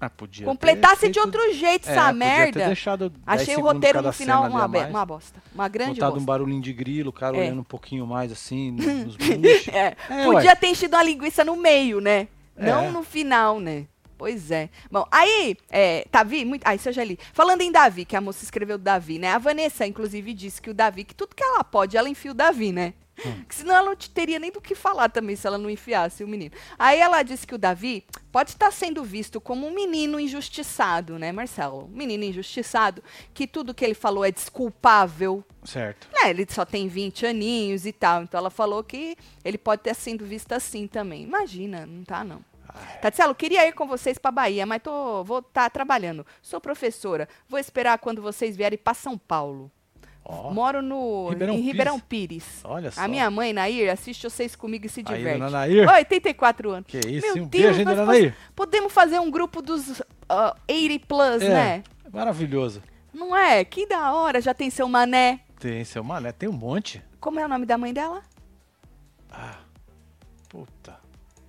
Ah, 0.00 0.10
podia 0.10 0.44
Completasse 0.44 1.02
ter 1.02 1.10
de 1.10 1.20
feito- 1.20 1.38
outro 1.38 1.54
jeito 1.54 1.88
É, 1.88 1.92
essa 1.92 2.12
merda. 2.12 2.60
Ter 2.60 2.66
deixado 2.66 3.08
10 3.08 3.22
Achei 3.26 3.56
o 3.56 3.60
roteiro 3.60 4.02
no 4.02 4.12
final 4.12 4.46
uma, 4.46 4.68
mais. 4.68 4.90
uma 4.90 5.06
bosta. 5.06 5.42
Uma 5.54 5.66
grande 5.68 5.94
Botado 5.94 6.12
um 6.12 6.14
bosta. 6.16 6.26
barulhinho 6.26 6.60
de 6.60 6.72
grilo, 6.74 7.08
o 7.08 7.12
cara 7.12 7.36
É. 7.36 7.40
olhando 7.40 7.60
um 7.60 7.64
pouquinho 7.64 8.06
mais 8.06 8.30
assim, 8.30 8.72
nos 9.06 9.16
buchos. 9.16 9.68
É, 9.68 9.96
É, 10.10 10.24
podia 10.24 10.50
ué. 10.50 10.54
ter 10.56 10.66
enchido 10.66 10.94
uma 10.94 11.02
linguiça 11.02 11.42
no 11.44 11.56
meio, 11.56 12.00
né? 12.00 12.28
Não 12.56 12.84
É. 12.84 12.90
no 12.90 13.02
final, 13.02 13.58
né? 13.58 13.86
Pois 14.16 14.50
é. 14.50 14.70
Bom, 14.90 15.06
aí, 15.10 15.56
é, 15.70 16.06
Davi, 16.10 16.44
muito. 16.44 16.62
Ah, 16.64 16.74
isso 16.74 16.88
eu 16.88 16.92
já 16.92 17.02
li. 17.04 17.18
Falando 17.32 17.60
em 17.62 17.72
Davi, 17.72 18.04
que 18.04 18.16
a 18.16 18.20
moça 18.20 18.44
escreveu 18.44 18.78
Davi, 18.78 19.18
né? 19.18 19.28
A 19.32 19.38
Vanessa, 19.38 19.86
inclusive, 19.86 20.32
disse 20.32 20.62
que 20.62 20.70
o 20.70 20.74
Davi, 20.74 21.04
que 21.04 21.14
tudo 21.14 21.34
que 21.34 21.42
ela 21.42 21.64
pode, 21.64 21.96
ela 21.96 22.08
enfia 22.08 22.30
o 22.30 22.34
Davi, 22.34 22.72
né? 22.72 22.94
Hum. 23.24 23.44
Que 23.48 23.54
senão 23.54 23.76
ela 23.76 23.86
não 23.90 23.94
te- 23.96 24.10
teria 24.10 24.40
nem 24.40 24.50
do 24.50 24.60
que 24.60 24.74
falar 24.74 25.08
também 25.08 25.36
se 25.36 25.46
ela 25.46 25.56
não 25.56 25.70
enfiasse 25.70 26.24
o 26.24 26.28
menino. 26.28 26.52
Aí 26.76 26.98
ela 26.98 27.22
disse 27.22 27.46
que 27.46 27.54
o 27.54 27.58
Davi 27.58 28.04
pode 28.32 28.50
estar 28.50 28.72
sendo 28.72 29.04
visto 29.04 29.40
como 29.40 29.68
um 29.68 29.70
menino 29.72 30.18
injustiçado, 30.18 31.16
né, 31.16 31.30
Marcelo? 31.30 31.84
Um 31.84 31.96
menino 31.96 32.24
injustiçado, 32.24 33.02
que 33.32 33.46
tudo 33.46 33.72
que 33.72 33.84
ele 33.84 33.94
falou 33.94 34.24
é 34.24 34.32
desculpável, 34.32 35.44
Certo. 35.64 36.08
né, 36.12 36.30
ele 36.30 36.44
só 36.50 36.64
tem 36.64 36.88
20 36.88 37.24
aninhos 37.24 37.86
e 37.86 37.92
tal. 37.92 38.24
Então 38.24 38.38
ela 38.38 38.50
falou 38.50 38.82
que 38.82 39.16
ele 39.44 39.58
pode 39.58 39.82
ter 39.82 39.94
sido 39.94 40.24
visto 40.26 40.50
assim 40.52 40.88
também. 40.88 41.22
Imagina, 41.22 41.86
não 41.86 42.02
tá 42.04 42.24
não. 42.24 42.44
Tatselo, 43.00 43.34
queria 43.34 43.66
ir 43.68 43.72
com 43.72 43.86
vocês 43.86 44.18
pra 44.18 44.30
Bahia, 44.30 44.64
mas 44.66 44.82
tô, 44.82 45.22
vou 45.24 45.40
estar 45.40 45.68
trabalhando. 45.70 46.26
Sou 46.42 46.60
professora. 46.60 47.28
Vou 47.48 47.58
esperar 47.58 47.98
quando 47.98 48.22
vocês 48.22 48.56
vierem 48.56 48.78
pra 48.78 48.94
São 48.94 49.16
Paulo. 49.18 49.70
Ó, 50.24 50.50
Moro 50.50 50.80
no 50.80 51.28
Ribeirão 51.28 51.54
em 51.54 51.56
Pires. 51.58 51.66
Ribeirão 51.72 52.00
Pires. 52.00 52.60
olha 52.64 52.90
só. 52.90 53.02
A 53.02 53.06
minha 53.08 53.30
mãe, 53.30 53.52
Nair, 53.52 53.92
assiste 53.92 54.22
vocês 54.22 54.56
comigo 54.56 54.86
e 54.86 54.88
se 54.88 55.00
Aí, 55.00 55.04
diverte. 55.18 55.38
dona 55.38 55.50
Nair. 55.50 55.86
84 55.86 56.70
anos. 56.70 56.86
Que 56.88 56.98
isso, 56.98 57.26
Meu 57.34 57.44
um 57.44 57.46
Deus, 57.46 57.62
beijo, 57.64 57.78
hein, 57.80 57.84
dona 57.84 58.06
Nair. 58.06 58.34
Podemos 58.56 58.90
fazer 58.90 59.18
um 59.18 59.30
grupo 59.30 59.60
dos 59.60 60.02
ah, 60.26 60.56
80 60.66 61.06
plus, 61.06 61.42
É, 61.42 61.48
né? 61.50 61.82
maravilhoso. 62.10 62.82
Não 63.12 63.36
é? 63.36 63.62
Que 63.66 63.86
da 63.86 64.12
hora. 64.14 64.40
Já 64.40 64.54
tem 64.54 64.70
seu 64.70 64.88
mané. 64.88 65.40
Tem 65.60 65.84
seu 65.84 66.02
mané, 66.02 66.32
tem 66.32 66.48
um 66.48 66.52
monte. 66.52 67.02
Como 67.20 67.38
é 67.38 67.44
o 67.44 67.48
nome 67.48 67.66
da 67.66 67.76
mãe 67.76 67.92
dela? 67.92 68.22
Puta. 70.48 70.98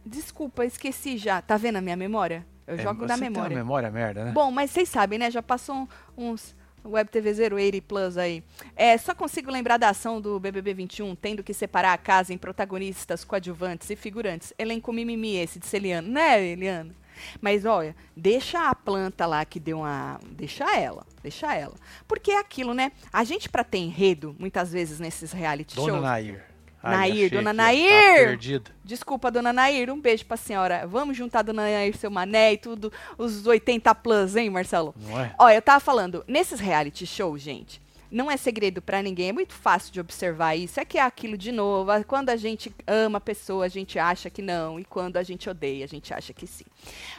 Desculpa, 0.06 0.66
esqueci 0.66 1.18
já. 1.18 1.42
Tá 1.42 1.58
vendo 1.58 1.78
a 1.78 1.82
minha 1.82 1.96
memória? 1.96 2.46
Eu 2.68 2.76
É, 2.76 2.78
jogo 2.82 3.06
da 3.06 3.16
tem 3.18 3.24
uma 3.24 3.30
memória. 3.32 3.56
memória 3.58 3.92
merda, 3.92 4.26
né? 4.26 4.32
Bom, 4.32 4.52
mas 4.52 4.72
vocês 4.72 4.90
sabem, 4.90 5.18
né? 5.20 5.30
Já 5.32 5.42
passou 5.42 5.88
uns, 6.18 6.56
Web 6.84 7.10
TV 7.10 7.32
080 7.56 7.82
Plus 7.88 8.18
aí. 8.18 8.44
É, 8.76 8.98
só 8.98 9.14
consigo 9.16 9.52
lembrar 9.52 9.78
da 9.78 9.90
ação 9.90 10.22
do 10.22 10.40
BBB 10.40 10.74
21, 10.74 11.16
tendo 11.16 11.44
que 11.44 11.54
separar 11.54 11.94
a 11.94 11.98
casa 11.98 12.34
em 12.34 12.38
protagonistas, 12.38 13.24
coadjuvantes 13.24 13.90
e 13.90 13.96
figurantes. 13.96 14.54
Elenco 14.58 14.92
mimimi 14.94 15.36
esse 15.38 15.60
de 15.60 15.66
Celiano, 15.66 16.08
né, 16.08 16.44
Eliana? 16.44 16.94
Mas 17.40 17.64
olha, 17.66 17.96
deixa 18.16 18.70
a 18.70 18.76
planta 18.76 19.26
lá 19.26 19.46
que 19.46 19.60
deu 19.60 19.80
uma. 19.80 20.20
Deixa 20.32 20.66
ela, 20.78 21.06
deixa 21.24 21.56
ela. 21.56 21.74
Porque 22.08 22.32
é 22.32 22.40
aquilo, 22.40 22.74
né? 22.74 22.92
A 23.12 23.24
gente, 23.24 23.48
pra 23.50 23.64
ter 23.64 23.78
enredo, 23.78 24.36
muitas 24.38 24.72
vezes 24.74 25.00
nesses 25.00 25.32
reality 25.32 25.76
Dona 25.76 25.88
shows. 25.90 26.04
Nair. 26.04 26.44
Nair, 26.92 27.14
achei 27.14 27.30
dona 27.30 27.50
ó, 27.50 27.54
Nair! 27.54 28.20
Tá 28.20 28.26
perdida. 28.26 28.72
Desculpa, 28.84 29.32
dona 29.32 29.54
Nair, 29.54 29.92
um 29.92 30.00
beijo 30.00 30.26
pra 30.26 30.38
senhora. 30.38 30.86
Vamos 30.88 31.18
juntar 31.18 31.42
dona 31.42 31.64
Nair, 31.64 31.96
seu 31.98 32.12
mané 32.12 32.54
e 32.54 32.58
tudo, 32.58 32.92
os 33.18 33.46
80 33.46 33.94
plus, 33.96 34.36
hein, 34.36 34.50
Marcelo? 34.50 34.94
Não 34.98 35.20
é? 35.20 35.36
Olha, 35.38 35.56
eu 35.56 35.62
tava 35.62 35.80
falando, 35.80 36.24
nesses 36.28 36.60
reality 36.60 37.06
shows, 37.06 37.42
gente, 37.42 37.82
não 38.12 38.30
é 38.30 38.38
segredo 38.38 38.82
pra 38.82 39.02
ninguém, 39.02 39.30
é 39.30 39.34
muito 39.34 39.54
fácil 39.54 39.92
de 39.92 40.00
observar 40.00 40.56
isso. 40.56 40.80
É 40.80 40.86
que 40.86 40.98
é 40.98 41.02
aquilo 41.02 41.38
de 41.38 41.52
novo, 41.52 41.92
ah, 41.92 42.04
quando 42.04 42.30
a 42.30 42.36
gente 42.36 42.74
ama 42.88 43.18
a 43.18 43.22
pessoa, 43.22 43.66
a 43.66 43.70
gente 43.70 44.00
acha 44.00 44.30
que 44.30 44.42
não, 44.42 44.80
e 44.80 44.86
quando 44.86 45.18
a 45.18 45.24
gente 45.24 45.50
odeia, 45.50 45.84
a 45.84 45.88
gente 45.88 46.14
acha 46.14 46.34
que 46.34 46.48
sim. 46.48 46.66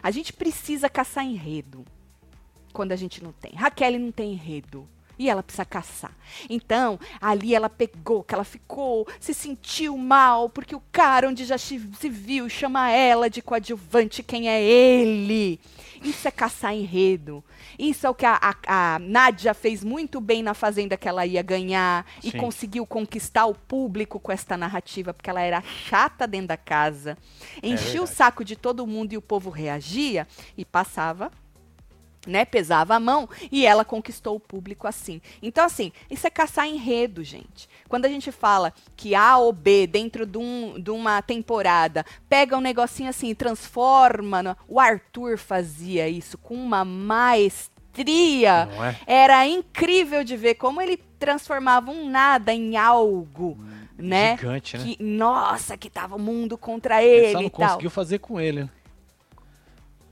A 0.03 0.11
gente 0.11 0.33
precisa 0.33 0.89
caçar 0.89 1.25
enredo 1.25 1.85
quando 2.73 2.93
a 2.93 2.97
gente 2.97 3.23
não 3.23 3.33
tem. 3.33 3.53
Raquel 3.55 3.99
não 3.99 4.13
tem 4.13 4.33
enredo. 4.33 4.89
E 5.19 5.31
ela 5.31 5.43
precisa 5.43 5.65
caçar. 5.65 6.13
Então, 6.49 6.99
ali 7.21 7.55
ela 7.55 7.71
pegou, 7.71 8.23
que 8.23 8.35
ela 8.35 8.45
ficou, 8.45 9.07
se 9.19 9.33
sentiu 9.33 9.97
mal, 9.97 10.49
porque 10.49 10.75
o 10.75 10.83
cara 10.93 11.29
onde 11.29 11.45
já 11.45 11.57
se 11.57 11.79
viu 11.79 12.49
chama 12.49 12.91
ela 12.91 13.31
de 13.31 13.41
coadjuvante, 13.41 14.23
quem 14.23 14.49
é 14.49 14.63
ele? 14.63 15.59
Isso 16.03 16.29
é 16.29 16.31
caçar 16.31 16.75
enredo. 16.75 17.43
Isso 17.79 18.07
é 18.07 18.11
o 18.11 18.15
que 18.15 18.27
a, 18.27 18.39
a, 18.41 18.95
a 18.95 18.99
Nádia 18.99 19.55
fez 19.55 19.83
muito 19.83 20.21
bem 20.21 20.43
na 20.43 20.55
Fazenda 20.55 20.97
que 20.97 21.09
ela 21.09 21.27
ia 21.27 21.43
ganhar 21.43 22.07
e 22.23 22.31
Sim. 22.31 22.39
conseguiu 22.39 22.87
conquistar 22.87 23.47
o 23.47 23.55
público 23.55 24.21
com 24.21 24.33
esta 24.33 24.57
narrativa, 24.57 25.13
porque 25.13 25.31
ela 25.31 25.41
era 25.41 25.63
chata 25.63 26.27
dentro 26.27 26.49
da 26.49 26.57
casa, 26.57 27.17
enchia 27.63 28.03
o 28.03 28.05
verdade. 28.05 28.11
saco 28.11 28.45
de 28.45 28.57
todo 28.57 28.87
mundo 28.87 29.13
e 29.13 29.17
o 29.17 29.23
povo 29.23 29.51
reagia 29.51 30.27
e 30.57 30.65
passava 30.65 31.31
né, 32.27 32.45
pesava 32.45 32.95
a 32.97 33.01
mão 33.01 33.29
e 33.53 33.65
ela 33.65 33.85
conquistou 33.85 34.37
o 34.37 34.41
público 34.41 34.87
assim. 34.87 35.21
Então, 35.41 35.65
assim, 35.65 35.93
isso 36.11 36.27
é 36.27 36.31
caçar 36.31 36.67
enredo, 36.67 37.23
gente. 37.23 37.69
Quando 37.89 38.05
a 38.05 38.09
gente 38.09 38.33
fala 38.33 38.73
que 38.97 39.15
A 39.15 39.37
ou 39.39 39.53
B, 39.53 39.87
dentro 39.87 40.27
de, 40.27 40.39
um- 40.39 40.81
de 40.81 40.91
uma 40.91 41.23
temporada, 41.23 42.05
pega 42.29 42.57
um 42.57 42.61
negocinho 42.61 43.09
assim 43.09 43.29
e 43.31 43.35
transforma. 43.35 44.43
no- 44.43 44.57
O 44.69 44.81
Arthur 44.81 45.39
fazia 45.39 46.09
isso 46.09 46.37
com 46.39 46.55
uma 46.55 46.85
maestria. 46.85 48.69
É? 49.07 49.25
Era 49.25 49.47
incrível 49.47 50.23
de 50.25 50.37
ver 50.37 50.55
como 50.57 50.81
ele 50.83 50.97
transformava 51.19 51.91
um 51.91 52.09
nada 52.11 52.53
em 52.53 52.77
algo, 52.77 53.57
né? 53.97 54.37
Gigante, 54.37 54.77
né? 54.77 54.85
Que, 54.85 55.03
nossa, 55.03 55.77
que 55.77 55.89
tava 55.89 56.17
o 56.17 56.19
mundo 56.19 56.59
contra 56.59 57.03
Ele 57.03 57.25
ele 57.27 57.33
só 57.33 57.41
não 57.41 57.51
conseguiu 57.69 57.91
fazer 57.91 58.19
com 58.19 58.39
ele, 58.41 58.65
né? 58.65 58.71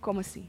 Como 0.00 0.20
assim? 0.20 0.48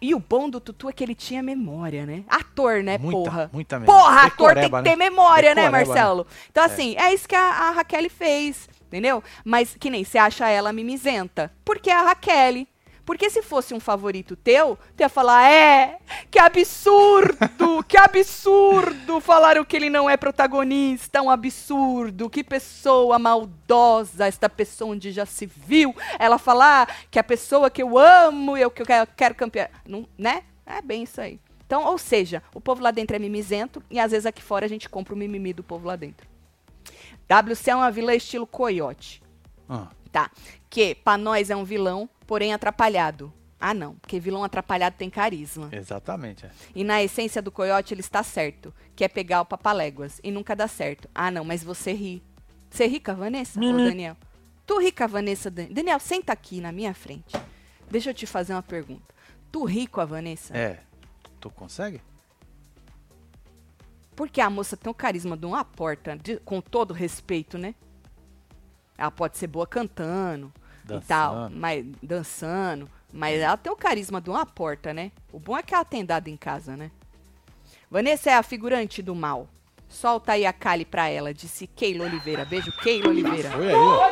E 0.00 0.14
o 0.14 0.18
bom 0.18 0.48
do 0.48 0.58
Tutu 0.60 0.88
é 0.88 0.92
que 0.92 1.04
ele 1.04 1.14
tinha 1.14 1.42
memória, 1.42 2.06
né? 2.06 2.24
Ator, 2.26 2.82
né, 2.82 2.96
Muita, 2.96 3.30
porra? 3.30 3.50
muita 3.52 3.78
memória. 3.78 4.02
Porra, 4.02 4.20
ator 4.22 4.54
tem 4.54 4.62
que 4.62 4.70
Decoreba, 4.70 4.82
ter 4.82 4.96
né? 4.96 4.96
memória, 4.96 5.54
né, 5.54 5.62
Decoreba, 5.64 5.86
Marcelo? 5.92 6.26
Então, 6.50 6.64
assim, 6.64 6.96
é, 6.96 7.12
isso 7.12 7.28
que 7.28 7.34
a, 7.34 7.42
a 7.42 7.70
Raquel 7.72 8.08
fez, 8.08 8.68
entendeu? 8.86 9.22
Mas 9.44 9.76
que 9.78 9.90
nem 9.90 10.02
você 10.02 10.16
acha 10.16 10.48
ela 10.48 10.72
mimizenta. 10.72 11.52
Porque 11.64 11.90
é 11.90 11.94
a 11.94 12.02
Raquel. 12.02 12.66
Porque 13.04 13.30
se 13.30 13.42
fosse 13.42 13.74
um 13.74 13.80
favorito 13.80 14.36
teu, 14.36 14.78
tu 14.96 15.00
ia 15.00 15.08
falar, 15.08 15.50
é, 15.50 15.98
que 16.30 16.38
absurdo, 16.38 17.82
que 17.86 17.96
absurdo, 17.96 19.20
falaram 19.20 19.64
que 19.64 19.76
ele 19.76 19.90
não 19.90 20.08
é 20.08 20.16
protagonista, 20.16 21.22
um 21.22 21.30
absurdo, 21.30 22.30
que 22.30 22.44
pessoa 22.44 23.18
maldosa, 23.18 24.26
esta 24.26 24.48
pessoa 24.48 24.92
onde 24.92 25.10
já 25.12 25.26
se 25.26 25.46
viu, 25.46 25.94
ela 26.18 26.38
falar 26.38 26.88
que 27.10 27.18
a 27.18 27.24
pessoa 27.24 27.70
que 27.70 27.82
eu 27.82 27.98
amo, 27.98 28.56
eu 28.56 28.70
que 28.70 28.82
eu 28.82 28.86
quero, 28.86 29.08
quero 29.16 29.36
não, 29.86 30.06
né? 30.16 30.42
É 30.66 30.80
bem 30.80 31.02
isso 31.02 31.20
aí. 31.20 31.40
Então, 31.66 31.84
ou 31.84 31.98
seja, 31.98 32.42
o 32.54 32.60
povo 32.60 32.82
lá 32.82 32.90
dentro 32.90 33.14
é 33.14 33.18
mimizento 33.18 33.82
e 33.90 33.98
às 33.98 34.10
vezes 34.10 34.26
aqui 34.26 34.42
fora 34.42 34.66
a 34.66 34.68
gente 34.68 34.88
compra 34.88 35.14
o 35.14 35.16
mimimi 35.16 35.52
do 35.52 35.62
povo 35.62 35.86
lá 35.86 35.96
dentro. 35.96 36.28
WC 37.28 37.70
é 37.70 37.76
uma 37.76 37.90
vilã 37.90 38.12
estilo 38.14 38.46
coiote. 38.46 39.22
Ah, 39.68 39.88
Tá. 40.12 40.30
Que 40.68 40.94
pra 40.94 41.16
nós 41.16 41.50
é 41.50 41.56
um 41.56 41.64
vilão, 41.64 42.08
porém 42.26 42.52
atrapalhado. 42.52 43.32
Ah, 43.60 43.74
não. 43.74 43.94
Porque 43.96 44.18
vilão 44.18 44.42
atrapalhado 44.42 44.96
tem 44.96 45.10
carisma. 45.10 45.68
exatamente. 45.72 46.46
é. 46.46 46.50
E 46.74 46.82
na 46.82 47.02
essência 47.02 47.42
do 47.42 47.50
coiote 47.52 47.92
ele 47.94 48.00
está 48.00 48.22
certo. 48.22 48.72
Que 48.96 49.04
é 49.04 49.08
pegar 49.08 49.42
o 49.42 49.44
papaléguas. 49.46 50.20
E 50.24 50.30
nunca 50.30 50.56
dá 50.56 50.66
certo. 50.66 51.08
Ah, 51.14 51.30
não, 51.30 51.44
mas 51.44 51.62
você 51.62 51.92
ri. 51.92 52.22
Você 52.70 52.86
ri 52.86 53.00
com 53.00 53.10
a 53.10 53.14
Vanessa, 53.14 53.58
ô 53.60 53.62
Daniel? 53.76 54.16
Tu 54.66 54.78
ri 54.78 54.92
com 54.92 55.02
a 55.04 55.06
Vanessa, 55.08 55.50
Dan- 55.50 55.66
Daniel, 55.70 55.98
senta 55.98 56.32
aqui 56.32 56.60
na 56.60 56.70
minha 56.72 56.94
frente. 56.94 57.36
Deixa 57.90 58.10
eu 58.10 58.14
te 58.14 58.24
fazer 58.26 58.52
uma 58.54 58.62
pergunta. 58.62 59.12
Tu 59.50 59.64
ri 59.64 59.86
com 59.88 60.00
a 60.00 60.04
Vanessa? 60.04 60.56
É. 60.56 60.78
Tu 61.40 61.50
consegue? 61.50 62.00
Porque 64.14 64.40
a 64.40 64.50
moça 64.50 64.76
tem 64.76 64.90
o 64.90 64.94
carisma 64.94 65.36
de 65.36 65.46
uma 65.46 65.64
porta, 65.64 66.16
de- 66.16 66.38
com 66.38 66.60
todo 66.60 66.92
respeito, 66.94 67.56
né? 67.58 67.74
Ela 69.00 69.10
pode 69.10 69.38
ser 69.38 69.46
boa 69.46 69.66
cantando 69.66 70.52
e 70.84 71.00
tal, 71.00 71.34
Dançando. 71.34 71.56
mas 71.56 71.86
dançando, 72.02 72.90
mas 73.10 73.40
ela 73.40 73.56
tem 73.56 73.72
o 73.72 73.76
carisma 73.76 74.20
de 74.20 74.28
uma 74.28 74.44
porta, 74.44 74.92
né? 74.92 75.10
O 75.32 75.38
bom 75.38 75.56
é 75.56 75.62
que 75.62 75.74
ela 75.74 75.86
tem 75.86 76.04
dado 76.04 76.28
em 76.28 76.36
casa, 76.36 76.76
né? 76.76 76.90
Vanessa 77.90 78.30
é 78.30 78.34
a 78.34 78.42
figurante 78.42 79.00
do 79.00 79.14
mal. 79.14 79.48
Solta 79.88 80.32
aí 80.32 80.44
a 80.44 80.52
Kali 80.52 80.84
pra 80.84 81.08
ela, 81.08 81.32
disse 81.32 81.66
Keila 81.66 82.04
Oliveira. 82.04 82.44
Beijo, 82.44 82.70
Keila 82.72 83.08
Oliveira. 83.08 83.50
Foi 83.52 83.68
aí, 83.68 83.74
ó. 83.74 84.10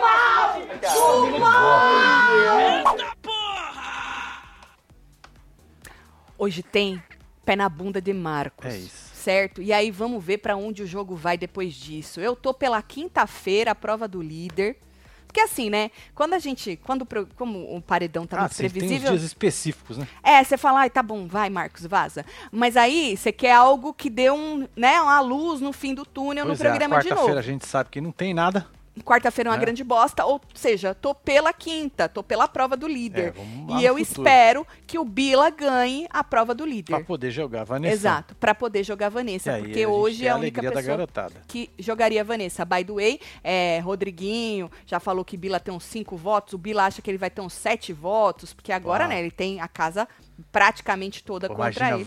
Hoje 6.38 6.62
tem 6.62 7.02
pé 7.44 7.54
na 7.56 7.68
bunda 7.68 8.00
de 8.00 8.14
Marcos. 8.14 8.66
É 8.66 8.78
isso. 8.78 9.07
Certo? 9.28 9.60
E 9.60 9.74
aí 9.74 9.90
vamos 9.90 10.24
ver 10.24 10.38
pra 10.38 10.56
onde 10.56 10.82
o 10.82 10.86
jogo 10.86 11.14
vai 11.14 11.36
depois 11.36 11.74
disso. 11.74 12.18
Eu 12.18 12.34
tô 12.34 12.54
pela 12.54 12.80
quinta-feira, 12.80 13.72
a 13.72 13.74
prova 13.74 14.08
do 14.08 14.22
líder. 14.22 14.78
Porque 15.26 15.38
assim, 15.40 15.68
né? 15.68 15.90
Quando 16.14 16.32
a 16.32 16.38
gente. 16.38 16.80
Quando, 16.82 17.06
como 17.36 17.76
o 17.76 17.82
paredão 17.82 18.26
tá 18.26 18.38
Ah, 18.38 18.40
muito 18.40 18.54
sim, 18.54 18.62
tem 18.62 18.70
previsível. 18.70 19.10
dias 19.10 19.22
específicos, 19.22 19.98
né? 19.98 20.08
É, 20.22 20.42
você 20.42 20.56
fala, 20.56 20.80
ai, 20.80 20.88
tá 20.88 21.02
bom, 21.02 21.26
vai, 21.28 21.50
Marcos, 21.50 21.84
vaza. 21.84 22.24
Mas 22.50 22.74
aí 22.74 23.18
você 23.18 23.30
quer 23.30 23.52
algo 23.52 23.92
que 23.92 24.08
dê 24.08 24.30
um, 24.30 24.66
né, 24.74 24.98
uma 25.02 25.20
luz 25.20 25.60
no 25.60 25.74
fim 25.74 25.92
do 25.92 26.06
túnel 26.06 26.46
Pois 26.46 26.58
no 26.58 26.64
é, 26.64 26.68
programa 26.70 26.96
de 26.96 27.02
quarta-feira 27.02 27.26
novo. 27.34 27.38
a 27.38 27.42
gente 27.42 27.66
sabe 27.66 27.90
que 27.90 28.00
não 28.00 28.10
tem 28.10 28.32
nada. 28.32 28.66
Quarta-feira 29.04 29.48
é 29.48 29.52
uma 29.52 29.56
né? 29.56 29.64
grande 29.64 29.82
bosta, 29.84 30.24
ou 30.24 30.40
seja, 30.54 30.94
tô 30.94 31.14
pela 31.14 31.52
quinta, 31.52 32.08
tô 32.08 32.22
pela 32.22 32.48
prova 32.48 32.76
do 32.76 32.86
líder. 32.86 33.34
É, 33.36 33.80
e 33.80 33.84
eu 33.84 33.96
futuro. 33.96 34.02
espero 34.02 34.66
que 34.86 34.98
o 34.98 35.04
Bila 35.04 35.50
ganhe 35.50 36.06
a 36.10 36.22
prova 36.22 36.54
do 36.54 36.64
líder. 36.64 36.96
Pra 36.96 37.04
poder 37.04 37.30
jogar, 37.30 37.64
Vanessa. 37.64 37.94
Exato, 37.94 38.34
pra 38.36 38.54
poder 38.54 38.84
jogar 38.84 39.06
E 39.06 39.10
Vanessa, 39.10 39.52
aí, 39.52 39.62
porque 39.62 39.82
a 39.82 39.88
hoje 39.88 40.26
é 40.26 40.30
a 40.30 40.34
a 40.34 40.36
única 40.36 40.60
pessoa 40.60 41.06
que 41.46 41.70
jogaria 41.78 42.20
a 42.20 42.24
Vanessa. 42.24 42.64
By 42.64 42.84
the 42.84 42.92
way, 42.92 43.20
é, 43.42 43.80
Rodriguinho 43.80 44.70
já 44.86 45.00
falou 45.00 45.24
que 45.24 45.36
Bila 45.36 45.60
tem 45.60 45.72
uns 45.72 45.84
cinco 45.84 46.16
votos, 46.16 46.54
o 46.54 46.58
Bila 46.58 46.86
acha 46.86 47.02
que 47.02 47.10
ele 47.10 47.18
vai 47.18 47.30
ter 47.30 47.40
uns 47.40 47.52
sete 47.52 47.92
votos, 47.92 48.52
porque 48.52 48.72
agora, 48.72 49.06
né, 49.08 49.20
ele 49.20 49.30
tem 49.30 49.60
a 49.60 49.68
casa 49.68 50.08
praticamente 50.52 51.22
toda 51.22 51.48
Pô, 51.48 51.56
contra 51.56 51.94
ele. 51.94 52.06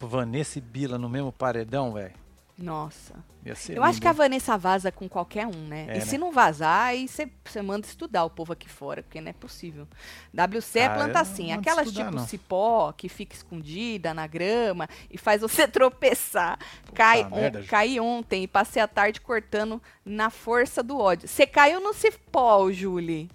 Vanessa 0.00 0.58
e 0.58 0.62
Bila 0.62 0.98
no 0.98 1.08
mesmo 1.08 1.32
paredão, 1.32 1.92
velho. 1.92 2.14
Nossa. 2.58 3.14
Eu 3.44 3.82
acho 3.82 3.92
lindo, 3.94 4.00
que 4.02 4.08
a? 4.08 4.12
Vanessa 4.12 4.58
vaza 4.58 4.90
com 4.90 5.08
qualquer 5.08 5.46
um, 5.46 5.68
né? 5.68 5.86
É, 5.88 5.94
e 5.94 5.98
né? 5.98 6.00
se 6.00 6.18
não 6.18 6.32
vazar, 6.32 6.88
aí 6.88 7.06
você 7.08 7.62
manda 7.62 7.86
estudar 7.86 8.24
o 8.24 8.30
povo 8.30 8.52
aqui 8.52 8.68
fora, 8.68 9.02
porque 9.02 9.20
não 9.20 9.30
é 9.30 9.32
possível. 9.32 9.86
WC 10.34 10.80
é 10.80 10.86
Ah, 10.86 10.90
eu 10.90 10.94
planta 10.96 11.20
assim, 11.20 11.52
aquelas 11.52 11.86
estudar, 11.86 12.06
tipo 12.06 12.16
não. 12.16 12.26
cipó 12.26 12.92
que 12.92 13.08
fica 13.08 13.34
escondida 13.34 14.12
na 14.12 14.26
grama 14.26 14.88
e 15.08 15.16
faz 15.16 15.40
você 15.40 15.66
tropeçar. 15.68 16.58
Cai, 16.92 17.24
merda, 17.30 17.62
caí 17.62 18.00
ontem 18.00 18.42
e 18.42 18.48
passei 18.48 18.82
a 18.82 18.88
tarde 18.88 19.20
cortando 19.20 19.80
na 20.04 20.28
força 20.28 20.82
do 20.82 20.98
ódio. 20.98 21.28
Você 21.28 21.46
caiu 21.46 21.80
no 21.80 21.94
cipó, 21.94 22.70
Julie. 22.72 23.30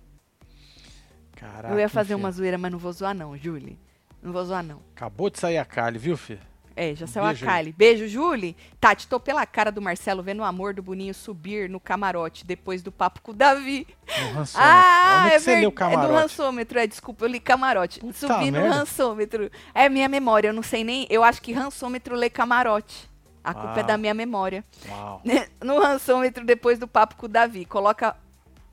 Caraca, 1.36 1.74
Eu 1.74 1.80
ia 1.80 1.90
fazer 1.90 2.14
enfim. 2.14 2.22
uma 2.24 2.32
zoeira, 2.32 2.58
mas 2.58 2.72
não 2.72 2.78
vou 2.78 2.92
zoar 2.92 3.16
não, 3.16 3.38
Julie. 3.38 3.80
Não 4.22 4.32
vou 4.32 4.44
zoar 4.46 4.64
não. 4.64 4.80
Acabou 4.96 5.30
de 5.30 5.40
sair 5.40 5.58
a 5.58 5.66
Kali, 5.66 5.98
viu, 5.98 6.16
filho? 6.16 6.40
É, 6.76 6.96
já 6.96 7.06
saiu 7.06 7.26
Beijo 7.26 7.46
a. 7.46 7.48
Kali. 7.48 7.72
Beijo, 7.72 8.08
Julie. 8.08 8.56
Tati, 8.80 9.08
tô 9.08 9.20
pela 9.20 9.46
cara 9.46 9.72
do 9.72 9.82
Marcelo 9.82 10.24
vendo 10.24 10.40
o 10.40 10.44
amor 10.44 10.74
do 10.74 10.82
Boninho 10.82 11.14
subir 11.14 11.70
no 11.70 11.80
camarote 11.80 12.46
depois 12.46 12.82
do 12.82 12.92
papo 12.92 13.22
com 13.22 13.32
o 13.32 13.34
Davi. 13.34 13.88
No 14.08 14.34
rançômetro. 14.34 14.52
Ah, 14.56 15.24
Onde 15.26 15.34
é 15.34 15.40
verdade. 15.40 15.94
É 15.94 16.08
do 16.08 16.14
rançômetro, 16.14 16.80
é, 16.80 16.88
desculpa, 16.88 17.26
eu 17.26 17.30
li 17.30 17.40
camarote. 17.40 18.00
Puta 18.00 18.14
Subir 18.14 18.52
no 18.52 18.68
rançômetro. 18.68 19.52
É 19.74 19.88
minha 19.88 20.10
memória, 20.10 20.48
eu 20.48 20.54
não 20.54 20.64
sei 20.64 20.84
nem. 20.84 21.06
Eu 21.10 21.24
acho 21.24 21.42
que 21.42 21.54
rançômetro 21.54 22.16
lê 22.16 22.30
camarote. 22.30 23.12
A 23.44 23.54
culpa 23.54 23.76
é 23.76 23.78
Uau. 23.80 23.88
da 23.88 23.98
minha 23.98 24.14
memória. 24.14 24.64
Uau. 24.88 25.22
no 25.62 25.80
rançômetro, 25.80 26.46
depois 26.46 26.80
do 26.80 26.88
papo 26.88 27.16
com 27.16 27.26
o 27.26 27.30
Davi, 27.30 27.66
coloca 27.66 28.16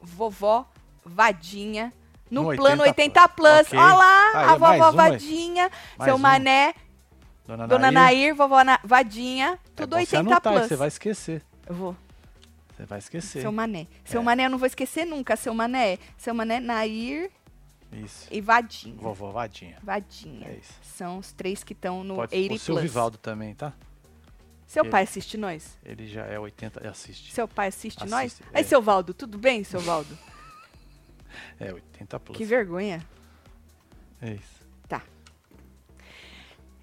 vovó 0.01 0.67
Vadinha 1.05 1.93
no 2.31 2.45
No 2.45 2.57
plano 2.57 2.83
80 2.83 3.21
80 3.23 3.29
plus. 3.29 3.67
Ok. 3.67 3.79
Olha 3.79 3.95
lá, 3.95 4.31
Aí, 4.35 4.45
a 4.49 4.57
vovó. 4.57 4.93
Vadinha, 4.93 5.71
seu 6.05 6.17
mané. 6.17 6.75
Dona, 7.51 7.67
Dona 7.67 7.91
Nair. 7.91 8.17
Nair, 8.29 8.35
vovó 8.35 8.63
Na- 8.63 8.79
Vadinha, 8.85 9.59
É 9.65 9.71
tudo 9.75 9.91
você 9.97 10.17
80 10.17 10.21
anotar, 10.21 10.53
plus. 10.53 10.69
Você 10.69 10.77
vai 10.77 10.89
esquecer. 10.89 11.43
Eu 11.67 11.75
vou. 11.75 11.97
Você 12.77 12.85
vai 12.87 12.99
esquecer. 13.01 13.43
Seu 13.43 13.51
Mané. 13.53 13.87
Seu 14.05 14.21
É. 14.21 14.25
Mané 14.25 14.47
eu 14.47 14.51
não 14.51 14.59
vou 14.59 14.67
esquecer 14.67 15.05
nunca. 15.05 15.37
Seu 15.37 15.53
Mané. 15.53 15.99
Seu 16.17 16.33
Mané, 16.33 16.61
Nair 16.61 17.31
Isso. 17.93 18.29
e 18.31 18.41
Vadinha. 18.41 18.95
Vovó 18.97 19.31
Vadinha. 19.33 19.77
Vadinha. 19.83 20.47
É 20.49 20.55
isso. 20.55 20.73
São 20.83 21.19
os 21.19 21.33
três 21.33 21.65
que 21.65 21.73
estão 21.73 22.05
no 22.05 22.15
Pode 22.17 22.35
80 22.37 22.55
o 22.55 22.59
seu 22.59 22.75
plus. 22.77 22.83
Vivaldo 22.83 23.19
também, 23.19 23.55
tá? 23.55 23.73
Seu 24.67 24.85
Ele- 24.85 24.91
pai 24.91 25.03
assiste 25.03 25.37
nós? 25.37 25.77
Ele 25.85 26.07
já 26.07 26.25
é 26.27 26.39
80 26.39 26.81
e 26.85 26.87
assiste. 26.87 27.33
Seu 27.33 27.49
pai 27.49 27.67
assiste, 27.69 27.99
Assiste, 27.99 28.11
nós? 28.11 28.41
é. 28.53 28.59
Aí, 28.59 28.65
seu 28.65 28.81
Valdo, 28.81 29.13
tudo 29.13 29.37
bem, 29.37 29.65
seu 29.65 29.81
Valdo? 29.81 30.17
É 31.59 31.73
80 31.73 32.19
plus. 32.21 32.37
que 32.39 32.45
vergonha. 32.45 33.05
É 34.23 34.33
isso. 34.35 34.60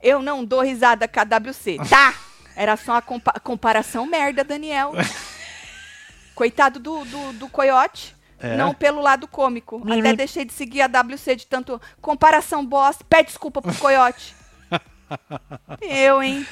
Eu 0.01 0.21
não 0.21 0.43
dou 0.45 0.61
risada 0.61 1.07
KWC. 1.07 1.77
Tá! 1.89 2.13
Era 2.55 2.75
só 2.77 2.93
uma 2.93 3.01
compa- 3.01 3.39
comparação 3.39 4.05
merda, 4.05 4.43
Daniel. 4.43 4.93
Coitado 6.35 6.79
do, 6.79 7.03
do, 7.05 7.33
do 7.33 7.49
coiote. 7.49 8.15
É? 8.39 8.55
Não 8.55 8.73
pelo 8.73 9.01
lado 9.01 9.27
cômico. 9.27 9.81
Até 9.91 10.13
deixei 10.15 10.45
de 10.45 10.53
seguir 10.53 10.81
a 10.81 10.87
WC 10.87 11.35
de 11.35 11.47
tanto 11.47 11.81
comparação 11.99 12.63
bosta. 12.65 13.03
Pede 13.09 13.29
desculpa 13.29 13.61
pro 13.61 13.73
coiote. 13.75 14.35
Eu, 15.81 16.21
hein? 16.21 16.45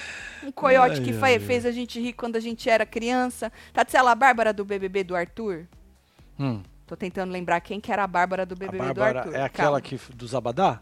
Um 0.44 0.52
coiote 0.52 1.02
que 1.02 1.12
Ai, 1.12 1.18
fa- 1.20 1.26
ai, 1.28 1.34
ai. 1.34 1.40
fez 1.40 1.66
a 1.66 1.72
gente 1.72 2.00
rir 2.00 2.14
quando 2.14 2.36
a 2.36 2.40
gente 2.40 2.68
era 2.70 2.86
criança. 2.86 3.52
Tatiana 3.74 4.12
a 4.12 4.16
Bárbara 4.16 4.52
do 4.54 4.66
BBB 4.66 5.04
do 5.04 5.16
Arthur? 5.16 5.66
Hum, 6.40 6.62
Tô 6.88 6.96
tentando 6.96 7.32
lembrar 7.32 7.60
quem 7.62 7.80
que 7.80 7.92
era 7.92 8.04
a 8.04 8.08
Bárbara 8.08 8.46
do 8.46 8.54
a 8.54 8.58
BBB 8.58 8.78
do 8.78 8.84
Bárbara 8.94 9.20
Arthur. 9.20 9.36
é 9.36 9.44
aquela 9.44 9.82
Calma. 9.82 9.82
que 9.82 10.00
do 10.14 10.28
Zabadá? 10.28 10.80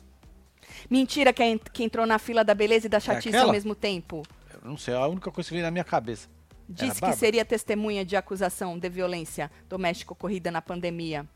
Mentira 0.89 1.31
que, 1.33 1.43
en- 1.43 1.57
que 1.59 1.83
entrou 1.83 2.05
na 2.05 2.19
fila 2.19 2.43
da 2.43 2.53
beleza 2.53 2.87
e 2.87 2.89
da 2.89 2.99
chatice 2.99 3.29
ao 3.29 3.33
É 3.35 3.37
aquela? 3.39 3.51
mesmo 3.53 3.75
tempo. 3.75 4.23
Eu 4.53 4.69
não 4.69 4.77
sei, 4.77 4.93
é 4.93 4.97
a 4.97 5.07
única 5.07 5.31
coisa 5.31 5.47
que 5.49 5.53
veio 5.53 5.65
na 5.65 5.71
minha 5.71 5.83
cabeça. 5.83 6.27
Disse 6.67 7.01
que 7.01 7.13
seria 7.13 7.43
testemunha 7.43 8.05
de 8.05 8.15
acusação 8.15 8.79
de 8.79 8.87
violência 8.89 9.51
doméstica 9.67 10.13
ocorrida 10.13 10.49
na 10.49 10.61
pandemia. 10.61 11.27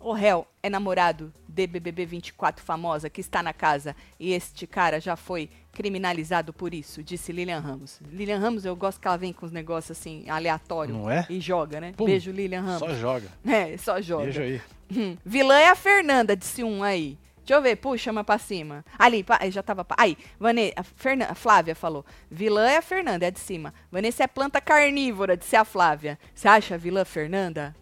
O 0.00 0.12
réu 0.12 0.46
é 0.62 0.70
namorado 0.70 1.32
de 1.48 1.66
BBB 1.66 2.06
24 2.06 2.64
famosa 2.64 3.10
que 3.10 3.20
está 3.20 3.42
na 3.42 3.52
casa 3.52 3.96
e 4.20 4.32
este 4.32 4.64
cara 4.64 5.00
já 5.00 5.16
foi 5.16 5.50
criminalizado 5.72 6.52
por 6.52 6.72
isso, 6.72 7.02
disse 7.02 7.32
Lilian 7.32 7.58
Ramos. 7.58 7.98
Lilian 8.12 8.38
Ramos, 8.38 8.64
eu 8.64 8.76
gosto 8.76 9.00
que 9.00 9.08
ela 9.08 9.16
vem 9.16 9.32
com 9.32 9.44
os 9.44 9.50
negócios 9.50 9.98
assim, 9.98 10.30
aleatório. 10.30 10.94
Não 10.94 11.10
é? 11.10 11.26
E 11.28 11.40
joga, 11.40 11.80
né? 11.80 11.92
Pum, 11.96 12.04
Beijo, 12.04 12.30
Lilian 12.30 12.60
Ramos. 12.62 12.78
Só 12.78 12.94
joga. 12.94 13.26
É, 13.44 13.76
só 13.76 14.00
joga. 14.00 14.22
Beijo 14.24 14.40
aí. 14.42 14.60
Hum, 14.96 15.16
Vilã 15.24 15.58
é 15.58 15.68
a 15.68 15.74
Fernanda, 15.74 16.36
disse 16.36 16.62
um 16.62 16.84
aí. 16.84 17.18
Deixa 17.48 17.58
eu 17.58 17.62
ver, 17.62 17.76
puxa 17.76 18.10
uma 18.12 18.22
pra 18.22 18.36
cima. 18.36 18.84
Ali, 18.98 19.24
pa- 19.24 19.40
já 19.48 19.62
tava. 19.62 19.82
pa- 19.82 19.94
Aí, 19.98 20.18
Vane, 20.38 20.70
a, 20.76 20.82
Fernan- 20.82 21.28
a 21.30 21.34
Flávia 21.34 21.74
falou. 21.74 22.04
Vilã 22.30 22.68
é 22.68 22.76
a 22.76 22.82
Fernanda, 22.82 23.26
é 23.26 23.30
de 23.30 23.40
cima. 23.40 23.72
Vanessa 23.90 24.22
é 24.24 24.26
planta 24.26 24.60
carnívora, 24.60 25.34
disse 25.34 25.56
a 25.56 25.64
Flávia. 25.64 26.18
Você 26.34 26.46
acha 26.46 26.74
a 26.74 26.78
vilã 26.78 27.06
Fernanda? 27.06 27.74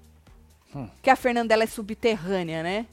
Hum. 0.72 0.88
Que 1.02 1.10
a 1.10 1.16
Fernanda 1.16 1.52
ela 1.52 1.64
é 1.64 1.66
subterrânea, 1.66 2.62
né? 2.62 2.86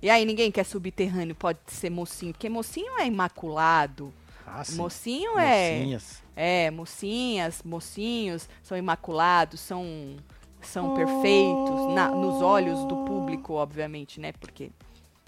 E 0.00 0.08
aí, 0.08 0.24
ninguém 0.24 0.52
que 0.52 0.60
é 0.60 0.64
subterrâneo 0.64 1.34
pode 1.34 1.58
ser 1.66 1.90
mocinho, 1.90 2.32
porque 2.32 2.48
mocinho 2.48 2.96
é 3.00 3.04
imaculado. 3.06 4.14
Ah, 4.46 4.62
sim. 4.62 4.76
Mocinho 4.76 5.36
é. 5.36 5.78
Mocinhas. 5.80 6.22
É, 6.36 6.70
mocinhas, 6.70 7.62
mocinhos 7.64 8.48
são 8.62 8.78
imaculados, 8.78 9.58
são 9.58 10.14
são 10.60 10.94
perfeitos 10.94 11.92
na- 11.94 12.08
nos 12.10 12.40
olhos 12.42 12.84
do 12.84 13.04
público, 13.04 13.54
obviamente, 13.54 14.20
né? 14.20 14.32
Porque 14.32 14.70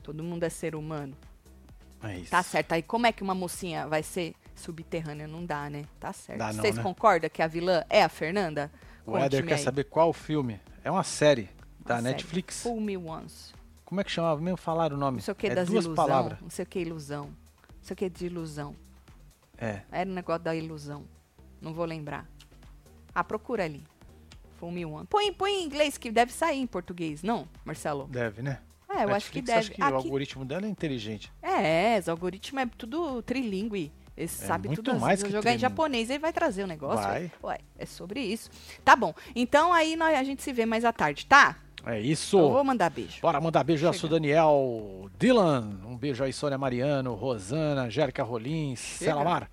todo 0.00 0.22
mundo 0.22 0.42
é 0.44 0.48
ser 0.48 0.74
humano. 0.74 1.14
É 2.02 2.18
isso. 2.18 2.30
Tá 2.30 2.42
certo. 2.42 2.72
Aí 2.72 2.82
como 2.82 3.06
é 3.06 3.12
que 3.12 3.22
uma 3.22 3.34
mocinha 3.34 3.86
vai 3.86 4.02
ser 4.02 4.34
subterrânea? 4.54 5.26
Não 5.28 5.44
dá, 5.44 5.68
né? 5.68 5.84
Tá 5.98 6.12
certo. 6.12 6.38
Dá 6.38 6.52
não, 6.52 6.62
Vocês 6.62 6.76
né? 6.76 6.82
concordam 6.82 7.28
que 7.30 7.42
a 7.42 7.46
vilã 7.46 7.84
é 7.90 8.02
a 8.02 8.08
Fernanda? 8.08 8.70
O 9.06 9.16
Éder 9.16 9.30
Conte-me 9.30 9.48
quer 9.48 9.54
aí. 9.54 9.62
saber 9.62 9.84
qual 9.84 10.12
filme. 10.12 10.60
É 10.82 10.90
uma 10.90 11.02
série 11.04 11.48
da 11.84 11.96
Uma 11.96 12.02
série. 12.02 12.14
Netflix. 12.14 12.62
Fool 12.62 12.80
Me 12.80 12.96
Once. 12.96 13.52
Como 13.84 14.00
é 14.00 14.04
que 14.04 14.10
chamava? 14.10 14.40
Mesmo 14.40 14.56
falaram 14.56 14.96
o 14.96 14.98
nome. 15.00 15.16
Não 15.16 15.22
sei 15.24 15.32
o 15.32 15.34
que 15.34 15.46
é 15.48 15.54
das 15.54 15.68
duas 15.68 15.84
ilusão. 15.84 16.06
palavras. 16.06 16.40
Não 16.40 16.50
sei 16.50 16.62
o 16.64 16.68
que 16.68 16.78
ilusão. 16.78 17.24
Não 17.24 17.82
sei 17.82 17.94
o 17.94 17.96
que 17.96 18.08
de 18.08 18.26
ilusão. 18.26 18.74
É. 19.58 19.82
Era 19.90 20.08
um 20.08 20.14
negócio 20.14 20.42
da 20.42 20.54
ilusão. 20.54 21.04
Não 21.60 21.74
vou 21.74 21.84
lembrar. 21.84 22.26
Ah, 23.14 23.24
procura 23.24 23.64
ali. 23.64 23.84
Fool 24.58 24.70
Me 24.70 24.86
Once. 24.86 25.06
Põe, 25.08 25.32
põe 25.32 25.52
em 25.52 25.64
inglês 25.64 25.98
que 25.98 26.10
deve 26.10 26.32
sair 26.32 26.60
em 26.60 26.66
português, 26.66 27.22
não, 27.22 27.48
Marcelo? 27.64 28.06
Deve, 28.06 28.42
né? 28.42 28.60
É, 28.90 29.04
eu 29.04 29.14
acho 29.14 29.30
que 29.30 29.40
Netflix, 29.40 29.46
deve. 29.46 29.58
acho 29.58 29.70
que 29.70 29.80
o 29.80 29.84
Aqui- 29.84 29.94
algoritmo 29.94 30.44
dela 30.44 30.66
é 30.66 30.68
inteligente. 30.68 31.32
É, 31.42 31.98
os 31.98 32.08
algoritmos 32.08 32.62
é 32.62 32.66
tudo 32.76 33.22
trilingue. 33.22 33.92
Ele 34.16 34.28
sabe 34.28 34.66
muito 34.68 34.82
tudo. 34.82 35.00
mais 35.00 35.20
Se 35.20 35.24
que 35.24 35.30
eu 35.30 35.38
jogar 35.38 35.54
em 35.54 35.58
japonês, 35.58 36.10
ele 36.10 36.18
vai 36.18 36.32
trazer 36.32 36.64
o 36.64 36.66
negócio. 36.66 37.06
Vai. 37.06 37.30
Ué, 37.42 37.58
é 37.78 37.86
sobre 37.86 38.20
isso. 38.20 38.50
Tá 38.84 38.94
bom. 38.94 39.14
Então 39.34 39.72
aí 39.72 39.96
nós, 39.96 40.18
a 40.18 40.22
gente 40.24 40.42
se 40.42 40.52
vê 40.52 40.66
mais 40.66 40.84
à 40.84 40.92
tarde, 40.92 41.24
tá? 41.24 41.56
É 41.86 41.98
isso. 41.98 42.38
Eu 42.38 42.50
vou 42.50 42.62
mandar 42.64 42.90
beijo. 42.90 43.20
Bora 43.22 43.40
mandar 43.40 43.64
beijo 43.64 43.88
a 43.88 43.92
Chega. 43.94 44.08
Daniel, 44.08 45.08
Dylan, 45.18 45.80
um 45.86 45.96
beijo 45.96 46.22
aí, 46.22 46.32
Sônia 46.34 46.58
Mariano, 46.58 47.14
Rosana, 47.14 47.88
Jérica 47.88 48.22
Rolim, 48.22 48.76
Selamar, 48.76 49.48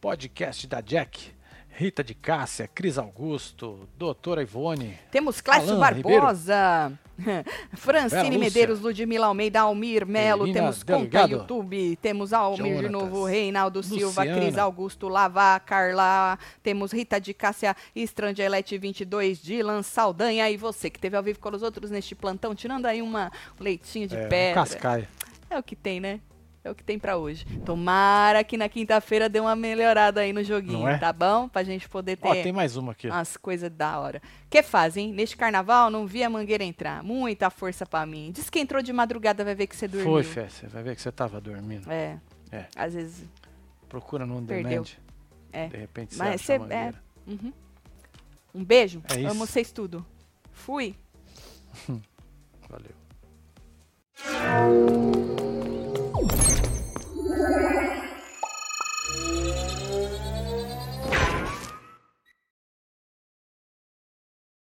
podcast 0.00 0.66
da 0.66 0.80
Jack, 0.80 1.32
Rita 1.80 2.04
de 2.04 2.12
Cássia, 2.12 2.68
Cris 2.68 2.98
Augusto, 2.98 3.88
Doutora 3.96 4.42
Ivone, 4.42 4.98
Temos 5.10 5.40
Cláudio 5.40 5.78
Barbosa, 5.78 6.92
Francine. 7.72 8.36
Medeiros, 8.36 8.80
Ludmila 8.80 9.28
Almeida, 9.28 9.62
Almir 9.62 10.04
Melo, 10.04 10.44
Elina 10.44 10.60
temos 10.60 10.82
Delgado. 10.82 11.08
conta 11.08 11.32
YouTube, 11.32 11.96
temos 11.96 12.34
Almir 12.34 12.64
de 12.64 12.68
Jonatas. 12.68 12.90
novo, 12.90 13.24
Reinaldo 13.24 13.82
Silva, 13.82 14.24
Luciana. 14.24 14.40
Cris 14.42 14.58
Augusto, 14.58 15.08
Lava, 15.08 15.58
Carla, 15.60 16.38
temos 16.62 16.92
Rita 16.92 17.18
de 17.18 17.32
Cássia, 17.32 17.74
Estrangelete 17.96 18.76
22, 18.76 19.40
Dylan 19.40 19.82
Saldanha 19.82 20.50
e 20.50 20.58
você 20.58 20.90
que 20.90 21.00
teve 21.00 21.16
ao 21.16 21.22
vivo 21.22 21.40
com 21.40 21.48
os 21.48 21.62
outros 21.62 21.90
neste 21.90 22.14
plantão, 22.14 22.54
tirando 22.54 22.84
aí 22.84 23.00
uma, 23.00 23.32
um 23.58 23.64
leitinho 23.64 24.06
de 24.06 24.16
é, 24.16 24.26
um 24.26 24.28
pedra. 24.28 24.54
Cascaia. 24.60 25.08
É 25.48 25.58
o 25.58 25.62
que 25.62 25.74
tem, 25.74 25.98
né? 25.98 26.20
É 26.62 26.70
o 26.70 26.74
que 26.74 26.84
tem 26.84 26.98
pra 26.98 27.16
hoje. 27.16 27.46
Tomara 27.64 28.44
que 28.44 28.56
na 28.56 28.68
quinta-feira 28.68 29.30
dê 29.30 29.40
uma 29.40 29.56
melhorada 29.56 30.20
aí 30.20 30.32
no 30.32 30.44
joguinho, 30.44 30.86
é? 30.86 30.98
tá 30.98 31.10
bom? 31.10 31.48
Pra 31.48 31.62
gente 31.62 31.88
poder 31.88 32.16
ter 32.16 32.28
Ó, 32.28 32.34
tem 32.34 32.52
mais 32.52 32.76
uma 32.76 32.92
aqui. 32.92 33.08
umas 33.08 33.36
coisas 33.36 33.70
da 33.70 33.98
hora. 33.98 34.20
Que 34.50 34.62
fazem? 34.62 35.10
Neste 35.10 35.38
carnaval 35.38 35.88
não 35.90 36.06
vi 36.06 36.22
a 36.22 36.28
mangueira 36.28 36.62
entrar. 36.62 37.02
Muita 37.02 37.48
força 37.48 37.86
pra 37.86 38.04
mim. 38.04 38.30
Diz 38.30 38.50
que 38.50 38.58
entrou 38.60 38.82
de 38.82 38.92
madrugada, 38.92 39.42
vai 39.42 39.54
ver 39.54 39.66
que 39.66 39.74
você 39.76 39.88
dormiu. 39.88 40.10
Foi, 40.10 40.22
Fé, 40.22 40.48
você 40.50 40.66
vai 40.66 40.82
ver 40.82 40.94
que 40.96 41.00
você 41.00 41.10
tava 41.10 41.40
dormindo. 41.40 41.90
É. 41.90 42.20
É. 42.52 42.66
Às 42.76 42.92
vezes. 42.92 43.24
Procura 43.88 44.26
no 44.26 44.40
demand. 44.42 44.84
É. 45.52 45.66
De 45.68 45.76
repente 45.78 46.14
você 46.14 46.18
Mas 46.22 46.40
acha 46.42 46.62
a 46.62 46.74
É. 46.74 46.92
Uhum. 47.26 47.52
Um 48.54 48.64
beijo. 48.64 49.02
É 49.08 49.20
isso. 49.20 49.30
Amo 49.30 49.46
vocês 49.46 49.72
tudo. 49.72 50.04
Fui. 50.52 50.94
Valeu. 52.68 53.00
Thank 57.40 57.64
you. 57.74 57.79